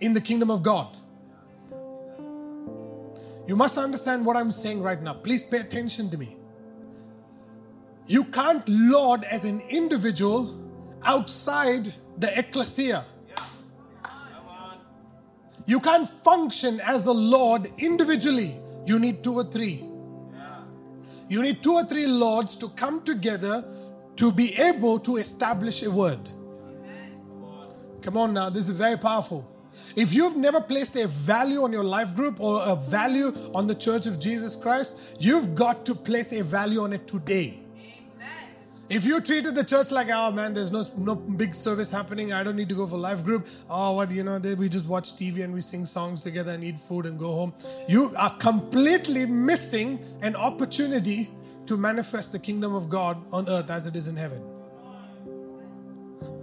in 0.00 0.12
the 0.12 0.20
kingdom 0.20 0.50
of 0.50 0.62
God. 0.62 0.96
You 3.46 3.56
must 3.56 3.76
understand 3.76 4.24
what 4.24 4.36
I'm 4.36 4.50
saying 4.50 4.82
right 4.82 5.00
now. 5.00 5.14
Please 5.14 5.42
pay 5.42 5.58
attention 5.58 6.10
to 6.10 6.18
me. 6.18 6.36
You 8.06 8.24
can't 8.24 8.66
lord 8.68 9.24
as 9.24 9.44
an 9.44 9.60
individual 9.70 10.60
outside 11.04 11.92
the 12.18 12.38
ecclesia. 12.38 13.04
You 15.66 15.80
can't 15.80 16.08
function 16.08 16.80
as 16.80 17.06
a 17.06 17.12
Lord 17.12 17.68
individually. 17.78 18.54
You 18.84 18.98
need 18.98 19.24
two 19.24 19.34
or 19.34 19.44
three. 19.44 19.84
You 21.28 21.42
need 21.42 21.62
two 21.62 21.72
or 21.72 21.84
three 21.84 22.06
Lords 22.06 22.54
to 22.56 22.68
come 22.68 23.02
together 23.02 23.64
to 24.16 24.30
be 24.30 24.54
able 24.56 24.98
to 25.00 25.16
establish 25.16 25.82
a 25.82 25.90
word. 25.90 26.20
Come 28.02 28.18
on 28.18 28.34
now, 28.34 28.50
this 28.50 28.68
is 28.68 28.76
very 28.76 28.98
powerful. 28.98 29.50
If 29.96 30.12
you've 30.12 30.36
never 30.36 30.60
placed 30.60 30.96
a 30.96 31.08
value 31.08 31.62
on 31.62 31.72
your 31.72 31.82
life 31.82 32.14
group 32.14 32.38
or 32.38 32.62
a 32.62 32.76
value 32.76 33.32
on 33.54 33.66
the 33.66 33.74
Church 33.74 34.06
of 34.06 34.20
Jesus 34.20 34.54
Christ, 34.54 35.16
you've 35.18 35.54
got 35.54 35.86
to 35.86 35.94
place 35.94 36.32
a 36.32 36.44
value 36.44 36.82
on 36.82 36.92
it 36.92 37.08
today. 37.08 37.63
If 38.90 39.06
you 39.06 39.20
treated 39.20 39.54
the 39.54 39.64
church 39.64 39.90
like, 39.90 40.08
oh 40.12 40.30
man, 40.30 40.52
there's 40.52 40.70
no 40.70 40.84
no 40.98 41.14
big 41.14 41.54
service 41.54 41.90
happening, 41.90 42.32
I 42.32 42.42
don't 42.42 42.56
need 42.56 42.68
to 42.68 42.74
go 42.74 42.86
for 42.86 42.98
life 42.98 43.24
group. 43.24 43.46
Oh, 43.70 43.92
what 43.92 44.10
you 44.10 44.22
know, 44.22 44.38
they, 44.38 44.54
we 44.54 44.68
just 44.68 44.86
watch 44.86 45.16
TV 45.16 45.42
and 45.42 45.54
we 45.54 45.62
sing 45.62 45.86
songs 45.86 46.20
together 46.20 46.52
and 46.52 46.62
eat 46.62 46.78
food 46.78 47.06
and 47.06 47.18
go 47.18 47.32
home. 47.32 47.54
You 47.88 48.12
are 48.16 48.36
completely 48.38 49.24
missing 49.24 49.98
an 50.20 50.36
opportunity 50.36 51.30
to 51.66 51.78
manifest 51.78 52.32
the 52.32 52.38
kingdom 52.38 52.74
of 52.74 52.90
God 52.90 53.16
on 53.32 53.48
earth 53.48 53.70
as 53.70 53.86
it 53.86 53.96
is 53.96 54.06
in 54.06 54.16
heaven. 54.16 54.42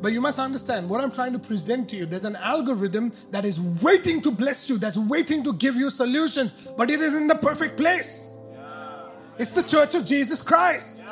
But 0.01 0.13
you 0.13 0.19
must 0.19 0.39
understand 0.39 0.89
what 0.89 0.99
I'm 0.99 1.11
trying 1.11 1.33
to 1.33 1.39
present 1.39 1.89
to 1.89 1.95
you. 1.95 2.07
There's 2.07 2.25
an 2.25 2.35
algorithm 2.37 3.11
that 3.29 3.45
is 3.45 3.59
waiting 3.83 4.19
to 4.21 4.31
bless 4.31 4.67
you, 4.67 4.79
that's 4.79 4.97
waiting 4.97 5.43
to 5.43 5.53
give 5.53 5.75
you 5.75 5.91
solutions, 5.91 6.69
but 6.75 6.89
it 6.89 7.01
is 7.01 7.15
in 7.15 7.27
the 7.27 7.35
perfect 7.35 7.77
place. 7.77 8.35
It's 9.37 9.51
the 9.51 9.63
church 9.63 9.93
of 9.93 10.05
Jesus 10.05 10.41
Christ. 10.41 11.03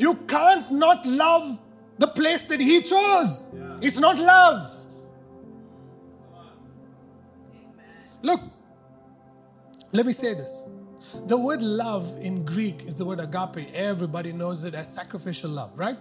You 0.00 0.14
can't 0.26 0.72
not 0.72 1.04
love 1.04 1.60
the 1.98 2.06
place 2.06 2.46
that 2.46 2.58
He 2.58 2.80
chose. 2.80 3.46
It's 3.82 4.00
not 4.00 4.16
love. 4.18 4.74
Look, 8.22 8.40
let 9.92 10.06
me 10.06 10.14
say 10.14 10.32
this. 10.32 10.64
The 11.26 11.36
word 11.36 11.62
love 11.62 12.16
in 12.18 12.46
Greek 12.46 12.84
is 12.84 12.94
the 12.94 13.04
word 13.04 13.20
agape. 13.20 13.68
Everybody 13.74 14.32
knows 14.32 14.64
it 14.64 14.74
as 14.74 14.90
sacrificial 14.90 15.50
love, 15.50 15.78
right? 15.78 15.98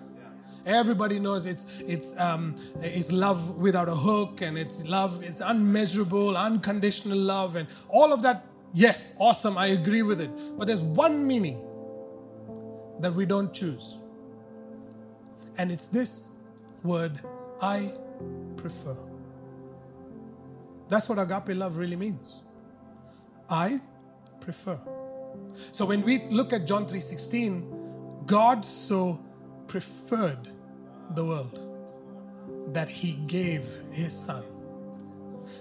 Everybody 0.66 1.20
knows 1.20 1.46
it's 1.46 1.82
it's 1.82 2.18
um, 2.18 2.56
it's 2.80 3.12
love 3.12 3.58
without 3.58 3.90
a 3.90 3.96
hook, 3.96 4.42
and 4.42 4.58
it's 4.58 4.88
love. 4.88 5.22
It's 5.24 5.42
unmeasurable, 5.42 6.38
unconditional 6.38 7.18
love, 7.18 7.58
and 7.58 7.68
all 7.90 8.14
of 8.14 8.22
that. 8.22 8.46
Yes, 8.74 9.18
awesome. 9.20 9.58
I 9.58 9.68
agree 9.68 10.04
with 10.04 10.22
it. 10.22 10.32
But 10.58 10.68
there's 10.68 10.82
one 10.82 11.28
meaning 11.28 11.66
that 13.00 13.14
we 13.14 13.26
don't 13.26 13.54
choose. 13.54 13.98
And 15.58 15.72
it's 15.72 15.88
this 15.88 16.36
word, 16.84 17.20
I 17.62 17.94
prefer. 18.56 18.96
That's 20.88 21.08
what 21.08 21.20
agape 21.20 21.56
love 21.58 21.78
really 21.78 21.96
means. 21.96 22.42
I 23.50 23.80
prefer. 24.40 24.80
So 25.72 25.86
when 25.86 26.04
we 26.04 26.20
look 26.30 26.54
at 26.54 26.66
John 26.66 26.86
3:16, 26.86 28.26
God 28.26 28.66
so 28.66 29.20
preferred 29.68 30.48
the 31.16 31.26
world 31.26 31.66
that 32.74 32.90
he 32.90 33.14
gave 33.28 33.62
his 33.92 34.14
son 34.14 34.44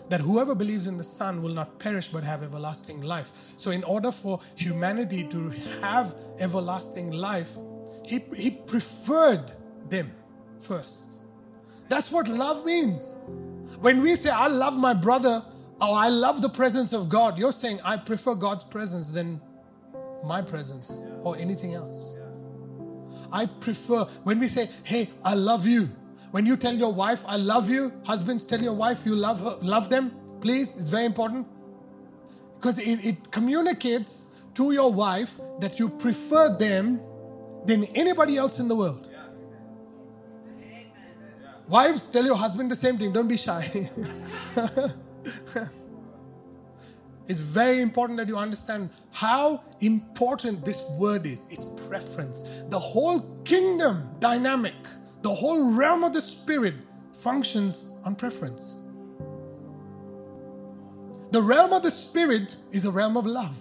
that 0.08 0.20
whoever 0.20 0.54
believes 0.54 0.86
in 0.86 0.96
the 0.96 1.04
Son 1.04 1.42
will 1.42 1.52
not 1.52 1.78
perish 1.78 2.08
but 2.08 2.24
have 2.24 2.42
everlasting 2.42 3.02
life. 3.02 3.30
So, 3.56 3.70
in 3.70 3.84
order 3.84 4.10
for 4.10 4.40
humanity 4.54 5.24
to 5.24 5.50
have 5.82 6.14
everlasting 6.38 7.10
life, 7.12 7.56
he, 8.04 8.20
he 8.36 8.50
preferred 8.50 9.52
them 9.88 10.10
first. 10.60 11.20
That's 11.88 12.10
what 12.10 12.28
love 12.28 12.64
means. 12.64 13.16
When 13.80 14.02
we 14.02 14.16
say, 14.16 14.30
I 14.30 14.48
love 14.48 14.76
my 14.76 14.94
brother, 14.94 15.44
or 15.80 15.96
I 15.96 16.08
love 16.08 16.42
the 16.42 16.48
presence 16.48 16.92
of 16.92 17.08
God, 17.08 17.38
you're 17.38 17.52
saying, 17.52 17.78
I 17.84 17.96
prefer 17.96 18.34
God's 18.34 18.64
presence 18.64 19.10
than 19.10 19.40
my 20.24 20.42
presence 20.42 21.00
or 21.20 21.36
anything 21.36 21.74
else. 21.74 22.16
I 23.32 23.46
prefer, 23.46 24.04
when 24.24 24.40
we 24.40 24.48
say, 24.48 24.68
hey, 24.84 25.10
I 25.24 25.34
love 25.34 25.66
you, 25.66 25.88
when 26.30 26.46
you 26.46 26.56
tell 26.56 26.74
your 26.74 26.92
wife, 26.92 27.24
I 27.26 27.36
love 27.36 27.70
you, 27.70 27.92
husbands 28.04 28.44
tell 28.44 28.60
your 28.60 28.74
wife 28.74 29.06
you 29.06 29.14
love 29.14 29.40
her, 29.40 29.56
love 29.62 29.88
them, 29.88 30.12
please, 30.40 30.76
it's 30.80 30.90
very 30.90 31.04
important. 31.04 31.46
Because 32.56 32.78
it, 32.78 33.04
it 33.04 33.30
communicates 33.30 34.34
to 34.54 34.72
your 34.72 34.92
wife 34.92 35.36
that 35.60 35.78
you 35.78 35.88
prefer 35.88 36.56
them 36.56 37.00
than 37.64 37.84
anybody 37.94 38.36
else 38.36 38.60
in 38.60 38.68
the 38.68 38.76
world. 38.76 39.08
Wives, 41.68 42.08
tell 42.08 42.24
your 42.24 42.36
husband 42.36 42.70
the 42.70 42.76
same 42.76 42.96
thing. 42.96 43.12
Don't 43.12 43.28
be 43.28 43.36
shy. 43.36 43.62
it's 47.28 47.40
very 47.40 47.82
important 47.82 48.16
that 48.18 48.26
you 48.26 48.38
understand 48.38 48.88
how 49.12 49.62
important 49.80 50.64
this 50.64 50.82
word 50.98 51.26
is. 51.26 51.46
It's 51.50 51.66
preference. 51.88 52.40
The 52.70 52.78
whole 52.78 53.20
kingdom 53.44 54.08
dynamic 54.18 54.74
the 55.22 55.34
whole 55.34 55.76
realm 55.76 56.04
of 56.04 56.12
the 56.12 56.20
spirit 56.20 56.74
functions 57.12 57.90
on 58.04 58.14
preference. 58.14 58.78
The 61.30 61.42
realm 61.42 61.72
of 61.72 61.82
the 61.82 61.90
spirit 61.90 62.56
is 62.70 62.86
a 62.86 62.90
realm 62.90 63.16
of 63.16 63.26
love. 63.26 63.58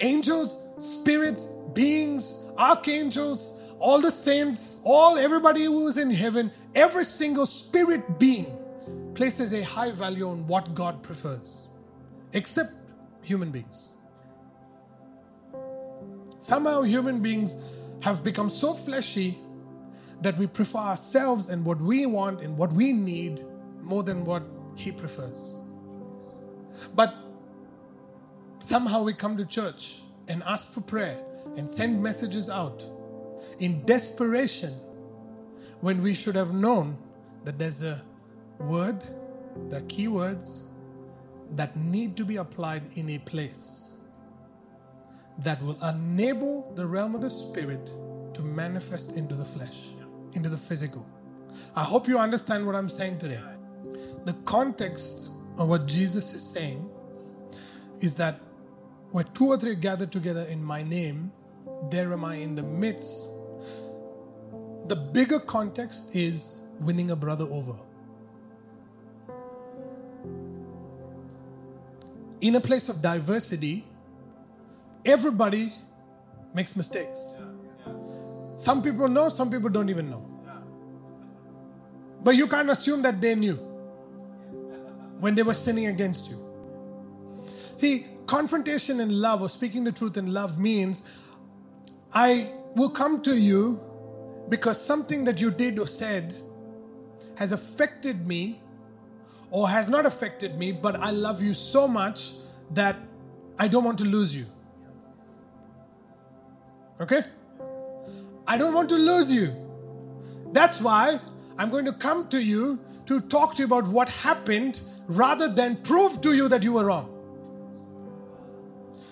Angels, 0.00 0.62
spirits, 0.78 1.46
beings, 1.74 2.46
archangels, 2.56 3.60
all 3.78 4.00
the 4.00 4.10
saints, 4.10 4.80
all 4.84 5.18
everybody 5.18 5.64
who 5.64 5.88
is 5.88 5.96
in 5.96 6.10
heaven, 6.10 6.50
every 6.74 7.04
single 7.04 7.46
spirit 7.46 8.18
being 8.18 8.46
places 9.14 9.52
a 9.52 9.62
high 9.62 9.90
value 9.90 10.28
on 10.28 10.46
what 10.46 10.74
God 10.74 11.02
prefers, 11.02 11.66
except 12.32 12.72
human 13.22 13.50
beings. 13.50 13.88
Somehow, 16.38 16.82
human 16.82 17.20
beings 17.20 17.56
have 18.02 18.24
become 18.24 18.48
so 18.48 18.72
fleshy 18.72 19.38
that 20.22 20.36
we 20.38 20.46
prefer 20.46 20.78
ourselves 20.78 21.48
and 21.48 21.64
what 21.64 21.80
we 21.80 22.06
want 22.06 22.40
and 22.40 22.56
what 22.56 22.72
we 22.72 22.92
need 22.92 23.44
more 23.80 24.02
than 24.02 24.24
what 24.24 24.42
He 24.76 24.92
prefers. 24.92 25.56
But 26.94 27.14
somehow 28.58 29.02
we 29.02 29.12
come 29.12 29.36
to 29.36 29.44
church 29.44 30.00
and 30.28 30.42
ask 30.44 30.72
for 30.72 30.80
prayer 30.80 31.18
and 31.56 31.68
send 31.68 32.02
messages 32.02 32.48
out 32.48 32.84
in 33.58 33.84
desperation 33.84 34.72
when 35.80 36.02
we 36.02 36.14
should 36.14 36.34
have 36.34 36.52
known 36.52 36.96
that 37.44 37.58
there's 37.58 37.82
a 37.82 38.00
word, 38.58 39.04
there 39.68 39.80
are 39.80 39.86
key 39.86 40.08
words 40.08 40.64
that 41.52 41.76
need 41.76 42.16
to 42.16 42.24
be 42.24 42.36
applied 42.36 42.82
in 42.94 43.10
a 43.10 43.18
place 43.18 43.89
that 45.40 45.62
will 45.62 45.76
enable 45.88 46.72
the 46.74 46.86
realm 46.86 47.14
of 47.14 47.22
the 47.22 47.30
spirit 47.30 47.90
to 48.34 48.42
manifest 48.42 49.16
into 49.16 49.34
the 49.34 49.44
flesh, 49.44 49.90
into 50.34 50.48
the 50.48 50.56
physical. 50.56 51.06
I 51.74 51.82
hope 51.82 52.08
you 52.08 52.18
understand 52.18 52.66
what 52.66 52.74
I'm 52.74 52.88
saying 52.88 53.18
today. 53.18 53.40
The 54.24 54.34
context 54.44 55.30
of 55.58 55.68
what 55.68 55.86
Jesus 55.86 56.34
is 56.34 56.42
saying 56.42 56.88
is 58.00 58.14
that 58.14 58.38
where 59.10 59.24
two 59.24 59.46
or 59.46 59.56
three 59.56 59.74
gather 59.74 60.06
together 60.06 60.46
in 60.50 60.62
my 60.62 60.82
name, 60.82 61.32
there 61.90 62.12
am 62.12 62.24
I 62.24 62.36
in 62.36 62.54
the 62.54 62.62
midst. 62.62 63.30
The 64.88 64.96
bigger 64.96 65.40
context 65.40 66.14
is 66.14 66.60
winning 66.80 67.10
a 67.10 67.16
brother 67.16 67.44
over. 67.44 67.74
In 72.40 72.54
a 72.54 72.60
place 72.60 72.88
of 72.88 73.02
diversity, 73.02 73.84
everybody 75.04 75.72
makes 76.54 76.76
mistakes. 76.76 77.36
Some 78.56 78.82
people 78.82 79.08
know, 79.08 79.28
some 79.28 79.50
people 79.50 79.70
don't 79.70 79.88
even 79.88 80.10
know. 80.10 80.26
But 82.22 82.36
you 82.36 82.46
can't 82.46 82.68
assume 82.68 83.02
that 83.02 83.20
they 83.20 83.34
knew 83.34 83.54
when 85.20 85.34
they 85.34 85.42
were 85.42 85.54
sinning 85.54 85.86
against 85.86 86.28
you. 86.30 86.36
See, 87.76 88.06
confrontation 88.26 89.00
in 89.00 89.20
love 89.20 89.40
or 89.40 89.48
speaking 89.48 89.84
the 89.84 89.92
truth 89.92 90.16
in 90.16 90.32
love 90.32 90.58
means 90.58 91.18
I 92.12 92.52
will 92.76 92.90
come 92.90 93.22
to 93.22 93.36
you 93.36 93.80
because 94.48 94.84
something 94.84 95.24
that 95.24 95.40
you 95.40 95.50
did 95.50 95.78
or 95.78 95.86
said 95.86 96.34
has 97.36 97.52
affected 97.52 98.26
me 98.26 98.60
or 99.50 99.68
has 99.68 99.88
not 99.88 100.04
affected 100.06 100.58
me, 100.58 100.72
but 100.72 100.96
I 100.96 101.10
love 101.10 101.42
you 101.42 101.54
so 101.54 101.88
much 101.88 102.34
that 102.72 102.96
I 103.58 103.68
don't 103.68 103.84
want 103.84 103.98
to 103.98 104.04
lose 104.04 104.34
you. 104.34 104.46
Okay? 107.00 107.20
I 108.46 108.58
don't 108.58 108.74
want 108.74 108.88
to 108.90 108.96
lose 108.96 109.32
you. 109.32 109.50
That's 110.52 110.80
why 110.80 111.18
I'm 111.58 111.70
going 111.70 111.84
to 111.84 111.92
come 111.92 112.28
to 112.28 112.42
you 112.42 112.78
to 113.06 113.20
talk 113.20 113.54
to 113.54 113.62
you 113.62 113.66
about 113.66 113.86
what 113.88 114.08
happened 114.08 114.80
rather 115.06 115.48
than 115.48 115.76
prove 115.76 116.20
to 116.22 116.34
you 116.34 116.48
that 116.48 116.62
you 116.62 116.72
were 116.72 116.84
wrong. 116.84 117.16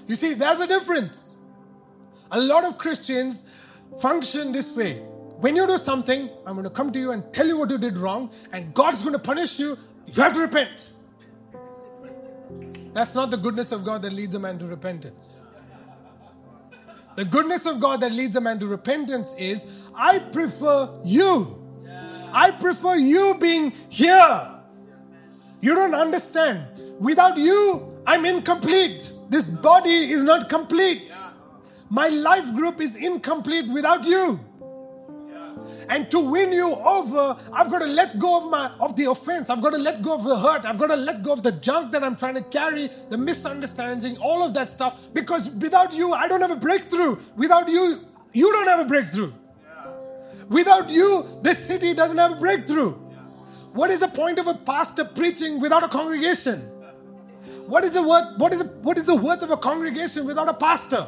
You 0.07 0.17
see, 0.17 0.35
there's 0.35 0.61
a 0.61 0.67
difference. 0.67 1.37
A 2.31 2.41
lot 2.41 2.65
of 2.65 2.79
Christians 2.79 3.55
function 4.01 4.53
this 4.53 4.77
way. 4.77 4.95
When 5.41 5.55
you 5.55 5.67
do 5.67 5.79
something, 5.79 6.29
I'm 6.47 6.55
going 6.55 6.65
to 6.65 6.71
come 6.71 6.91
to 6.93 6.99
you 6.99 7.13
and 7.13 7.33
tell 7.33 7.47
you 7.47 7.59
what 7.59 7.71
you 7.71 7.79
did 7.79 7.97
wrong, 7.97 8.31
and 8.53 8.75
God's 8.75 9.03
going 9.03 9.15
to 9.15 9.21
punish 9.21 9.59
you. 9.59 9.77
You 10.07 10.23
have 10.23 10.35
to 10.35 10.41
repent. 10.41 10.93
That's 12.93 13.15
not 13.15 13.31
the 13.31 13.37
goodness 13.37 13.71
of 13.71 13.85
God 13.85 14.03
that 14.03 14.13
leads 14.13 14.35
a 14.35 14.39
man 14.39 14.59
to 14.59 14.67
repentance. 14.67 15.41
The 17.19 17.25
goodness 17.25 17.67
of 17.67 17.81
God 17.81 18.01
that 18.03 18.13
leads 18.13 18.37
a 18.37 18.41
man 18.41 18.61
to 18.61 18.69
repentance 18.69 19.35
is 19.37 19.89
I 19.93 20.21
prefer 20.31 20.89
you. 21.05 21.53
I 22.33 22.53
prefer 22.53 22.95
you 22.95 23.37
being 23.41 23.73
here. 23.89 24.61
You 25.61 25.75
don't 25.75 25.97
understand. 25.97 26.65
Without 27.01 27.37
you, 27.37 27.93
I'm 28.07 28.25
incomplete. 28.25 29.15
This 29.31 29.51
body 29.51 30.13
is 30.13 30.23
not 30.23 30.49
complete. 30.49 31.19
My 31.91 32.07
life 32.07 32.55
group 32.55 32.81
is 32.81 32.95
incomplete 32.95 33.69
without 33.69 34.07
you. 34.07 34.39
And 35.89 36.11
to 36.11 36.31
win 36.31 36.53
you 36.53 36.75
over, 36.75 37.37
I've 37.53 37.71
got 37.71 37.81
to 37.81 37.87
let 37.87 38.19
go 38.19 38.45
of 38.45 38.51
my 38.51 38.71
of 38.79 38.95
the 38.97 39.11
offense. 39.11 39.49
I've 39.49 39.63
got 39.63 39.73
to 39.73 39.79
let 39.79 40.03
go 40.03 40.15
of 40.15 40.25
the 40.25 40.39
hurt. 40.39 40.67
I've 40.67 40.79
got 40.79 40.89
to 40.89 40.97
let 40.97 41.23
go 41.23 41.33
of 41.33 41.43
the 41.43 41.53
junk 41.53 41.93
that 41.93 42.05
I'm 42.05 42.15
trying 42.15 42.35
to 42.35 42.43
carry, 42.43 42.89
the 43.09 43.17
misunderstanding, 43.17 44.19
all 44.19 44.45
of 44.45 44.53
that 44.55 44.69
stuff. 44.69 45.09
Because 45.15 45.51
without 45.55 45.95
you, 45.95 46.13
I 46.13 46.29
don't 46.29 46.43
have 46.43 46.51
a 46.51 46.57
breakthrough. 46.57 47.17
Without 47.37 47.69
you, 47.69 48.01
you 48.35 48.53
don't 48.53 48.69
have 48.69 48.81
a 48.81 48.85
breakthrough. 48.85 49.33
Without 50.51 50.91
you, 50.91 51.25
this 51.43 51.59
city 51.59 51.95
doesn't 51.95 52.19
have 52.19 52.33
a 52.33 52.37
breakthrough. 52.37 52.93
What 53.73 53.91
is 53.91 54.01
the 54.01 54.09
point 54.09 54.39
of 54.39 54.47
a 54.47 54.55
pastor 54.55 55.05
preaching 55.05 55.61
without 55.61 55.83
a 55.83 55.89
congregation? 55.89 56.61
What 57.67 57.85
is 57.85 57.93
the 57.93 58.03
worth, 58.03 58.39
what 58.39 58.53
is 58.53 58.63
the, 58.63 58.69
what 58.81 58.99
is 58.99 59.05
the 59.05 59.17
worth 59.17 59.43
of 59.43 59.51
a 59.51 59.57
congregation 59.57 60.27
without 60.27 60.49
a 60.49 60.55
pastor? 60.55 61.07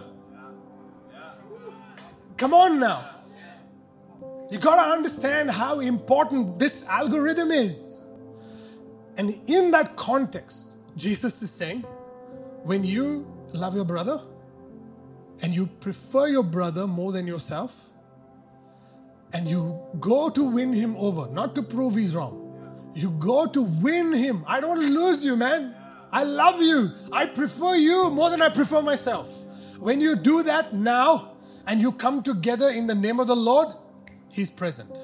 Come 2.37 2.55
on 2.55 2.81
now. 2.81 3.05
You 4.51 4.59
got 4.59 4.85
to 4.85 4.91
understand 4.91 5.51
how 5.51 5.81
important 5.81 6.59
this 6.59 6.87
algorithm 6.89 7.51
is. 7.53 8.03
And 9.17 9.31
in 9.47 9.71
that 9.71 9.97
context, 9.97 10.77
Jesus 10.97 11.41
is 11.43 11.51
saying, 11.51 11.83
when 12.65 12.83
you 12.83 13.27
love 13.55 13.75
your 13.75 13.85
brother 13.85 14.21
and 15.43 15.55
you 15.55 15.67
prefer 15.67 16.27
your 16.27 16.43
brother 16.43 16.87
more 16.87 17.13
than 17.13 17.27
yourself, 17.27 17.87
and 19.33 19.47
you 19.47 19.81
go 20.01 20.29
to 20.29 20.51
win 20.51 20.73
him 20.73 20.97
over, 20.97 21.33
not 21.33 21.55
to 21.55 21.63
prove 21.63 21.95
he's 21.95 22.17
wrong. 22.17 22.37
You 22.95 23.11
go 23.11 23.47
to 23.47 23.63
win 23.63 24.13
him. 24.13 24.45
I 24.47 24.61
don't 24.61 24.81
lose 24.81 25.25
you, 25.25 25.37
man. 25.37 25.75
I 26.11 26.25
love 26.25 26.61
you. 26.61 26.91
I 27.13 27.27
prefer 27.27 27.77
you 27.77 28.11
more 28.11 28.31
than 28.31 28.43
I 28.43 28.49
prefer 28.49 28.83
myself. 28.83 29.33
When 29.79 30.01
you 30.01 30.17
do 30.17 30.43
that 30.43 30.75
now 30.75 31.37
and 31.69 31.81
you 31.81 31.93
come 31.93 32.25
together 32.25 32.71
in 32.71 32.89
the 32.89 32.95
name 32.97 33.21
of 33.21 33.29
the 33.29 33.37
Lord, 33.37 33.69
He's 34.31 34.51
present. 34.51 34.97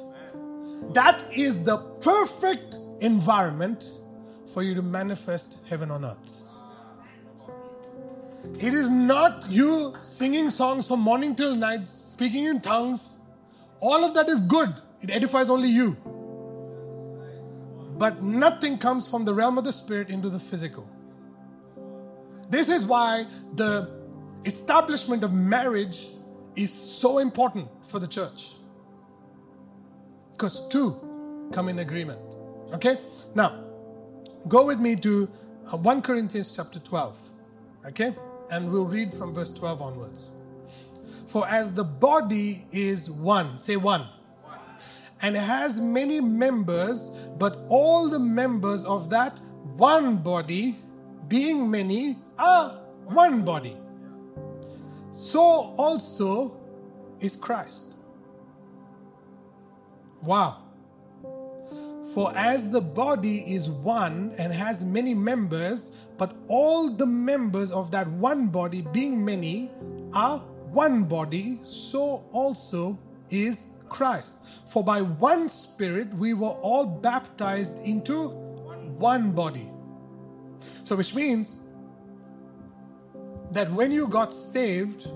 That 0.94 1.24
is 1.32 1.64
the 1.64 1.78
perfect 2.00 2.76
environment 3.00 3.84
for 4.52 4.62
you 4.62 4.74
to 4.74 4.82
manifest 4.82 5.58
heaven 5.68 5.90
on 5.90 6.04
earth. 6.04 6.42
It 8.60 8.72
is 8.72 8.88
not 8.88 9.44
you 9.48 9.94
singing 10.00 10.50
songs 10.50 10.88
from 10.88 11.00
morning 11.00 11.34
till 11.34 11.54
night, 11.54 11.88
speaking 11.88 12.44
in 12.44 12.60
tongues. 12.60 13.18
All 13.80 14.04
of 14.04 14.14
that 14.14 14.28
is 14.28 14.40
good, 14.40 14.72
it 15.02 15.10
edifies 15.10 15.50
only 15.50 15.68
you. 15.68 15.96
But 17.98 18.22
nothing 18.22 18.78
comes 18.78 19.10
from 19.10 19.24
the 19.24 19.34
realm 19.34 19.58
of 19.58 19.64
the 19.64 19.72
spirit 19.72 20.10
into 20.10 20.28
the 20.28 20.38
physical. 20.38 20.88
This 22.48 22.68
is 22.68 22.86
why 22.86 23.24
the 23.54 23.90
establishment 24.44 25.24
of 25.24 25.32
marriage 25.32 26.08
is 26.54 26.72
so 26.72 27.18
important 27.18 27.68
for 27.82 27.98
the 27.98 28.06
church. 28.06 28.55
Because 30.36 30.68
two 30.68 31.48
come 31.52 31.70
in 31.70 31.78
agreement. 31.78 32.20
Okay? 32.74 32.98
Now, 33.34 33.64
go 34.48 34.66
with 34.66 34.78
me 34.78 34.94
to 34.96 35.30
uh, 35.72 35.78
1 35.78 36.02
Corinthians 36.02 36.54
chapter 36.54 36.78
12. 36.78 37.18
Okay? 37.86 38.14
And 38.50 38.70
we'll 38.70 38.84
read 38.84 39.14
from 39.14 39.32
verse 39.32 39.50
12 39.50 39.80
onwards. 39.80 40.30
For 41.26 41.48
as 41.48 41.72
the 41.72 41.84
body 41.84 42.66
is 42.70 43.10
one, 43.10 43.58
say 43.58 43.76
one, 43.76 44.02
one. 44.42 44.58
and 45.22 45.36
has 45.36 45.80
many 45.80 46.20
members, 46.20 47.10
but 47.38 47.58
all 47.68 48.08
the 48.08 48.18
members 48.18 48.84
of 48.84 49.08
that 49.10 49.40
one 49.76 50.18
body, 50.18 50.76
being 51.28 51.70
many, 51.70 52.16
are 52.38 52.78
one 53.06 53.42
body. 53.42 53.76
So 55.12 55.40
also 55.78 56.60
is 57.20 57.36
Christ. 57.36 57.95
Wow. 60.26 60.62
For 62.14 62.32
as 62.34 62.70
the 62.70 62.80
body 62.80 63.38
is 63.54 63.70
one 63.70 64.32
and 64.38 64.52
has 64.52 64.84
many 64.84 65.14
members, 65.14 66.06
but 66.18 66.34
all 66.48 66.88
the 66.88 67.06
members 67.06 67.72
of 67.72 67.90
that 67.90 68.06
one 68.08 68.48
body, 68.48 68.82
being 68.92 69.24
many, 69.24 69.70
are 70.12 70.38
one 70.70 71.04
body, 71.04 71.58
so 71.62 72.24
also 72.32 72.98
is 73.30 73.74
Christ. 73.88 74.38
For 74.66 74.82
by 74.82 75.02
one 75.02 75.48
Spirit 75.48 76.12
we 76.14 76.34
were 76.34 76.56
all 76.62 76.86
baptized 76.86 77.84
into 77.84 78.28
one 78.98 79.32
body. 79.32 79.70
So, 80.84 80.96
which 80.96 81.14
means 81.14 81.56
that 83.50 83.70
when 83.70 83.92
you 83.92 84.08
got 84.08 84.32
saved, 84.32 85.08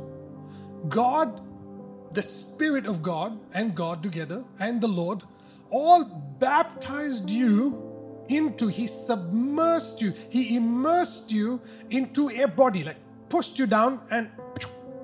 God, 0.88 1.40
the 2.12 2.22
Spirit 2.22 2.86
of 2.86 3.02
God, 3.02 3.38
and 3.54 3.74
God 3.74 4.02
together, 4.02 4.44
and 4.60 4.80
the 4.80 4.88
Lord, 4.88 5.22
all 5.70 6.04
baptized 6.38 7.30
you 7.30 8.24
into, 8.28 8.66
He 8.66 8.86
submersed 8.86 10.00
you, 10.00 10.12
He 10.28 10.56
immersed 10.56 11.30
you 11.30 11.60
into 11.90 12.28
a 12.30 12.46
body, 12.46 12.84
like 12.84 12.96
pushed 13.28 13.58
you 13.58 13.66
down 13.66 14.00
and 14.10 14.30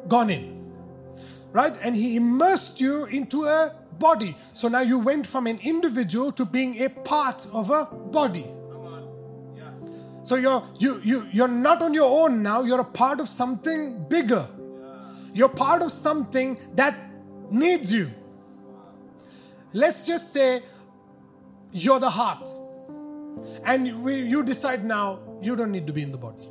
gone 0.08 0.30
in. 0.30 0.72
Right? 1.52 1.76
And 1.82 1.94
He 1.94 2.16
immersed 2.16 2.80
you 2.80 3.06
into 3.06 3.44
a 3.44 3.74
body. 3.98 4.36
So 4.52 4.68
now 4.68 4.80
you 4.80 4.98
went 4.98 5.26
from 5.26 5.46
an 5.46 5.58
individual 5.62 6.32
to 6.32 6.44
being 6.44 6.82
a 6.82 6.88
part 6.88 7.46
of 7.52 7.70
a 7.70 7.84
body. 7.84 8.46
So 10.22 10.34
you're 10.34 10.60
you 10.80 11.00
you 11.04 11.22
you're 11.30 11.46
not 11.46 11.82
on 11.82 11.94
your 11.94 12.24
own 12.24 12.42
now. 12.42 12.62
You're 12.62 12.80
a 12.80 12.84
part 12.84 13.20
of 13.20 13.28
something 13.28 14.08
bigger. 14.08 14.44
You're 15.36 15.50
part 15.50 15.82
of 15.82 15.92
something 15.92 16.58
that 16.76 16.96
needs 17.50 17.92
you. 17.92 18.08
Let's 19.74 20.06
just 20.06 20.32
say 20.32 20.62
you're 21.72 22.00
the 22.00 22.08
heart, 22.08 22.48
and 23.66 24.02
we, 24.02 24.14
you 24.14 24.42
decide 24.42 24.82
now 24.82 25.18
you 25.42 25.54
don't 25.54 25.72
need 25.72 25.86
to 25.88 25.92
be 25.92 26.00
in 26.00 26.10
the 26.10 26.16
body. 26.16 26.48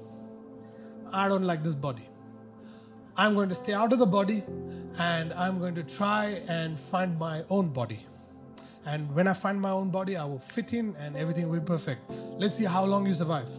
I 1.12 1.28
don't 1.28 1.46
like 1.46 1.64
this 1.64 1.74
body. 1.74 2.08
I'm 3.18 3.34
going 3.34 3.50
to 3.50 3.56
stay 3.56 3.74
out 3.74 3.92
of 3.92 3.98
the 3.98 4.06
body, 4.06 4.44
and 5.00 5.34
I'm 5.34 5.58
going 5.58 5.74
to 5.74 5.84
try 5.84 6.44
and 6.48 6.78
find 6.78 7.18
my 7.18 7.44
own 7.50 7.70
body. 7.70 8.06
And 8.86 9.12
when 9.16 9.28
I 9.28 9.34
find 9.34 9.60
my 9.60 9.72
own 9.72 9.90
body, 9.90 10.16
I 10.16 10.26
will 10.26 10.38
fit 10.38 10.74
in 10.74 10.96
and 11.00 11.18
everything 11.18 11.50
will 11.50 11.60
be 11.60 11.66
perfect. 11.66 12.02
Let's 12.38 12.56
see 12.56 12.66
how 12.66 12.86
long 12.86 13.08
you 13.08 13.16
survive. 13.16 13.50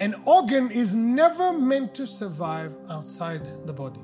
An 0.00 0.14
organ 0.24 0.70
is 0.70 0.96
never 0.96 1.52
meant 1.52 1.94
to 1.94 2.06
survive 2.06 2.76
outside 2.90 3.46
the 3.64 3.72
body. 3.72 4.00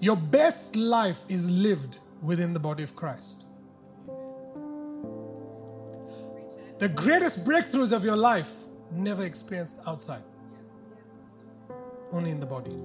Your 0.00 0.16
best 0.16 0.76
life 0.76 1.24
is 1.28 1.50
lived 1.50 1.98
within 2.22 2.52
the 2.52 2.60
body 2.60 2.82
of 2.82 2.94
Christ. 2.94 3.46
The 6.78 6.88
greatest 6.88 7.46
breakthroughs 7.46 7.96
of 7.96 8.04
your 8.04 8.16
life 8.16 8.52
never 8.92 9.24
experienced 9.24 9.80
outside, 9.86 10.22
only 12.12 12.30
in 12.30 12.40
the 12.40 12.46
body. 12.46 12.76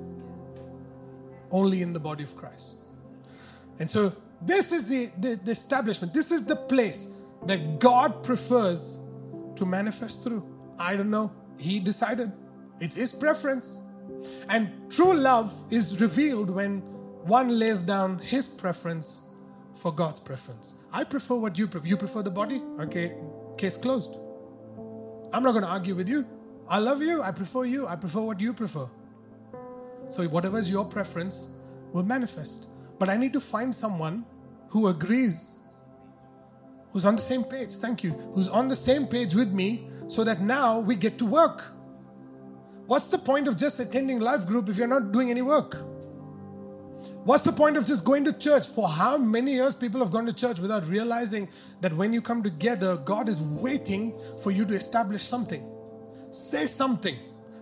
Only 1.51 1.81
in 1.81 1.93
the 1.93 1.99
body 1.99 2.23
of 2.23 2.35
Christ. 2.35 2.77
And 3.79 3.89
so, 3.89 4.13
this 4.41 4.71
is 4.71 4.87
the, 4.87 5.09
the, 5.19 5.35
the 5.43 5.51
establishment, 5.51 6.13
this 6.13 6.31
is 6.31 6.45
the 6.45 6.55
place 6.55 7.15
that 7.45 7.79
God 7.79 8.23
prefers 8.23 8.99
to 9.55 9.65
manifest 9.65 10.23
through. 10.23 10.45
I 10.80 10.95
don't 10.95 11.09
know. 11.09 11.32
He 11.59 11.80
decided. 11.80 12.32
It's 12.80 12.95
his 12.95 13.13
preference. 13.13 13.82
And 14.49 14.71
true 14.89 15.13
love 15.13 15.53
is 15.71 16.01
revealed 16.01 16.49
when 16.49 16.80
one 17.23 17.59
lays 17.59 17.82
down 17.82 18.19
his 18.19 18.47
preference 18.47 19.21
for 19.75 19.91
God's 19.91 20.19
preference. 20.19 20.75
I 20.91 21.03
prefer 21.03 21.36
what 21.36 21.57
you 21.57 21.67
prefer. 21.67 21.88
You 21.88 21.97
prefer 21.97 22.21
the 22.21 22.32
body? 22.32 22.61
Okay, 22.80 23.15
case 23.57 23.77
closed. 23.77 24.15
I'm 25.32 25.43
not 25.43 25.51
going 25.51 25.63
to 25.63 25.69
argue 25.69 25.95
with 25.95 26.09
you. 26.09 26.25
I 26.67 26.80
love 26.80 27.01
you. 27.01 27.21
I 27.21 27.32
prefer 27.32 27.65
you. 27.65 27.88
I 27.88 27.95
prefer 27.95 28.21
what 28.21 28.39
you 28.39 28.53
prefer. 28.53 28.88
So, 30.09 30.23
whatever 30.27 30.57
is 30.57 30.71
your 30.71 30.86
preference 30.86 31.49
will 31.91 32.03
manifest. 32.03 32.69
But 32.97 33.09
I 33.09 33.17
need 33.17 33.34
to 33.34 33.39
find 33.39 33.73
someone 33.73 34.25
who 34.69 34.88
agrees, 34.88 35.59
who's 36.91 37.05
on 37.05 37.15
the 37.15 37.21
same 37.21 37.43
page. 37.43 37.75
Thank 37.75 38.03
you. 38.03 38.11
Who's 38.33 38.49
on 38.49 38.67
the 38.67 38.75
same 38.75 39.07
page 39.07 39.35
with 39.35 39.51
me 39.51 39.87
so 40.07 40.23
that 40.23 40.41
now 40.41 40.79
we 40.79 40.95
get 40.95 41.17
to 41.19 41.25
work. 41.25 41.71
What's 42.87 43.09
the 43.09 43.19
point 43.19 43.47
of 43.47 43.55
just 43.55 43.79
attending 43.79 44.19
life 44.19 44.47
group 44.47 44.67
if 44.69 44.77
you're 44.77 44.87
not 44.87 45.11
doing 45.11 45.29
any 45.29 45.43
work? 45.43 45.77
What's 47.23 47.43
the 47.43 47.51
point 47.51 47.77
of 47.77 47.85
just 47.85 48.03
going 48.03 48.25
to 48.25 48.33
church? 48.33 48.67
For 48.67 48.87
how 48.87 49.17
many 49.17 49.53
years 49.53 49.75
people 49.75 49.99
have 49.99 50.11
gone 50.11 50.25
to 50.25 50.33
church 50.33 50.57
without 50.59 50.87
realizing 50.87 51.47
that 51.81 51.93
when 51.93 52.11
you 52.11 52.21
come 52.21 52.41
together, 52.41 52.97
God 52.97 53.29
is 53.29 53.41
waiting 53.61 54.17
for 54.41 54.51
you 54.51 54.65
to 54.65 54.73
establish 54.73 55.23
something. 55.23 55.63
Say 56.31 56.65
something. 56.65 57.15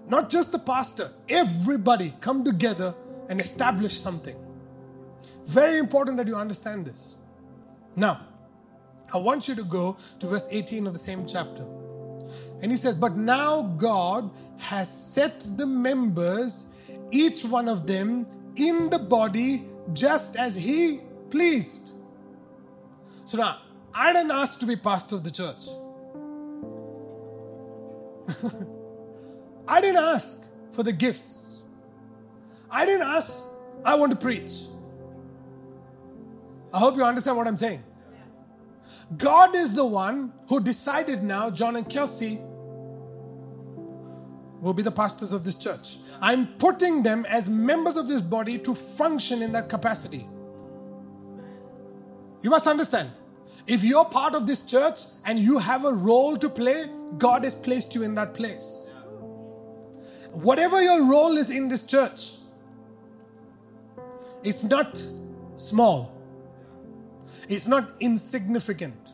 Not 0.07 0.29
just 0.29 0.53
the 0.53 0.59
pastor, 0.59 1.11
everybody 1.27 2.13
come 2.21 2.45
together 2.45 2.95
and 3.29 3.41
establish 3.41 3.99
something. 3.99 4.35
Very 5.45 5.77
important 5.77 6.17
that 6.17 6.27
you 6.27 6.35
understand 6.35 6.85
this. 6.85 7.17
Now, 7.95 8.21
I 9.13 9.17
want 9.17 9.47
you 9.47 9.55
to 9.55 9.63
go 9.63 9.97
to 10.19 10.27
verse 10.27 10.47
18 10.51 10.87
of 10.87 10.93
the 10.93 10.99
same 10.99 11.25
chapter. 11.25 11.65
And 12.61 12.71
he 12.71 12.77
says, 12.77 12.95
But 12.95 13.15
now 13.15 13.63
God 13.77 14.29
has 14.57 14.89
set 14.89 15.39
the 15.57 15.65
members, 15.65 16.73
each 17.11 17.45
one 17.45 17.67
of 17.69 17.87
them, 17.87 18.25
in 18.55 18.89
the 18.89 18.99
body 18.99 19.63
just 19.93 20.35
as 20.35 20.55
he 20.55 21.01
pleased. 21.29 21.91
So 23.25 23.37
now, 23.37 23.59
I 23.93 24.13
didn't 24.13 24.31
ask 24.31 24.59
to 24.59 24.65
be 24.65 24.75
pastor 24.75 25.15
of 25.15 25.23
the 25.23 25.31
church. 25.31 25.67
I 29.67 29.81
didn't 29.81 30.03
ask 30.03 30.47
for 30.71 30.83
the 30.83 30.93
gifts. 30.93 31.61
I 32.69 32.85
didn't 32.85 33.07
ask, 33.07 33.45
I 33.85 33.95
want 33.95 34.11
to 34.11 34.17
preach. 34.17 34.63
I 36.73 36.79
hope 36.79 36.95
you 36.95 37.03
understand 37.03 37.37
what 37.37 37.47
I'm 37.47 37.57
saying. 37.57 37.83
God 39.17 39.55
is 39.55 39.73
the 39.73 39.85
one 39.85 40.33
who 40.49 40.59
decided 40.59 41.23
now, 41.23 41.49
John 41.49 41.75
and 41.75 41.89
Kelsey 41.89 42.39
will 44.61 44.73
be 44.73 44.83
the 44.83 44.91
pastors 44.91 45.33
of 45.33 45.43
this 45.43 45.55
church. 45.55 45.97
I'm 46.21 46.47
putting 46.57 47.03
them 47.03 47.25
as 47.29 47.49
members 47.49 47.95
of 47.95 48.07
this 48.07 48.21
body 48.21 48.57
to 48.59 48.73
function 48.73 49.41
in 49.41 49.51
that 49.53 49.69
capacity. 49.69 50.27
You 52.41 52.49
must 52.49 52.67
understand. 52.67 53.09
If 53.67 53.83
you're 53.83 54.05
part 54.05 54.33
of 54.33 54.47
this 54.47 54.65
church 54.65 55.01
and 55.25 55.37
you 55.37 55.59
have 55.59 55.85
a 55.85 55.91
role 55.91 56.37
to 56.37 56.49
play, 56.49 56.85
God 57.17 57.43
has 57.43 57.53
placed 57.53 57.93
you 57.93 58.03
in 58.03 58.15
that 58.15 58.33
place. 58.33 58.91
Whatever 60.31 60.81
your 60.81 61.09
role 61.09 61.37
is 61.37 61.49
in 61.49 61.67
this 61.67 61.83
church, 61.83 62.33
it's 64.43 64.63
not 64.63 65.03
small. 65.55 66.16
It's 67.47 67.67
not 67.67 67.89
insignificant. 67.99 69.13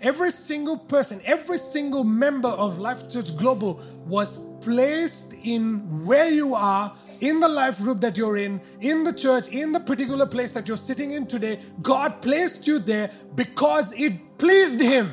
Every 0.00 0.30
single 0.30 0.76
person, 0.76 1.20
every 1.24 1.58
single 1.58 2.04
member 2.04 2.48
of 2.48 2.78
Life 2.78 3.10
Church 3.10 3.36
Global 3.36 3.80
was 4.06 4.38
placed 4.60 5.34
in 5.44 5.78
where 6.06 6.30
you 6.30 6.54
are, 6.54 6.92
in 7.20 7.40
the 7.40 7.48
life 7.48 7.78
group 7.78 8.00
that 8.00 8.16
you're 8.16 8.36
in, 8.36 8.60
in 8.80 9.02
the 9.02 9.12
church, 9.12 9.48
in 9.48 9.72
the 9.72 9.80
particular 9.80 10.26
place 10.26 10.52
that 10.52 10.68
you're 10.68 10.76
sitting 10.76 11.12
in 11.12 11.26
today. 11.26 11.58
God 11.82 12.22
placed 12.22 12.66
you 12.66 12.78
there 12.78 13.10
because 13.34 13.92
it 13.98 14.38
pleased 14.38 14.80
Him. 14.80 15.10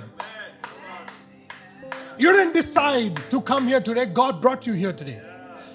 You 2.17 2.31
didn't 2.31 2.53
decide 2.53 3.15
to 3.29 3.41
come 3.41 3.67
here 3.67 3.81
today, 3.81 4.05
God 4.05 4.41
brought 4.41 4.67
you 4.67 4.73
here 4.73 4.93
today. 4.93 5.21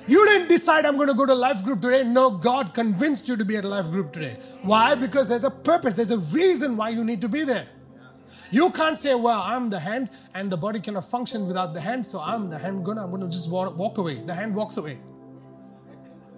You 0.07 0.25
didn't 0.27 0.49
decide 0.49 0.87
I'm 0.87 0.97
going 0.97 1.09
to 1.09 1.15
go 1.15 1.27
to 1.27 1.35
life 1.35 1.65
group 1.65 1.81
today. 1.81 2.05
No, 2.05 2.31
God 2.31 2.75
convinced 2.75 3.29
you 3.29 3.37
to 3.37 3.45
be 3.45 3.57
at 3.57 3.65
life 3.65 3.91
group 3.91 4.13
today. 4.13 4.37
Why? 4.63 4.95
Because 4.95 5.29
there's 5.29 5.45
a 5.45 5.51
purpose, 5.51 5.97
there's 5.97 6.11
a 6.11 6.37
reason 6.37 6.77
why 6.77 6.89
you 6.91 7.05
need 7.05 7.21
to 7.21 7.29
be 7.29 7.45
there. 7.45 7.67
You 8.51 8.71
can't 8.71 8.99
say, 8.99 9.15
well, 9.15 9.41
I'm 9.43 9.71
the 9.71 9.79
hand 9.79 10.11
and 10.35 10.51
the 10.51 10.57
body 10.57 10.81
cannot 10.81 11.05
function 11.05 11.47
without 11.47 11.73
the 11.73 11.81
hand, 11.81 12.05
so 12.05 12.21
I'm 12.21 12.51
the 12.51 12.59
hand 12.59 12.85
gonna, 12.85 13.05
I'm 13.05 13.11
gonna 13.11 13.29
just 13.29 13.49
walk, 13.51 13.77
walk 13.77 13.99
away. 13.99 14.17
The 14.17 14.35
hand 14.35 14.55
walks 14.55 14.77
away. 14.77 14.99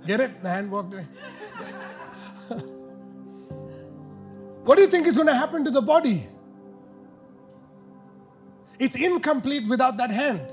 Get 0.05 0.21
it? 0.21 0.43
The 0.43 0.49
hand 0.51 0.71
walked 0.71 0.93
away. 0.93 1.05
what 4.65 4.77
do 4.77 4.83
you 4.83 4.89
think 4.89 5.07
is 5.07 5.17
gonna 5.17 5.35
happen 5.35 5.65
to 5.65 5.71
the 5.71 5.81
body? 5.81 6.27
It's 8.79 8.97
incomplete 8.97 9.67
without 9.69 9.97
that 9.99 10.11
hand. 10.11 10.53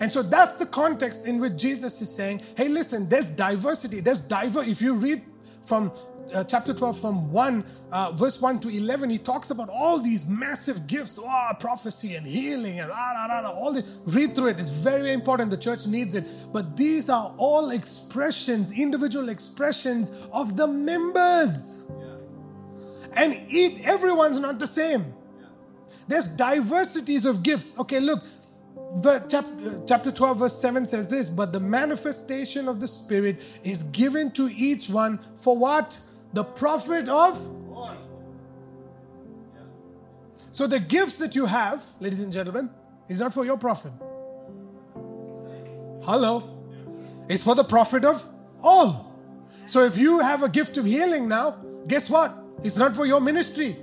And 0.00 0.10
so 0.10 0.22
that's 0.22 0.56
the 0.56 0.66
context 0.66 1.26
in 1.26 1.40
which 1.40 1.56
Jesus 1.56 2.00
is 2.00 2.14
saying, 2.14 2.40
hey, 2.56 2.68
listen, 2.68 3.08
there's 3.08 3.30
diversity. 3.30 4.00
There's 4.00 4.20
diver. 4.20 4.62
If 4.62 4.82
you 4.82 4.94
read 4.94 5.22
from 5.62 5.92
uh, 6.34 6.44
chapter 6.44 6.72
12 6.72 7.00
from 7.00 7.32
1 7.32 7.64
uh, 7.92 8.12
verse 8.12 8.40
1 8.40 8.60
to 8.60 8.68
11 8.68 9.10
he 9.10 9.18
talks 9.18 9.50
about 9.50 9.68
all 9.68 9.98
these 9.98 10.26
massive 10.28 10.86
gifts 10.86 11.18
oh, 11.20 11.50
prophecy 11.60 12.14
and 12.14 12.26
healing 12.26 12.80
and 12.80 12.88
rah, 12.88 13.12
rah, 13.12 13.40
rah, 13.40 13.50
all 13.50 13.72
this 13.72 14.00
read 14.06 14.34
through 14.34 14.46
it 14.48 14.58
it's 14.58 14.70
very, 14.70 15.12
important 15.12 15.50
the 15.50 15.56
church 15.56 15.86
needs 15.86 16.14
it 16.14 16.24
but 16.52 16.76
these 16.76 17.10
are 17.10 17.34
all 17.36 17.70
expressions 17.70 18.78
individual 18.78 19.28
expressions 19.28 20.26
of 20.32 20.56
the 20.56 20.66
members 20.66 21.86
yeah. 21.90 23.22
and 23.22 23.34
eat 23.48 23.80
everyone's 23.84 24.40
not 24.40 24.58
the 24.58 24.66
same 24.66 25.00
yeah. 25.38 25.46
there's 26.08 26.28
diversities 26.28 27.26
of 27.26 27.42
gifts 27.42 27.78
okay 27.78 28.00
look 28.00 28.22
chapter 29.86 30.12
12, 30.12 30.38
verse 30.38 30.60
7 30.60 30.86
says 30.86 31.08
this 31.08 31.30
But 31.30 31.52
the 31.52 31.60
manifestation 31.60 32.68
of 32.68 32.80
the 32.80 32.88
Spirit 32.88 33.42
is 33.64 33.84
given 33.84 34.30
to 34.32 34.48
each 34.54 34.88
one 34.88 35.18
for 35.34 35.56
what? 35.58 35.98
The 36.34 36.44
profit 36.44 37.08
of. 37.08 37.38
All. 37.74 37.96
So 40.52 40.66
the 40.66 40.80
gifts 40.80 41.16
that 41.16 41.34
you 41.34 41.46
have, 41.46 41.82
ladies 42.00 42.20
and 42.20 42.32
gentlemen, 42.32 42.70
is 43.08 43.20
not 43.20 43.32
for 43.32 43.44
your 43.44 43.58
profit. 43.58 43.92
Hello. 46.02 46.48
It's 47.28 47.44
for 47.44 47.54
the 47.54 47.64
profit 47.64 48.04
of 48.04 48.24
all. 48.62 49.16
So 49.66 49.84
if 49.84 49.96
you 49.96 50.20
have 50.20 50.42
a 50.42 50.48
gift 50.48 50.76
of 50.76 50.84
healing 50.84 51.28
now, 51.28 51.56
guess 51.86 52.10
what? 52.10 52.34
It's 52.62 52.76
not 52.76 52.94
for 52.94 53.06
your 53.06 53.20
ministry. 53.20 53.76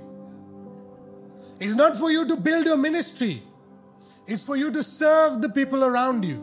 It's 1.58 1.74
not 1.74 1.96
for 1.96 2.10
you 2.10 2.26
to 2.28 2.36
build 2.36 2.66
your 2.66 2.76
ministry. 2.76 3.42
It's 4.26 4.42
for 4.42 4.56
you 4.56 4.70
to 4.72 4.82
serve 4.82 5.42
the 5.42 5.48
people 5.48 5.84
around 5.84 6.24
you. 6.24 6.36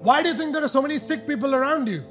Why 0.00 0.22
do 0.22 0.30
you 0.30 0.34
think 0.34 0.52
there 0.52 0.64
are 0.64 0.68
so 0.68 0.82
many 0.82 0.98
sick 0.98 1.26
people 1.26 1.54
around 1.54 1.88
you? 1.88 2.02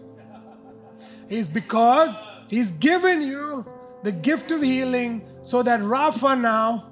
It's 1.27 1.47
because 1.47 2.21
He's 2.47 2.71
given 2.71 3.21
you 3.21 3.65
the 4.03 4.11
gift 4.11 4.51
of 4.51 4.61
healing 4.61 5.23
so 5.41 5.63
that 5.63 5.81
Rafa 5.81 6.35
now 6.35 6.91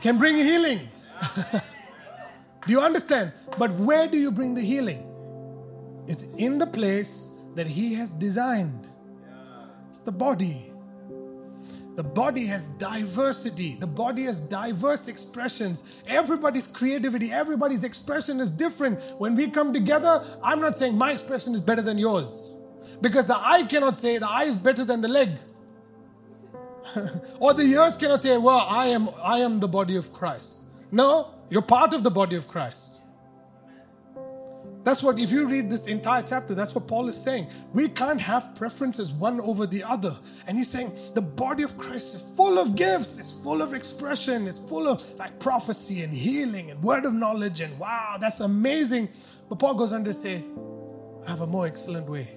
can 0.00 0.18
bring 0.18 0.36
healing. 0.36 0.80
do 1.52 2.72
you 2.72 2.80
understand? 2.80 3.32
But 3.58 3.70
where 3.72 4.08
do 4.08 4.16
you 4.16 4.30
bring 4.30 4.54
the 4.54 4.60
healing? 4.60 5.06
It's 6.06 6.22
in 6.34 6.58
the 6.58 6.66
place 6.66 7.32
that 7.56 7.66
He 7.66 7.94
has 7.94 8.14
designed. 8.14 8.88
It's 9.88 10.00
the 10.00 10.12
body. 10.12 10.69
The 12.00 12.08
body 12.08 12.46
has 12.46 12.66
diversity. 12.66 13.76
The 13.78 13.86
body 13.86 14.22
has 14.22 14.40
diverse 14.40 15.06
expressions. 15.06 16.02
Everybody's 16.06 16.66
creativity, 16.66 17.30
everybody's 17.30 17.84
expression 17.84 18.40
is 18.40 18.48
different. 18.50 18.98
When 19.18 19.36
we 19.36 19.48
come 19.48 19.74
together, 19.74 20.24
I'm 20.42 20.60
not 20.60 20.78
saying 20.78 20.96
my 20.96 21.12
expression 21.12 21.54
is 21.54 21.60
better 21.60 21.82
than 21.82 21.98
yours. 21.98 22.54
Because 23.02 23.26
the 23.26 23.36
eye 23.36 23.64
cannot 23.64 23.98
say 23.98 24.16
the 24.16 24.26
eye 24.26 24.44
is 24.44 24.56
better 24.56 24.82
than 24.82 25.02
the 25.02 25.08
leg. 25.08 25.28
or 27.38 27.52
the 27.52 27.64
ears 27.64 27.98
cannot 27.98 28.22
say, 28.22 28.38
well, 28.38 28.64
I 28.66 28.86
am 28.86 29.10
I 29.22 29.40
am 29.40 29.60
the 29.60 29.68
body 29.68 29.96
of 29.96 30.10
Christ. 30.10 30.68
No, 30.90 31.34
you're 31.50 31.60
part 31.60 31.92
of 31.92 32.02
the 32.02 32.10
body 32.10 32.36
of 32.36 32.48
Christ. 32.48 32.99
That's 34.82 35.02
what, 35.02 35.18
if 35.18 35.30
you 35.30 35.46
read 35.46 35.70
this 35.70 35.88
entire 35.88 36.22
chapter, 36.22 36.54
that's 36.54 36.74
what 36.74 36.88
Paul 36.88 37.08
is 37.08 37.16
saying. 37.16 37.46
We 37.74 37.88
can't 37.88 38.20
have 38.20 38.54
preferences 38.54 39.12
one 39.12 39.38
over 39.42 39.66
the 39.66 39.84
other. 39.84 40.14
And 40.46 40.56
he's 40.56 40.70
saying 40.70 40.92
the 41.14 41.20
body 41.20 41.62
of 41.62 41.76
Christ 41.76 42.14
is 42.14 42.34
full 42.34 42.58
of 42.58 42.76
gifts, 42.76 43.18
it's 43.18 43.32
full 43.42 43.60
of 43.60 43.74
expression, 43.74 44.46
it's 44.46 44.58
full 44.58 44.88
of 44.88 45.04
like 45.18 45.38
prophecy 45.38 46.02
and 46.02 46.12
healing 46.12 46.70
and 46.70 46.82
word 46.82 47.04
of 47.04 47.12
knowledge. 47.12 47.60
And 47.60 47.78
wow, 47.78 48.16
that's 48.18 48.40
amazing. 48.40 49.10
But 49.50 49.58
Paul 49.58 49.74
goes 49.74 49.92
on 49.92 50.02
to 50.04 50.14
say, 50.14 50.42
I 51.26 51.30
have 51.30 51.42
a 51.42 51.46
more 51.46 51.66
excellent 51.66 52.08
way. 52.08 52.28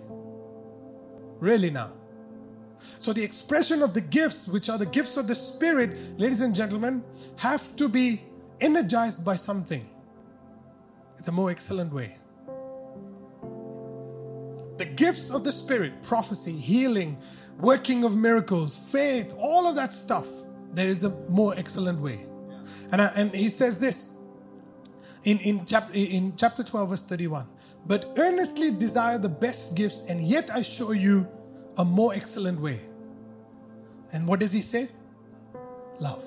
Really 1.40 1.70
now. 1.70 1.94
So 3.00 3.14
the 3.14 3.24
expression 3.24 3.82
of 3.82 3.94
the 3.94 4.02
gifts, 4.02 4.50
which 4.50 4.70
are 4.70 4.78
the 4.78 4.86
gifts 4.86 5.16
of 5.16 5.28
the 5.28 5.36
Spirit, 5.36 6.20
ladies 6.20 6.42
and 6.42 6.54
gentlemen, 6.54 7.04
have 7.38 7.74
to 7.78 7.88
be 7.88 8.22
energized 8.60 9.24
by 9.24 9.38
something. 9.38 9.88
It's 11.18 11.30
a 11.30 11.32
more 11.32 11.50
excellent 11.50 11.94
way. 11.94 12.18
The 14.84 14.90
gifts 14.96 15.30
of 15.30 15.46
the 15.46 15.52
Spirit, 15.54 16.04
prophecy, 16.04 16.52
healing, 16.52 17.18
working 17.62 18.04
of 18.04 18.18
miracles, 18.18 18.92
faith, 18.92 19.34
all 19.40 19.66
of 19.66 19.78
that 19.78 19.94
stuff, 19.94 20.28
there 20.74 20.90
is 20.90 21.06
a 21.06 21.10
more 21.30 21.54
excellent 21.56 22.02
way. 22.02 22.26
And, 22.92 23.02
I, 23.02 23.10
and 23.16 23.34
he 23.34 23.48
says 23.48 23.80
this 23.80 24.18
in, 25.24 25.40
in, 25.40 25.66
chap, 25.66 25.90
in 25.94 26.36
chapter 26.36 26.66
12, 26.66 26.90
verse 26.90 27.02
31 27.02 27.46
But 27.86 28.12
earnestly 28.18 28.72
desire 28.72 29.18
the 29.18 29.30
best 29.30 29.78
gifts, 29.78 30.10
and 30.10 30.20
yet 30.20 30.52
I 30.54 30.62
show 30.62 30.92
you 30.92 31.30
a 31.78 31.86
more 31.86 32.14
excellent 32.14 32.60
way. 32.60 32.82
And 34.12 34.28
what 34.28 34.42
does 34.42 34.52
he 34.52 34.60
say? 34.60 34.90
Love. 36.02 36.26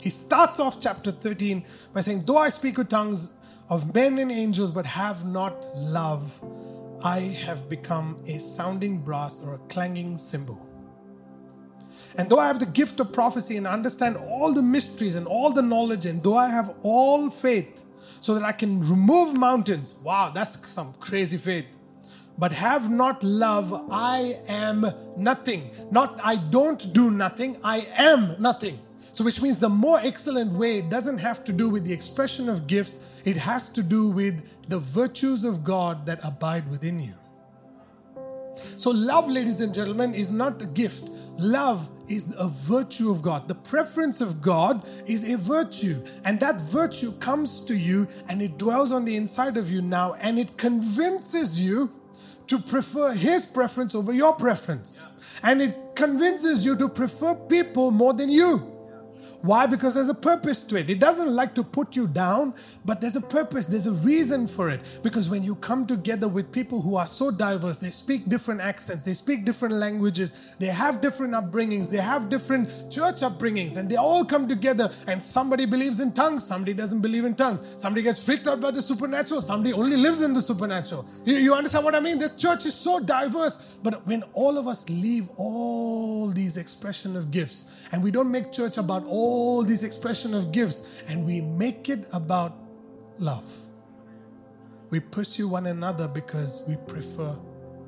He 0.00 0.10
starts 0.10 0.58
off 0.58 0.80
chapter 0.80 1.12
13 1.12 1.64
by 1.92 2.00
saying, 2.00 2.24
Though 2.26 2.38
I 2.38 2.48
speak 2.48 2.76
with 2.76 2.88
tongues 2.88 3.34
of 3.70 3.94
men 3.94 4.18
and 4.18 4.32
angels, 4.32 4.72
but 4.72 4.84
have 4.84 5.24
not 5.24 5.54
love, 5.76 6.42
I 7.02 7.20
have 7.46 7.68
become 7.68 8.22
a 8.26 8.38
sounding 8.38 8.98
brass 8.98 9.42
or 9.42 9.54
a 9.54 9.58
clanging 9.68 10.18
cymbal. 10.18 10.68
And 12.16 12.30
though 12.30 12.38
I 12.38 12.46
have 12.46 12.60
the 12.60 12.66
gift 12.66 13.00
of 13.00 13.12
prophecy 13.12 13.56
and 13.56 13.66
understand 13.66 14.16
all 14.16 14.52
the 14.52 14.62
mysteries 14.62 15.16
and 15.16 15.26
all 15.26 15.52
the 15.52 15.62
knowledge, 15.62 16.06
and 16.06 16.22
though 16.22 16.36
I 16.36 16.48
have 16.48 16.74
all 16.82 17.28
faith 17.28 17.84
so 18.20 18.34
that 18.34 18.44
I 18.44 18.52
can 18.52 18.80
remove 18.80 19.34
mountains, 19.34 19.94
wow, 20.02 20.30
that's 20.32 20.68
some 20.70 20.92
crazy 21.00 21.36
faith. 21.36 21.66
But 22.38 22.52
have 22.52 22.90
not 22.90 23.22
love, 23.22 23.88
I 23.90 24.40
am 24.48 24.86
nothing. 25.16 25.70
Not 25.90 26.20
I 26.24 26.36
don't 26.36 26.92
do 26.92 27.10
nothing, 27.10 27.56
I 27.62 27.86
am 27.96 28.36
nothing. 28.40 28.78
So, 29.14 29.22
which 29.22 29.40
means 29.40 29.60
the 29.60 29.68
more 29.68 30.00
excellent 30.02 30.52
way 30.54 30.80
doesn't 30.80 31.18
have 31.18 31.44
to 31.44 31.52
do 31.52 31.68
with 31.68 31.84
the 31.84 31.92
expression 31.92 32.48
of 32.48 32.66
gifts, 32.66 33.22
it 33.24 33.36
has 33.36 33.68
to 33.68 33.82
do 33.82 34.08
with 34.08 34.44
the 34.68 34.80
virtues 34.80 35.44
of 35.44 35.62
God 35.62 36.04
that 36.06 36.18
abide 36.24 36.68
within 36.68 36.98
you. 36.98 37.14
So, 38.76 38.90
love, 38.90 39.28
ladies 39.28 39.60
and 39.60 39.72
gentlemen, 39.72 40.14
is 40.14 40.32
not 40.32 40.60
a 40.60 40.66
gift. 40.66 41.10
Love 41.38 41.88
is 42.08 42.34
a 42.40 42.48
virtue 42.48 43.12
of 43.12 43.22
God. 43.22 43.46
The 43.46 43.54
preference 43.54 44.20
of 44.20 44.42
God 44.42 44.84
is 45.06 45.32
a 45.32 45.36
virtue. 45.36 46.02
And 46.24 46.40
that 46.40 46.60
virtue 46.60 47.12
comes 47.18 47.60
to 47.66 47.76
you 47.76 48.08
and 48.28 48.42
it 48.42 48.58
dwells 48.58 48.90
on 48.90 49.04
the 49.04 49.14
inside 49.14 49.56
of 49.56 49.70
you 49.70 49.80
now 49.80 50.14
and 50.14 50.40
it 50.40 50.56
convinces 50.58 51.60
you 51.60 51.92
to 52.48 52.58
prefer 52.58 53.12
His 53.12 53.46
preference 53.46 53.94
over 53.94 54.12
your 54.12 54.32
preference. 54.32 55.04
And 55.44 55.62
it 55.62 55.94
convinces 55.94 56.66
you 56.66 56.76
to 56.78 56.88
prefer 56.88 57.36
people 57.36 57.92
more 57.92 58.12
than 58.12 58.28
you. 58.28 58.73
Why? 59.44 59.66
Because 59.66 59.94
there's 59.94 60.08
a 60.08 60.14
purpose 60.14 60.62
to 60.62 60.76
it. 60.76 60.88
It 60.88 60.98
doesn't 60.98 61.28
like 61.28 61.54
to 61.56 61.62
put 61.62 61.94
you 61.94 62.06
down, 62.06 62.54
but 62.86 63.02
there's 63.02 63.16
a 63.16 63.20
purpose, 63.20 63.66
there's 63.66 63.86
a 63.86 63.92
reason 63.92 64.46
for 64.46 64.70
it. 64.70 64.80
Because 65.02 65.28
when 65.28 65.44
you 65.44 65.54
come 65.56 65.86
together 65.86 66.28
with 66.28 66.50
people 66.50 66.80
who 66.80 66.96
are 66.96 67.06
so 67.06 67.30
diverse, 67.30 67.78
they 67.78 67.90
speak 67.90 68.26
different 68.26 68.62
accents, 68.62 69.04
they 69.04 69.12
speak 69.12 69.44
different 69.44 69.74
languages, 69.74 70.56
they 70.58 70.68
have 70.68 71.02
different 71.02 71.34
upbringings, 71.34 71.90
they 71.90 71.98
have 71.98 72.30
different 72.30 72.70
church 72.90 73.16
upbringings, 73.16 73.76
and 73.76 73.90
they 73.90 73.96
all 73.96 74.24
come 74.24 74.48
together. 74.48 74.90
And 75.08 75.20
somebody 75.20 75.66
believes 75.66 76.00
in 76.00 76.12
tongues, 76.12 76.42
somebody 76.46 76.72
doesn't 76.72 77.02
believe 77.02 77.26
in 77.26 77.34
tongues, 77.34 77.74
somebody 77.76 78.02
gets 78.02 78.24
freaked 78.24 78.48
out 78.48 78.62
by 78.62 78.70
the 78.70 78.80
supernatural, 78.80 79.42
somebody 79.42 79.74
only 79.74 79.98
lives 79.98 80.22
in 80.22 80.32
the 80.32 80.40
supernatural. 80.40 81.04
You, 81.26 81.34
you 81.34 81.54
understand 81.54 81.84
what 81.84 81.94
I 81.94 82.00
mean? 82.00 82.18
The 82.18 82.30
church 82.30 82.64
is 82.64 82.74
so 82.74 82.98
diverse, 82.98 83.76
but 83.82 84.06
when 84.06 84.22
all 84.32 84.56
of 84.56 84.68
us 84.68 84.88
leave 84.88 85.28
all 85.36 86.28
these 86.28 86.56
expression 86.56 87.14
of 87.14 87.30
gifts 87.30 87.83
and 87.92 88.02
we 88.02 88.10
don't 88.10 88.30
make 88.30 88.52
church 88.52 88.76
about 88.76 89.04
all 89.06 89.62
these 89.62 89.84
expression 89.84 90.34
of 90.34 90.52
gifts 90.52 91.04
and 91.08 91.24
we 91.24 91.40
make 91.40 91.88
it 91.88 92.06
about 92.12 92.56
love. 93.18 93.50
We 94.90 95.00
pursue 95.00 95.48
one 95.48 95.66
another 95.66 96.08
because 96.08 96.62
we 96.68 96.76
prefer 96.86 97.30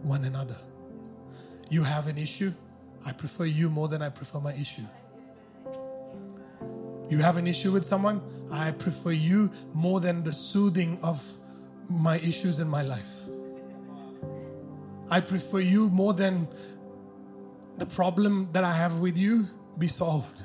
one 0.03 0.24
another. 0.24 0.57
You 1.70 1.82
have 1.82 2.07
an 2.07 2.18
issue, 2.18 2.53
I 3.05 3.12
prefer 3.12 3.44
you 3.44 3.70
more 3.70 3.88
than 3.88 4.03
I 4.03 4.09
prefer 4.09 4.40
my 4.40 4.53
issue. 4.55 4.82
You 7.09 7.18
have 7.18 7.36
an 7.36 7.47
issue 7.47 7.72
with 7.72 7.84
someone, 7.84 8.20
I 8.51 8.72
prefer 8.72 9.12
you 9.12 9.51
more 9.72 10.01
than 10.01 10.24
the 10.24 10.32
soothing 10.32 10.99
of 11.03 11.24
my 11.88 12.16
issues 12.18 12.59
in 12.59 12.68
my 12.68 12.82
life. 12.82 13.11
I 15.09 15.20
prefer 15.20 15.61
you 15.61 15.88
more 15.90 16.12
than 16.12 16.49
the 17.76 17.86
problem 17.86 18.49
that 18.53 18.64
I 18.64 18.72
have 18.72 18.99
with 18.99 19.16
you 19.16 19.47
be 19.79 19.89
solved. 19.89 20.43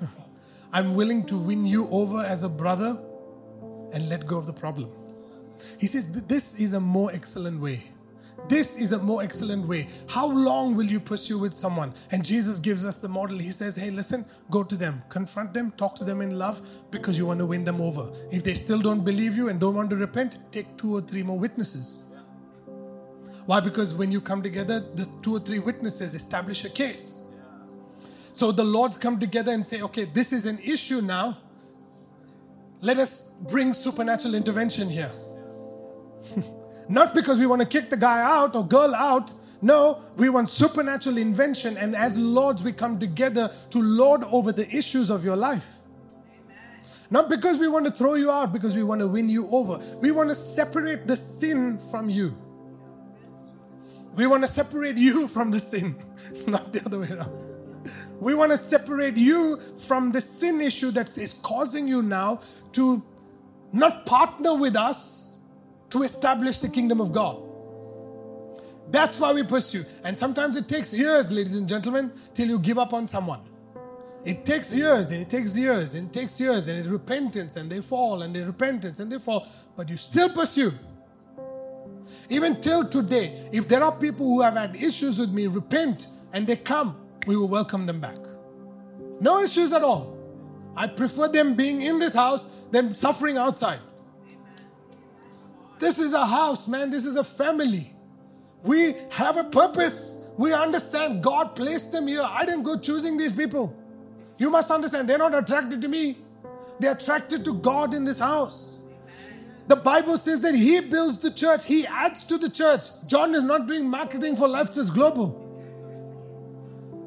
I'm 0.72 0.94
willing 0.94 1.24
to 1.26 1.36
win 1.36 1.66
you 1.66 1.88
over 1.88 2.18
as 2.18 2.42
a 2.42 2.48
brother 2.48 2.98
and 3.92 4.08
let 4.08 4.26
go 4.26 4.38
of 4.38 4.46
the 4.46 4.52
problem. 4.52 4.90
He 5.78 5.86
says, 5.86 6.10
This 6.26 6.58
is 6.58 6.72
a 6.74 6.80
more 6.80 7.10
excellent 7.12 7.60
way. 7.60 7.82
This 8.48 8.80
is 8.80 8.92
a 8.92 8.98
more 8.98 9.22
excellent 9.22 9.66
way. 9.68 9.86
How 10.08 10.26
long 10.26 10.74
will 10.74 10.86
you 10.86 10.98
pursue 10.98 11.38
with 11.38 11.54
someone? 11.54 11.92
And 12.10 12.24
Jesus 12.24 12.58
gives 12.58 12.84
us 12.84 12.96
the 12.96 13.08
model. 13.08 13.38
He 13.38 13.50
says, 13.50 13.76
Hey, 13.76 13.90
listen, 13.90 14.24
go 14.50 14.64
to 14.64 14.76
them, 14.76 15.02
confront 15.08 15.54
them, 15.54 15.70
talk 15.72 15.94
to 15.96 16.04
them 16.04 16.20
in 16.20 16.38
love 16.38 16.60
because 16.90 17.16
you 17.18 17.26
want 17.26 17.40
to 17.40 17.46
win 17.46 17.64
them 17.64 17.80
over. 17.80 18.10
If 18.30 18.42
they 18.42 18.54
still 18.54 18.80
don't 18.80 19.04
believe 19.04 19.36
you 19.36 19.48
and 19.48 19.60
don't 19.60 19.74
want 19.74 19.90
to 19.90 19.96
repent, 19.96 20.38
take 20.50 20.76
two 20.76 20.94
or 20.96 21.00
three 21.00 21.22
more 21.22 21.38
witnesses. 21.38 22.04
Why? 23.46 23.60
Because 23.60 23.94
when 23.94 24.10
you 24.10 24.20
come 24.20 24.42
together, 24.42 24.80
the 24.80 25.08
two 25.22 25.36
or 25.36 25.40
three 25.40 25.58
witnesses 25.58 26.14
establish 26.14 26.64
a 26.64 26.70
case. 26.70 27.21
So 28.32 28.50
the 28.50 28.64
Lord's 28.64 28.96
come 28.96 29.18
together 29.18 29.52
and 29.52 29.64
say, 29.64 29.82
okay, 29.82 30.04
this 30.04 30.32
is 30.32 30.46
an 30.46 30.58
issue 30.58 31.00
now. 31.00 31.36
Let 32.80 32.98
us 32.98 33.30
bring 33.50 33.74
supernatural 33.74 34.34
intervention 34.34 34.88
here. 34.88 35.10
Not 36.88 37.14
because 37.14 37.38
we 37.38 37.46
want 37.46 37.62
to 37.62 37.68
kick 37.68 37.90
the 37.90 37.96
guy 37.96 38.22
out 38.22 38.56
or 38.56 38.66
girl 38.66 38.94
out. 38.94 39.32
No, 39.60 40.00
we 40.16 40.28
want 40.28 40.48
supernatural 40.48 41.18
invention. 41.18 41.76
And 41.76 41.94
as 41.94 42.18
Lords, 42.18 42.64
we 42.64 42.72
come 42.72 42.98
together 42.98 43.50
to 43.70 43.80
lord 43.80 44.24
over 44.24 44.50
the 44.50 44.68
issues 44.68 45.08
of 45.10 45.24
your 45.24 45.36
life. 45.36 45.82
Not 47.10 47.28
because 47.28 47.58
we 47.58 47.68
want 47.68 47.84
to 47.86 47.92
throw 47.92 48.14
you 48.14 48.30
out, 48.30 48.54
because 48.54 48.74
we 48.74 48.82
want 48.82 49.02
to 49.02 49.06
win 49.06 49.28
you 49.28 49.46
over. 49.50 49.78
We 50.00 50.10
want 50.12 50.30
to 50.30 50.34
separate 50.34 51.06
the 51.06 51.14
sin 51.14 51.78
from 51.90 52.08
you. 52.08 52.32
We 54.16 54.26
want 54.26 54.42
to 54.44 54.48
separate 54.48 54.96
you 54.96 55.28
from 55.28 55.50
the 55.50 55.60
sin, 55.60 55.94
not 56.46 56.72
the 56.72 56.82
other 56.84 56.98
way 56.98 57.08
around. 57.10 57.51
We 58.22 58.36
want 58.36 58.52
to 58.52 58.56
separate 58.56 59.16
you 59.16 59.56
from 59.56 60.12
the 60.12 60.20
sin 60.20 60.60
issue 60.60 60.92
that 60.92 61.18
is 61.18 61.32
causing 61.32 61.88
you 61.88 62.02
now 62.02 62.40
to 62.70 63.02
not 63.72 64.06
partner 64.06 64.54
with 64.54 64.76
us 64.76 65.38
to 65.90 66.04
establish 66.04 66.58
the 66.58 66.68
kingdom 66.68 67.00
of 67.00 67.10
God. 67.10 67.42
That's 68.92 69.18
why 69.18 69.32
we 69.32 69.42
pursue. 69.42 69.82
And 70.04 70.16
sometimes 70.16 70.54
it 70.56 70.68
takes 70.68 70.96
years, 70.96 71.32
ladies 71.32 71.56
and 71.56 71.68
gentlemen, 71.68 72.12
till 72.32 72.46
you 72.46 72.60
give 72.60 72.78
up 72.78 72.94
on 72.94 73.08
someone. 73.08 73.40
It 74.24 74.46
takes 74.46 74.72
years 74.72 75.10
and 75.10 75.22
it 75.22 75.28
takes 75.28 75.58
years 75.58 75.96
and 75.96 76.06
it 76.06 76.12
takes 76.12 76.40
years 76.40 76.68
and 76.68 76.78
it 76.78 76.88
repentance 76.88 77.56
and 77.56 77.68
they 77.68 77.80
fall 77.80 78.22
and 78.22 78.32
they 78.32 78.42
repentance 78.42 79.00
and 79.00 79.10
they 79.10 79.18
fall, 79.18 79.48
but 79.74 79.88
you 79.88 79.96
still 79.96 80.28
pursue. 80.28 80.70
Even 82.28 82.60
till 82.60 82.88
today, 82.88 83.48
if 83.50 83.66
there 83.66 83.82
are 83.82 83.90
people 83.90 84.26
who 84.26 84.42
have 84.42 84.54
had 84.54 84.76
issues 84.76 85.18
with 85.18 85.32
me, 85.32 85.48
repent 85.48 86.06
and 86.32 86.46
they 86.46 86.54
come, 86.54 87.01
we 87.26 87.36
will 87.36 87.48
welcome 87.48 87.86
them 87.86 88.00
back. 88.00 88.18
No 89.20 89.40
issues 89.40 89.72
at 89.72 89.82
all. 89.82 90.16
I 90.76 90.86
prefer 90.86 91.28
them 91.28 91.54
being 91.54 91.82
in 91.82 91.98
this 91.98 92.14
house 92.14 92.46
than 92.70 92.94
suffering 92.94 93.36
outside. 93.36 93.80
This 95.78 95.98
is 95.98 96.12
a 96.12 96.24
house, 96.24 96.68
man. 96.68 96.90
This 96.90 97.04
is 97.04 97.16
a 97.16 97.24
family. 97.24 97.90
We 98.64 98.94
have 99.10 99.36
a 99.36 99.44
purpose. 99.44 100.28
We 100.38 100.52
understand 100.52 101.22
God 101.22 101.56
placed 101.56 101.92
them 101.92 102.06
here. 102.06 102.22
I 102.24 102.46
didn't 102.46 102.62
go 102.62 102.78
choosing 102.78 103.16
these 103.16 103.32
people. 103.32 103.76
You 104.38 104.50
must 104.50 104.70
understand, 104.70 105.08
they're 105.08 105.18
not 105.18 105.34
attracted 105.34 105.82
to 105.82 105.88
me, 105.88 106.16
they're 106.80 106.94
attracted 106.94 107.44
to 107.44 107.54
God 107.54 107.94
in 107.94 108.04
this 108.04 108.18
house. 108.18 108.80
The 109.68 109.76
Bible 109.76 110.18
says 110.18 110.40
that 110.40 110.54
He 110.54 110.80
builds 110.80 111.18
the 111.18 111.30
church, 111.30 111.64
He 111.64 111.86
adds 111.86 112.24
to 112.24 112.38
the 112.38 112.48
church. 112.48 112.82
John 113.06 113.34
is 113.34 113.42
not 113.42 113.66
doing 113.66 113.88
marketing 113.88 114.36
for 114.36 114.48
Life 114.48 114.72
Church 114.72 114.92
Global. 114.92 115.41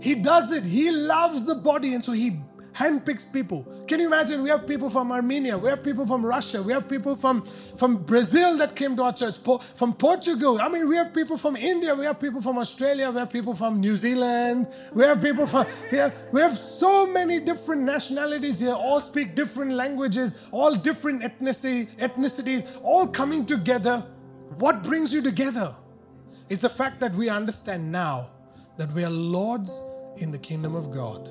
He 0.05 0.13
does 0.13 0.51
it. 0.51 0.63
He 0.63 0.91
loves 0.91 1.45
the 1.45 1.55
body, 1.55 1.95
and 1.95 2.03
so 2.03 2.11
He 2.11 2.37
handpicks 2.73 3.25
people. 3.33 3.65
Can 3.87 3.99
you 3.99 4.05
imagine? 4.05 4.43
We 4.43 4.49
have 4.49 4.67
people 4.67 4.87
from 4.87 5.11
Armenia, 5.11 5.57
we 5.57 5.67
have 5.69 5.83
people 5.83 6.05
from 6.05 6.23
Russia, 6.23 6.61
we 6.61 6.73
have 6.73 6.87
people 6.87 7.15
from, 7.15 7.41
from 7.41 8.03
Brazil 8.03 8.55
that 8.57 8.75
came 8.75 8.95
to 8.97 9.01
our 9.01 9.13
church, 9.13 9.43
po- 9.43 9.57
from 9.57 9.95
Portugal. 9.95 10.61
I 10.61 10.69
mean, 10.69 10.87
we 10.87 10.95
have 10.97 11.11
people 11.11 11.37
from 11.37 11.55
India, 11.55 11.95
we 11.95 12.05
have 12.05 12.19
people 12.19 12.39
from 12.39 12.59
Australia, 12.59 13.09
we 13.09 13.17
have 13.17 13.31
people 13.31 13.55
from 13.55 13.79
New 13.79 13.97
Zealand, 13.97 14.67
we 14.93 15.03
have 15.05 15.23
people 15.23 15.47
from 15.47 15.65
have, 15.89 16.15
we 16.31 16.39
have 16.39 16.53
so 16.53 17.07
many 17.07 17.39
different 17.39 17.81
nationalities 17.81 18.59
here, 18.59 18.73
all 18.73 19.01
speak 19.01 19.33
different 19.33 19.71
languages, 19.71 20.47
all 20.51 20.75
different 20.75 21.23
ethnicity, 21.23 21.87
ethnicities, 21.95 22.79
all 22.83 23.07
coming 23.07 23.43
together. 23.43 24.05
What 24.59 24.83
brings 24.83 25.11
you 25.11 25.23
together 25.23 25.73
is 26.47 26.61
the 26.61 26.69
fact 26.69 26.99
that 26.99 27.11
we 27.13 27.27
understand 27.27 27.91
now 27.91 28.29
that 28.77 28.91
we 28.91 29.03
are 29.03 29.09
lords 29.09 29.81
in 30.17 30.31
the 30.31 30.39
kingdom 30.39 30.75
of 30.75 30.91
God 30.91 31.29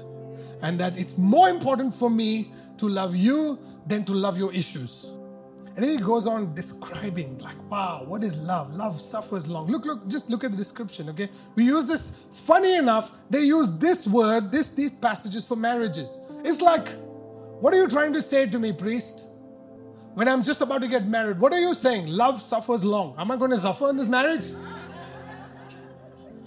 and 0.63 0.79
that 0.81 0.99
it's 0.99 1.19
more 1.19 1.49
important 1.49 1.93
for 1.93 2.11
me 2.11 2.53
to 2.79 2.89
love 2.89 3.15
you 3.15 3.59
than 3.87 4.05
to 4.05 4.15
love 4.15 4.39
your 4.39 4.53
issues. 4.53 5.13
And 5.77 5.83
then 5.83 5.99
he 5.99 6.05
goes 6.05 6.27
on 6.27 6.55
describing, 6.55 7.39
like, 7.39 7.57
wow, 7.69 8.05
what 8.07 8.23
is 8.23 8.41
love? 8.41 8.73
Love 8.73 8.99
suffers 8.99 9.49
long. 9.49 9.67
Look, 9.67 9.85
look, 9.85 10.07
just 10.09 10.31
look 10.31 10.45
at 10.45 10.53
the 10.53 10.57
description, 10.57 11.09
okay? 11.09 11.29
We 11.57 11.65
use 11.65 11.87
this, 11.87 12.27
funny 12.33 12.77
enough, 12.77 13.11
they 13.29 13.41
use 13.41 13.77
this 13.79 14.07
word, 14.07 14.53
this 14.53 14.73
these 14.73 14.91
passages 14.91 15.49
for 15.49 15.57
marriages. 15.57 16.21
It's 16.45 16.63
like, 16.63 16.89
what 17.61 17.75
are 17.75 17.79
you 17.79 17.89
trying 17.89 18.13
to 18.13 18.23
say 18.23 18.49
to 18.49 18.59
me, 18.59 18.73
priest? 18.73 19.27
When 20.15 20.29
I'm 20.29 20.45
just 20.45 20.61
about 20.61 20.81
to 20.83 20.89
get 20.89 21.09
married, 21.09 21.41
what 21.41 21.53
are 21.53 21.61
you 21.61 21.75
saying? 21.75 22.07
Love 22.07 22.41
suffers 22.41 22.85
long. 22.85 23.17
Am 23.19 23.33
I 23.33 23.37
going 23.37 23.51
to 23.51 23.59
suffer 23.59 23.91
in 23.91 23.97
this 23.97 24.07
marriage? 24.07 24.53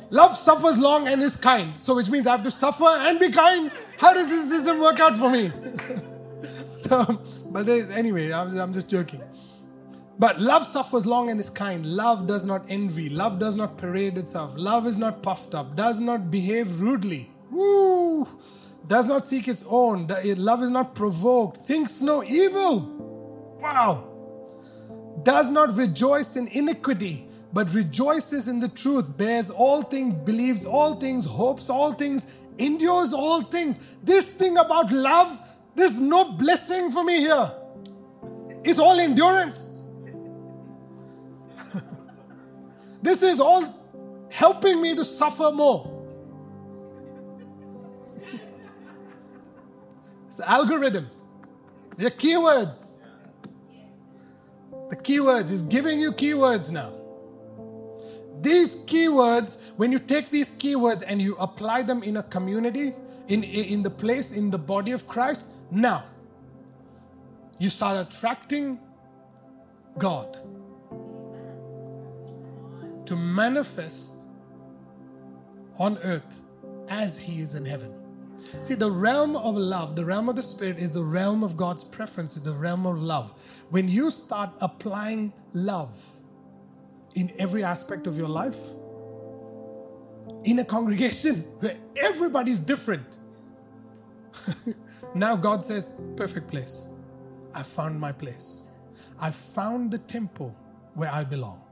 Love 0.10 0.36
suffers 0.36 0.78
long 0.80 1.08
and 1.08 1.22
is 1.22 1.36
kind. 1.36 1.80
So, 1.80 1.96
which 1.96 2.10
means 2.10 2.28
I 2.28 2.32
have 2.32 2.44
to 2.44 2.52
suffer 2.52 2.86
and 2.86 3.20
be 3.20 3.30
kind. 3.30 3.72
How 3.98 4.14
does 4.14 4.28
this 4.30 4.50
system 4.50 4.80
work 4.80 5.00
out 5.00 5.18
for 5.18 5.30
me? 5.30 5.52
so, 6.70 7.22
but 7.50 7.68
anyway, 7.68 8.32
I'm, 8.32 8.58
I'm 8.58 8.72
just 8.72 8.90
joking. 8.90 9.22
But 10.20 10.40
love 10.40 10.66
suffers 10.66 11.06
long 11.06 11.30
and 11.30 11.40
is 11.40 11.50
kind. 11.50 11.86
Love 11.86 12.26
does 12.26 12.46
not 12.46 12.66
envy. 12.70 13.10
Love 13.10 13.38
does 13.38 13.58
not 13.58 13.78
parade 13.78 14.18
itself. 14.18 14.54
Love 14.56 14.88
is 14.88 14.98
not 14.98 15.22
puffed 15.22 15.54
up. 15.54 15.76
Does 15.76 16.00
not 16.00 16.32
behave 16.32 16.82
rudely. 16.82 17.30
Woo! 17.52 18.28
Does 18.88 19.06
not 19.06 19.26
seek 19.26 19.48
its 19.48 19.66
own. 19.70 20.08
Love 20.38 20.64
is 20.64 20.72
not 20.72 20.96
provoked. 20.96 21.58
Thinks 21.58 22.02
no 22.02 22.24
evil. 22.24 22.80
Wow. 23.62 24.08
Does 25.24 25.50
not 25.50 25.76
rejoice 25.76 26.36
in 26.36 26.48
iniquity 26.48 27.27
but 27.54 27.74
rejoices 27.74 28.48
in 28.48 28.60
the 28.60 28.70
truth, 28.70 29.18
bears 29.18 29.50
all 29.50 29.82
things, 29.82 30.14
believes 30.14 30.66
all 30.66 30.96
things, 30.96 31.26
hopes 31.26 31.70
all 31.70 31.94
things, 31.94 32.34
endures 32.58 33.14
all 33.14 33.42
things. 33.42 33.96
This 34.04 34.30
thing 34.30 34.58
about 34.58 34.92
love, 34.92 35.40
there's 35.76 36.02
no 36.02 36.32
blessing 36.34 36.92
for 36.92 37.04
me 37.04 37.20
here. 37.20 37.52
It's 38.64 38.80
all 38.80 39.00
endurance. 39.00 39.88
this 43.02 43.24
is 43.24 43.40
all 43.40 43.74
helping 44.32 44.82
me 44.82 44.96
to 44.96 45.06
suffer 45.06 45.52
more. 45.52 45.94
it's 50.26 50.38
the 50.38 50.50
algorithm, 50.50 51.10
the 51.96 52.12
keywords. 52.12 52.92
The 54.90 54.96
keywords 54.96 55.52
is 55.52 55.62
giving 55.64 56.00
you 56.00 56.12
keywords 56.12 56.72
now. 56.72 56.97
These 58.42 58.78
keywords, 58.86 59.72
when 59.78 59.92
you 59.92 60.00
take 60.00 60.30
these 60.30 60.52
keywords 60.58 61.04
and 61.06 61.22
you 61.22 61.36
apply 61.38 61.84
them 61.84 62.04
in 62.04 62.18
a 62.18 62.24
community, 62.24 62.94
in, 63.28 63.44
in 63.44 63.84
the 63.84 63.90
place, 63.90 64.36
in 64.36 64.50
the 64.50 64.58
body 64.58 64.92
of 64.92 65.08
Christ, 65.08 65.50
now 65.72 66.04
you 67.60 67.70
start 67.70 68.08
attracting 68.08 68.80
God 69.98 70.38
to 73.06 73.16
manifest 73.16 74.26
on 75.80 75.98
earth 76.00 76.44
as 76.90 77.20
He 77.20 77.42
is 77.42 77.56
in 77.56 77.66
heaven. 77.66 77.94
See, 78.62 78.76
the 78.76 78.92
realm 78.92 79.36
of 79.36 79.56
love, 79.56 79.96
the 79.96 80.06
realm 80.06 80.30
of 80.30 80.36
the 80.36 80.44
Spirit 80.44 80.78
is 80.78 80.92
the 80.92 81.04
realm 81.04 81.44
of 81.44 81.58
God's 81.58 81.84
preference, 81.84 82.38
is 82.38 82.44
the 82.44 82.54
realm 82.54 82.86
of 82.86 83.02
love. 83.02 83.64
When 83.70 83.88
you 83.88 84.12
start 84.12 84.52
applying 84.62 85.34
love, 85.54 86.00
in 87.18 87.34
every 87.40 87.64
aspect 87.64 88.06
of 88.06 88.16
your 88.16 88.30
life. 88.30 88.60
In 90.44 90.60
a 90.60 90.64
congregation 90.64 91.36
where 91.60 91.76
everybody's 91.98 92.60
different. 92.60 93.18
now 95.16 95.36
God 95.36 95.64
says, 95.64 96.00
perfect 96.16 96.48
place. 96.48 96.88
I 97.56 97.64
found 97.64 98.00
my 98.00 98.12
place. 98.12 98.68
I 99.20 99.32
found 99.32 99.90
the 99.90 99.98
temple 99.98 100.56
where 100.94 101.10
I 101.12 101.24
belong. 101.24 101.64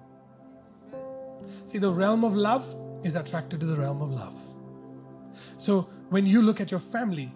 See, 1.65 1.77
the 1.77 1.91
realm 1.91 2.23
of 2.23 2.35
love 2.35 2.65
is 3.03 3.15
attracted 3.15 3.59
to 3.59 3.67
the 3.67 3.75
realm 3.75 4.01
of 4.01 4.09
love. 4.09 4.35
So 5.57 5.81
when 6.09 6.25
you 6.25 6.41
look 6.41 6.59
at 6.59 6.71
your 6.71 6.79
family, 6.79 7.31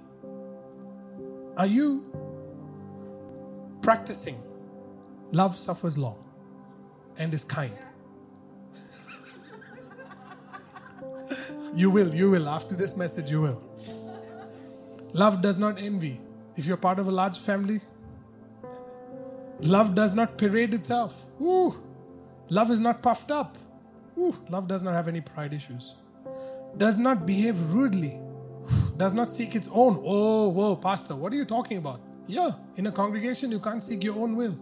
are 1.58 1.68
you 1.68 2.06
practicing 3.84 4.36
love 5.32 5.56
suffers 5.56 5.96
long 5.96 6.24
and 7.18 7.32
is 7.36 7.44
kind? 7.44 7.86
You 11.74 11.90
will, 11.90 12.14
you 12.14 12.32
will. 12.32 12.50
After 12.50 12.76
this 12.76 12.98
message, 12.98 13.30
you 13.30 13.42
will. 13.42 13.62
Love 15.14 15.42
does 15.42 15.58
not 15.58 15.80
envy. 15.82 16.20
If 16.56 16.66
you're 16.66 16.78
part 16.78 17.00
of 17.00 17.08
a 17.08 17.12
large 17.12 17.38
family, 17.38 17.80
love 19.60 19.96
does 19.96 20.16
not 20.16 20.38
parade 20.38 20.74
itself. 20.74 21.26
Ooh. 21.42 21.74
Love 22.50 22.72
is 22.72 22.80
not 22.80 23.02
puffed 23.02 23.32
up. 23.32 23.58
Ooh. 24.18 24.34
Love 24.50 24.68
does 24.68 24.84
not 24.84 24.94
have 24.94 25.08
any 25.08 25.22
pride 25.22 25.54
issues. 25.54 25.96
Does 26.78 27.00
not 27.00 27.26
behave 27.26 27.74
rudely. 27.74 28.20
Does 28.98 29.14
not 29.14 29.34
seek 29.34 29.56
its 29.56 29.70
own. 29.72 30.02
Oh, 30.06 30.50
whoa, 30.50 30.76
Pastor, 30.76 31.16
what 31.16 31.34
are 31.34 31.36
you 31.36 31.46
talking 31.46 31.78
about? 31.78 32.02
Yeah, 32.28 32.52
in 32.76 32.86
a 32.86 32.92
congregation, 32.92 33.52
you 33.52 33.60
can't 33.60 33.82
seek 33.82 34.04
your 34.04 34.20
own 34.20 34.36
will. 34.36 34.56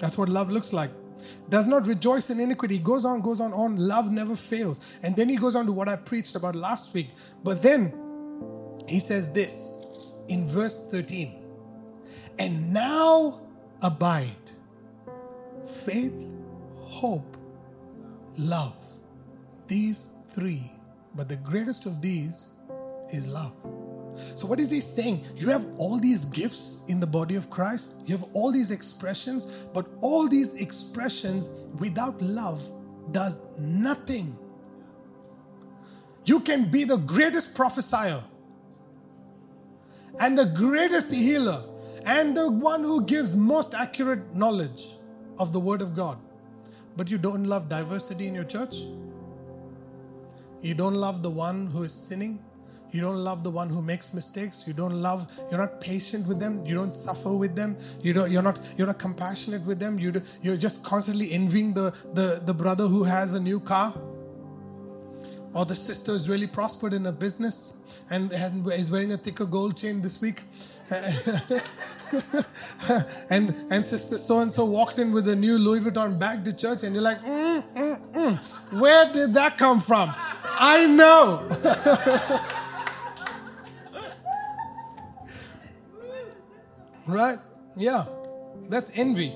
That's 0.00 0.18
what 0.18 0.28
love 0.28 0.50
looks 0.50 0.72
like 0.72 0.90
does 1.48 1.66
not 1.66 1.86
rejoice 1.86 2.30
in 2.30 2.40
iniquity. 2.40 2.78
Goes 2.78 3.04
on, 3.04 3.20
goes 3.20 3.40
on, 3.40 3.52
on. 3.52 3.76
Love 3.76 4.10
never 4.10 4.36
fails. 4.36 4.80
And 5.02 5.16
then 5.16 5.28
he 5.28 5.36
goes 5.36 5.56
on 5.56 5.66
to 5.66 5.72
what 5.72 5.88
I 5.88 5.96
preached 5.96 6.36
about 6.36 6.54
last 6.54 6.94
week. 6.94 7.10
But 7.42 7.62
then 7.62 7.92
he 8.88 8.98
says 8.98 9.32
this 9.32 9.80
in 10.28 10.46
verse 10.46 10.88
13 10.90 11.42
And 12.38 12.72
now 12.72 13.42
abide 13.82 14.30
faith, 15.66 16.34
hope, 16.78 17.36
love. 18.36 18.76
These 19.66 20.12
three. 20.28 20.70
But 21.14 21.28
the 21.28 21.36
greatest 21.36 21.86
of 21.86 22.02
these 22.02 22.48
is 23.12 23.26
love. 23.26 23.54
So, 24.36 24.46
what 24.46 24.60
is 24.60 24.70
he 24.70 24.80
saying? 24.80 25.24
You 25.36 25.48
have 25.48 25.66
all 25.76 25.98
these 25.98 26.24
gifts 26.26 26.84
in 26.88 27.00
the 27.00 27.06
body 27.06 27.34
of 27.34 27.50
Christ, 27.50 27.94
you 28.04 28.16
have 28.16 28.26
all 28.32 28.52
these 28.52 28.70
expressions, 28.70 29.46
but 29.72 29.86
all 30.00 30.28
these 30.28 30.54
expressions 30.54 31.50
without 31.78 32.20
love 32.22 32.62
does 33.12 33.46
nothing. 33.58 34.36
You 36.24 36.40
can 36.40 36.70
be 36.70 36.84
the 36.84 36.96
greatest 36.98 37.54
prophesier 37.54 38.22
and 40.20 40.38
the 40.38 40.46
greatest 40.46 41.12
healer 41.12 41.62
and 42.06 42.36
the 42.36 42.50
one 42.50 42.82
who 42.82 43.04
gives 43.04 43.34
most 43.34 43.74
accurate 43.74 44.34
knowledge 44.34 44.96
of 45.38 45.52
the 45.52 45.60
Word 45.60 45.82
of 45.82 45.94
God. 45.94 46.18
But 46.96 47.10
you 47.10 47.18
don't 47.18 47.44
love 47.44 47.68
diversity 47.68 48.26
in 48.26 48.34
your 48.34 48.44
church? 48.44 48.76
You 50.62 50.74
don't 50.74 50.94
love 50.94 51.22
the 51.22 51.30
one 51.30 51.66
who 51.66 51.82
is 51.82 51.92
sinning? 51.92 52.42
You 52.94 53.00
don't 53.00 53.24
love 53.24 53.42
the 53.42 53.50
one 53.50 53.68
who 53.68 53.82
makes 53.82 54.14
mistakes. 54.14 54.62
You 54.68 54.72
don't 54.72 55.02
love, 55.02 55.26
you're 55.50 55.58
not 55.58 55.80
patient 55.80 56.28
with 56.28 56.38
them. 56.38 56.64
You 56.64 56.76
don't 56.76 56.92
suffer 56.92 57.32
with 57.32 57.56
them. 57.56 57.76
You 58.02 58.12
don't, 58.12 58.30
you're 58.30 58.40
not, 58.40 58.60
you're 58.76 58.86
not 58.86 59.00
compassionate 59.00 59.62
with 59.62 59.80
them. 59.80 59.98
You 59.98 60.12
do, 60.12 60.22
you're 60.42 60.56
just 60.56 60.84
constantly 60.84 61.32
envying 61.32 61.74
the, 61.74 61.90
the, 62.12 62.40
the 62.44 62.54
brother 62.54 62.86
who 62.86 63.02
has 63.02 63.34
a 63.34 63.40
new 63.40 63.58
car. 63.58 63.92
Or 65.54 65.64
the 65.64 65.74
sister 65.74 66.12
is 66.12 66.28
really 66.28 66.46
prospered 66.46 66.94
in 66.94 67.06
a 67.06 67.12
business 67.12 67.72
and, 68.12 68.30
and 68.32 68.64
is 68.70 68.92
wearing 68.92 69.10
a 69.10 69.16
thicker 69.16 69.44
gold 69.44 69.76
chain 69.76 70.00
this 70.00 70.20
week. 70.20 70.42
and 73.30 73.54
and 73.70 73.84
sister 73.84 74.18
so 74.18 74.40
and 74.40 74.52
so 74.52 74.66
walked 74.66 74.98
in 74.98 75.10
with 75.12 75.26
a 75.28 75.34
new 75.34 75.58
Louis 75.58 75.80
Vuitton 75.80 76.18
bag 76.18 76.44
to 76.44 76.54
church, 76.54 76.82
and 76.82 76.94
you're 76.94 77.02
like, 77.02 77.18
mm, 77.22 77.64
mm, 77.74 78.12
mm. 78.12 78.38
where 78.78 79.10
did 79.10 79.32
that 79.32 79.56
come 79.56 79.80
from? 79.80 80.12
I 80.16 80.84
know. 80.86 81.48
right? 87.06 87.38
Yeah, 87.76 88.04
that's 88.68 88.90
envy. 88.96 89.32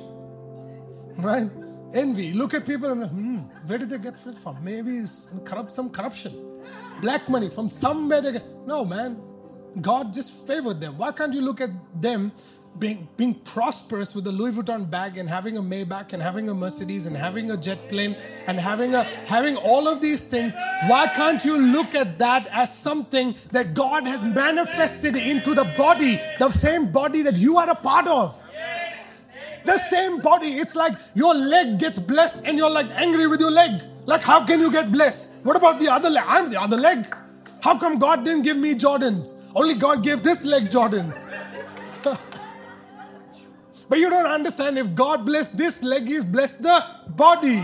Right? 1.18 1.50
Envy. 1.94 2.32
Look 2.32 2.54
at 2.54 2.66
people 2.66 2.90
and 2.90 3.04
hmm, 3.10 3.36
where 3.66 3.78
did 3.78 3.90
they 3.90 3.98
get 3.98 4.14
it 4.26 4.38
from? 4.38 4.62
Maybe 4.62 5.00
some, 5.02 5.44
corrupt, 5.44 5.72
some 5.72 5.90
corruption, 5.90 6.62
black 7.00 7.28
money 7.28 7.50
from 7.50 7.68
somewhere. 7.68 8.20
They 8.20 8.32
get 8.32 8.44
no 8.66 8.84
man. 8.84 9.20
God 9.80 10.14
just 10.14 10.46
favored 10.46 10.80
them. 10.80 10.96
Why 10.98 11.12
can't 11.12 11.34
you 11.34 11.42
look 11.42 11.60
at 11.60 11.70
them 12.00 12.32
being, 12.79 13.09
being 13.16 13.35
prosperous 13.35 14.14
with 14.14 14.26
a 14.26 14.33
Louis 14.33 14.57
Vuitton 14.57 14.89
bag 14.91 15.18
and 15.18 15.29
having 15.29 15.57
a 15.57 15.61
Maybach 15.61 16.12
and 16.12 16.22
having 16.22 16.49
a 16.49 16.55
Mercedes 16.55 17.07
and 17.07 17.16
having 17.16 17.51
a 17.51 17.57
jet 17.57 17.79
plane 17.89 18.16
and 18.47 18.59
having 18.59 18.95
a 18.95 19.05
having 19.26 19.57
all 19.57 19.89
of 19.89 20.01
these 20.01 20.24
things, 20.24 20.55
why 20.87 21.07
can't 21.09 21.45
you 21.45 21.59
look 21.59 21.95
at 21.95 22.18
that 22.18 22.47
as 22.53 22.76
something 22.76 23.35
that 23.53 23.74
God 23.74 24.07
has 24.07 24.24
manifested 24.24 25.16
into 25.16 25.55
the 25.55 25.64
body, 25.76 26.20
the 26.39 26.51
same 26.51 26.91
body 26.91 27.22
that 27.22 27.37
you 27.37 27.59
are 27.59 27.68
a 27.68 27.74
part 27.74 28.07
of? 28.07 28.43
The 29.64 29.79
same 29.79 30.20
body. 30.20 30.53
It's 30.53 30.76
like 30.76 30.95
your 31.14 31.35
leg 31.35 31.79
gets 31.79 31.99
blessed 31.99 32.47
and 32.47 32.57
you're 32.57 32.70
like 32.70 32.87
angry 32.93 33.26
with 33.26 33.41
your 33.41 33.51
leg. 33.51 33.83
Like, 34.07 34.22
how 34.22 34.47
can 34.47 34.61
you 34.61 34.72
get 34.72 34.91
blessed? 34.91 35.45
What 35.45 35.57
about 35.57 35.79
the 35.79 35.89
other 35.89 36.09
leg? 36.09 36.24
I'm 36.26 36.51
the 36.51 36.61
other 36.61 36.79
leg. 36.79 37.05
How 37.61 37.79
come 37.79 37.99
God 37.99 38.24
didn't 38.24 38.43
give 38.43 38.57
me 38.57 38.74
Jordans? 38.74 39.43
Only 39.55 39.74
God 39.74 40.03
gave 40.03 40.22
this 40.22 40.45
leg 40.45 40.70
Jordans. 40.70 41.31
But 43.89 43.99
you 43.99 44.11
don't 44.11 44.26
understand 44.26 44.78
if 44.78 44.95
God 44.95 45.24
blessed 45.24 45.57
this 45.57 45.82
leg, 45.82 46.07
He's 46.07 46.24
blessed 46.24 46.62
the 46.62 46.84
body. 47.09 47.62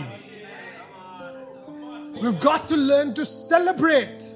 We've 2.21 2.41
got 2.41 2.69
to 2.69 2.77
learn 2.77 3.15
to 3.15 3.27
celebrate. 3.27 4.29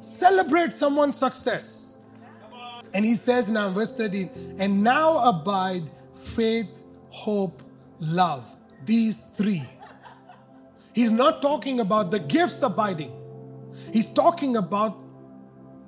Celebrate 0.00 0.72
someone's 0.72 1.16
success. 1.16 1.96
And 2.94 3.04
he 3.04 3.14
says 3.14 3.50
now 3.50 3.70
verse 3.70 3.94
13, 3.96 4.56
and 4.58 4.82
now 4.82 5.28
abide 5.28 5.82
faith, 6.12 6.82
hope, 7.08 7.62
love. 8.00 8.48
These 8.84 9.24
three. 9.24 9.62
He's 10.94 11.12
not 11.12 11.40
talking 11.40 11.80
about 11.80 12.10
the 12.10 12.18
gifts 12.18 12.62
abiding, 12.62 13.12
he's 13.92 14.06
talking 14.06 14.56
about 14.56 14.96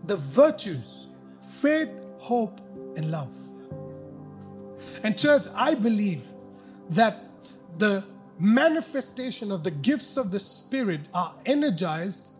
the 0.04 0.16
virtues 0.16 1.08
faith, 1.64 2.04
hope, 2.18 2.60
and 2.96 3.10
love. 3.10 3.34
And, 5.04 5.16
church, 5.18 5.42
I 5.54 5.74
believe 5.74 6.22
that 6.90 7.22
the 7.78 8.04
manifestation 8.38 9.52
of 9.52 9.62
the 9.62 9.70
gifts 9.70 10.16
of 10.16 10.30
the 10.30 10.40
Spirit 10.40 11.00
are 11.12 11.34
energized 11.46 12.32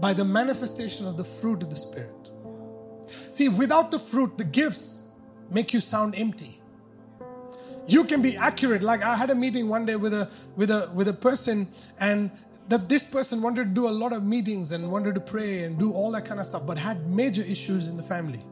by 0.00 0.12
the 0.12 0.24
manifestation 0.24 1.06
of 1.06 1.16
the 1.16 1.24
fruit 1.24 1.62
of 1.62 1.70
the 1.70 1.76
Spirit. 1.76 2.30
See, 3.32 3.48
without 3.48 3.90
the 3.90 3.98
fruit, 3.98 4.38
the 4.38 4.44
gifts 4.44 5.08
make 5.50 5.72
you 5.72 5.80
sound 5.80 6.14
empty. 6.16 6.60
You 7.86 8.04
can 8.04 8.22
be 8.22 8.36
accurate. 8.36 8.82
Like 8.82 9.02
I 9.02 9.16
had 9.16 9.30
a 9.30 9.34
meeting 9.34 9.68
one 9.68 9.84
day 9.84 9.96
with 9.96 10.14
a 10.14 10.28
with 10.56 10.70
a 10.70 10.90
with 10.94 11.08
a 11.08 11.12
person, 11.12 11.68
and 12.00 12.30
that 12.68 12.88
this 12.88 13.04
person 13.04 13.42
wanted 13.42 13.64
to 13.64 13.70
do 13.70 13.88
a 13.88 13.90
lot 13.90 14.12
of 14.12 14.24
meetings 14.24 14.72
and 14.72 14.90
wanted 14.90 15.14
to 15.16 15.20
pray 15.20 15.64
and 15.64 15.78
do 15.78 15.92
all 15.92 16.10
that 16.12 16.24
kind 16.24 16.40
of 16.40 16.46
stuff, 16.46 16.66
but 16.66 16.78
had 16.78 17.06
major 17.06 17.42
issues 17.42 17.88
in 17.88 17.96
the 17.96 18.02
family. 18.02 18.42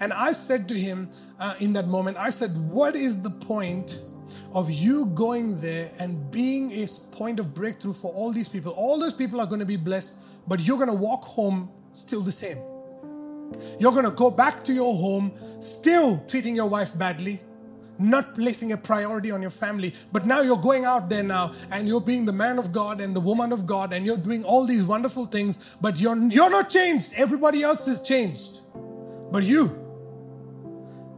And 0.00 0.12
I 0.12 0.32
said 0.32 0.68
to 0.68 0.74
him 0.74 1.08
uh, 1.38 1.54
in 1.60 1.72
that 1.74 1.86
moment, 1.88 2.16
I 2.16 2.30
said, 2.30 2.50
What 2.70 2.94
is 2.94 3.22
the 3.22 3.30
point 3.30 4.00
of 4.54 4.70
you 4.70 5.06
going 5.06 5.60
there 5.60 5.90
and 5.98 6.30
being 6.30 6.72
a 6.72 6.86
point 7.12 7.38
of 7.38 7.54
breakthrough 7.54 7.92
for 7.92 8.12
all 8.12 8.32
these 8.32 8.48
people? 8.48 8.72
All 8.72 8.98
those 8.98 9.14
people 9.14 9.40
are 9.40 9.46
going 9.46 9.60
to 9.60 9.66
be 9.66 9.76
blessed, 9.76 10.18
but 10.46 10.66
you're 10.66 10.78
going 10.78 10.88
to 10.88 10.94
walk 10.94 11.24
home 11.24 11.70
still 11.92 12.20
the 12.20 12.32
same. 12.32 12.58
You're 13.78 13.92
going 13.92 14.06
to 14.06 14.12
go 14.12 14.30
back 14.30 14.64
to 14.64 14.72
your 14.72 14.94
home 14.94 15.32
still 15.60 16.24
treating 16.26 16.56
your 16.56 16.68
wife 16.68 16.98
badly 16.98 17.40
not 17.98 18.34
placing 18.34 18.72
a 18.72 18.76
priority 18.76 19.30
on 19.30 19.40
your 19.40 19.50
family. 19.50 19.94
But 20.12 20.26
now 20.26 20.40
you're 20.40 20.60
going 20.60 20.84
out 20.84 21.08
there 21.08 21.22
now 21.22 21.52
and 21.70 21.86
you're 21.86 22.00
being 22.00 22.24
the 22.24 22.32
man 22.32 22.58
of 22.58 22.72
God 22.72 23.00
and 23.00 23.14
the 23.14 23.20
woman 23.20 23.52
of 23.52 23.66
God 23.66 23.92
and 23.92 24.04
you're 24.04 24.16
doing 24.16 24.44
all 24.44 24.64
these 24.64 24.84
wonderful 24.84 25.26
things, 25.26 25.76
but 25.80 26.00
you're, 26.00 26.16
you're 26.16 26.50
not 26.50 26.70
changed. 26.70 27.12
Everybody 27.16 27.62
else 27.62 27.86
is 27.88 28.02
changed. 28.02 28.61
But 29.32 29.44
you, 29.44 29.70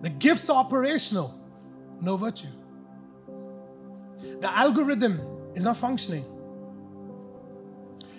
the 0.02 0.08
gifts 0.08 0.48
are 0.48 0.56
operational, 0.56 1.36
no 2.00 2.16
virtue. 2.16 2.46
The 4.40 4.48
algorithm 4.50 5.20
is 5.54 5.64
not 5.64 5.76
functioning. 5.76 6.24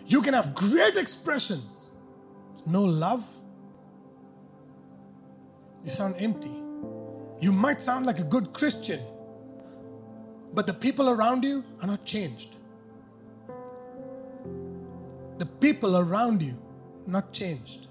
You 0.06 0.22
can 0.22 0.34
have 0.34 0.54
great 0.54 0.98
expressions, 0.98 1.92
no 2.68 2.84
love. 2.84 3.26
You 5.84 5.92
sound 5.92 6.16
empty. 6.18 6.62
You 7.40 7.54
might 7.54 7.82
sound 7.82 8.06
like 8.06 8.20
a 8.20 8.24
good 8.24 8.52
Christian, 8.52 9.00
but 10.54 10.68
the 10.68 10.74
people 10.74 11.10
around 11.10 11.46
you 11.46 11.64
are 11.82 11.88
not 11.88 12.04
changed. 12.04 12.58
The 15.38 15.46
people 15.46 15.98
around 15.98 16.44
you 16.44 16.62
not 17.08 17.32
changed. 17.32 17.88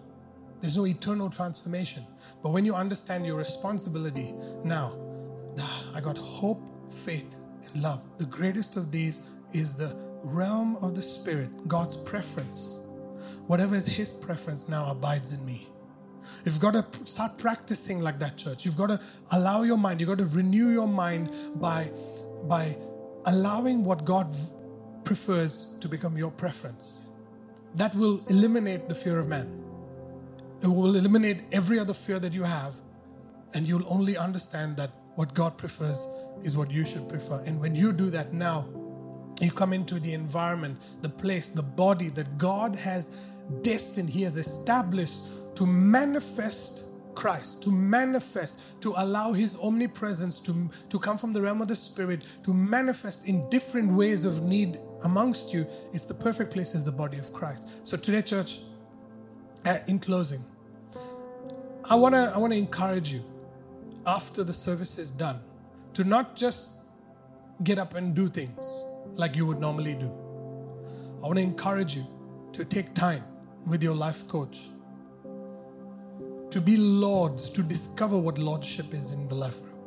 There's 0.64 0.78
no 0.78 0.86
eternal 0.86 1.28
transformation. 1.28 2.06
But 2.42 2.52
when 2.52 2.64
you 2.64 2.74
understand 2.74 3.26
your 3.26 3.36
responsibility, 3.36 4.32
now, 4.64 4.96
I 5.94 6.00
got 6.00 6.16
hope, 6.16 6.90
faith, 6.90 7.38
and 7.70 7.82
love. 7.82 8.02
The 8.16 8.24
greatest 8.24 8.78
of 8.78 8.90
these 8.90 9.20
is 9.52 9.74
the 9.74 9.94
realm 10.24 10.76
of 10.76 10.94
the 10.94 11.02
Spirit, 11.02 11.50
God's 11.68 11.98
preference. 11.98 12.80
Whatever 13.46 13.74
is 13.74 13.86
His 13.86 14.10
preference 14.10 14.66
now 14.66 14.90
abides 14.90 15.34
in 15.34 15.44
me. 15.44 15.68
You've 16.46 16.60
got 16.60 16.72
to 16.72 17.06
start 17.06 17.36
practicing 17.36 18.00
like 18.00 18.18
that, 18.20 18.38
church. 18.38 18.64
You've 18.64 18.78
got 18.78 18.88
to 18.88 18.98
allow 19.32 19.64
your 19.64 19.76
mind, 19.76 20.00
you've 20.00 20.08
got 20.08 20.16
to 20.16 20.34
renew 20.34 20.70
your 20.70 20.88
mind 20.88 21.30
by, 21.56 21.90
by 22.44 22.74
allowing 23.26 23.84
what 23.84 24.06
God 24.06 24.34
prefers 25.04 25.74
to 25.80 25.88
become 25.88 26.16
your 26.16 26.30
preference. 26.30 27.04
That 27.74 27.94
will 27.94 28.22
eliminate 28.30 28.88
the 28.88 28.94
fear 28.94 29.18
of 29.18 29.28
man. 29.28 29.63
It 30.64 30.68
will 30.68 30.96
eliminate 30.96 31.42
every 31.52 31.78
other 31.78 31.92
fear 31.92 32.18
that 32.18 32.32
you 32.32 32.42
have, 32.42 32.74
and 33.52 33.68
you'll 33.68 33.86
only 33.86 34.16
understand 34.16 34.78
that 34.78 34.92
what 35.14 35.34
God 35.34 35.58
prefers 35.58 36.08
is 36.42 36.56
what 36.56 36.70
you 36.70 36.86
should 36.86 37.06
prefer. 37.06 37.42
And 37.46 37.60
when 37.60 37.74
you 37.74 37.92
do 37.92 38.08
that 38.10 38.32
now, 38.32 38.66
you 39.42 39.50
come 39.50 39.74
into 39.74 40.00
the 40.00 40.14
environment, 40.14 40.82
the 41.02 41.10
place, 41.10 41.50
the 41.50 41.62
body 41.62 42.08
that 42.08 42.38
God 42.38 42.74
has 42.76 43.18
destined, 43.60 44.08
He 44.08 44.22
has 44.22 44.38
established 44.38 45.20
to 45.56 45.66
manifest 45.66 46.84
Christ, 47.14 47.62
to 47.64 47.70
manifest, 47.70 48.80
to 48.80 48.94
allow 48.96 49.32
His 49.34 49.58
omnipresence 49.60 50.40
to, 50.40 50.70
to 50.88 50.98
come 50.98 51.18
from 51.18 51.34
the 51.34 51.42
realm 51.42 51.60
of 51.60 51.68
the 51.68 51.76
Spirit, 51.76 52.22
to 52.42 52.54
manifest 52.54 53.28
in 53.28 53.46
different 53.50 53.92
ways 53.92 54.24
of 54.24 54.42
need 54.42 54.78
amongst 55.02 55.52
you, 55.52 55.66
it's 55.92 56.04
the 56.04 56.14
perfect 56.14 56.54
place 56.54 56.74
is 56.74 56.86
the 56.86 56.92
body 56.92 57.18
of 57.18 57.34
Christ. 57.34 57.68
So 57.86 57.98
today, 57.98 58.22
church, 58.22 58.60
uh, 59.66 59.76
in 59.88 59.98
closing, 59.98 60.40
I 61.88 61.94
wanna 61.96 62.32
I 62.34 62.38
wanna 62.38 62.54
encourage 62.54 63.12
you 63.12 63.22
after 64.06 64.42
the 64.42 64.54
service 64.54 64.98
is 64.98 65.10
done 65.10 65.40
to 65.92 66.04
not 66.04 66.34
just 66.34 66.84
get 67.62 67.78
up 67.78 67.94
and 67.94 68.14
do 68.14 68.28
things 68.28 68.84
like 69.16 69.36
you 69.36 69.46
would 69.46 69.60
normally 69.60 69.94
do. 69.94 70.10
I 71.22 71.26
want 71.26 71.38
to 71.38 71.44
encourage 71.44 71.96
you 71.96 72.06
to 72.52 72.64
take 72.64 72.94
time 72.94 73.22
with 73.66 73.82
your 73.82 73.94
life 73.94 74.26
coach 74.28 74.70
to 76.50 76.60
be 76.60 76.76
lords, 76.76 77.50
to 77.50 77.62
discover 77.62 78.18
what 78.18 78.38
lordship 78.38 78.94
is 78.94 79.12
in 79.12 79.26
the 79.28 79.34
life 79.34 79.60
group. 79.60 79.78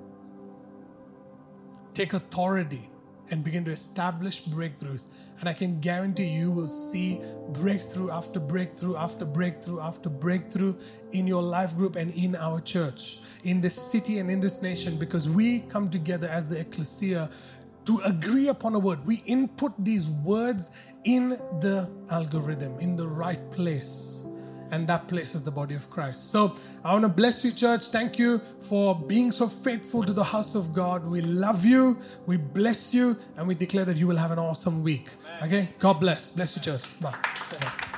Take 1.94 2.14
authority 2.14 2.90
and 3.32 3.44
begin 3.44 3.64
to 3.66 3.72
establish 3.72 4.44
breakthroughs. 4.46 5.08
And 5.40 5.48
I 5.48 5.54
can 5.54 5.80
guarantee 5.80 6.28
you 6.28 6.52
will 6.52 6.68
see 6.68 7.22
breakthrough 7.50 8.10
after 8.10 8.40
breakthrough 8.40 8.96
after 8.96 9.26
breakthrough 9.26 9.80
after 9.82 10.10
breakthrough 10.10 10.76
in 11.12 11.28
your 11.28 11.42
life 11.42 11.76
group 11.78 11.96
and 11.96 12.12
in 12.12 12.36
our 12.36 12.60
church, 12.62 13.20
in 13.44 13.62
this 13.62 13.76
city 13.76 14.20
and 14.20 14.32
in 14.32 14.40
this 14.40 14.62
nation, 14.62 14.98
because 14.98 15.30
we 15.30 15.60
come 15.62 15.90
together 15.90 16.28
as 16.30 16.50
the 16.50 16.60
ecclesia 16.60 17.30
to 17.86 18.00
agree 18.06 18.50
upon 18.50 18.76
a 18.76 18.80
word. 18.80 19.06
We 19.06 19.24
input 19.26 19.72
these 19.78 20.10
words 20.10 20.72
in 21.06 21.30
the 21.30 21.90
algorithm, 22.12 22.78
in 22.80 22.98
the 22.98 23.08
right 23.08 23.50
place 23.52 24.17
and 24.72 24.88
that 24.88 25.08
place 25.08 25.36
is 25.36 25.44
the 25.44 25.52
body 25.52 25.76
of 25.76 25.90
Christ. 25.90 26.32
So 26.32 26.56
I 26.84 26.94
want 26.94 27.04
to 27.04 27.10
bless 27.10 27.44
you, 27.44 27.52
church. 27.52 27.86
Thank 27.86 28.20
you 28.20 28.40
for 28.60 28.96
being 28.96 29.32
so 29.32 29.48
faithful 29.48 30.04
to 30.04 30.14
the 30.14 30.24
house 30.24 30.56
of 30.56 30.74
God. 30.74 31.06
We 31.06 31.22
love 31.22 31.66
you, 31.66 31.98
we 32.26 32.38
bless 32.38 32.94
you, 32.94 33.16
and 33.38 33.48
we 33.48 33.56
declare 33.56 33.86
that 33.86 33.98
you 33.98 34.08
will 34.08 34.18
have 34.18 34.32
an 34.32 34.40
awesome 34.40 34.84
week. 34.84 35.10
Okay? 35.44 35.70
God 35.80 36.00
bless. 36.00 36.32
Bless 36.32 36.56
you, 36.56 36.62
church. 36.62 37.00
Bye. 37.00 37.97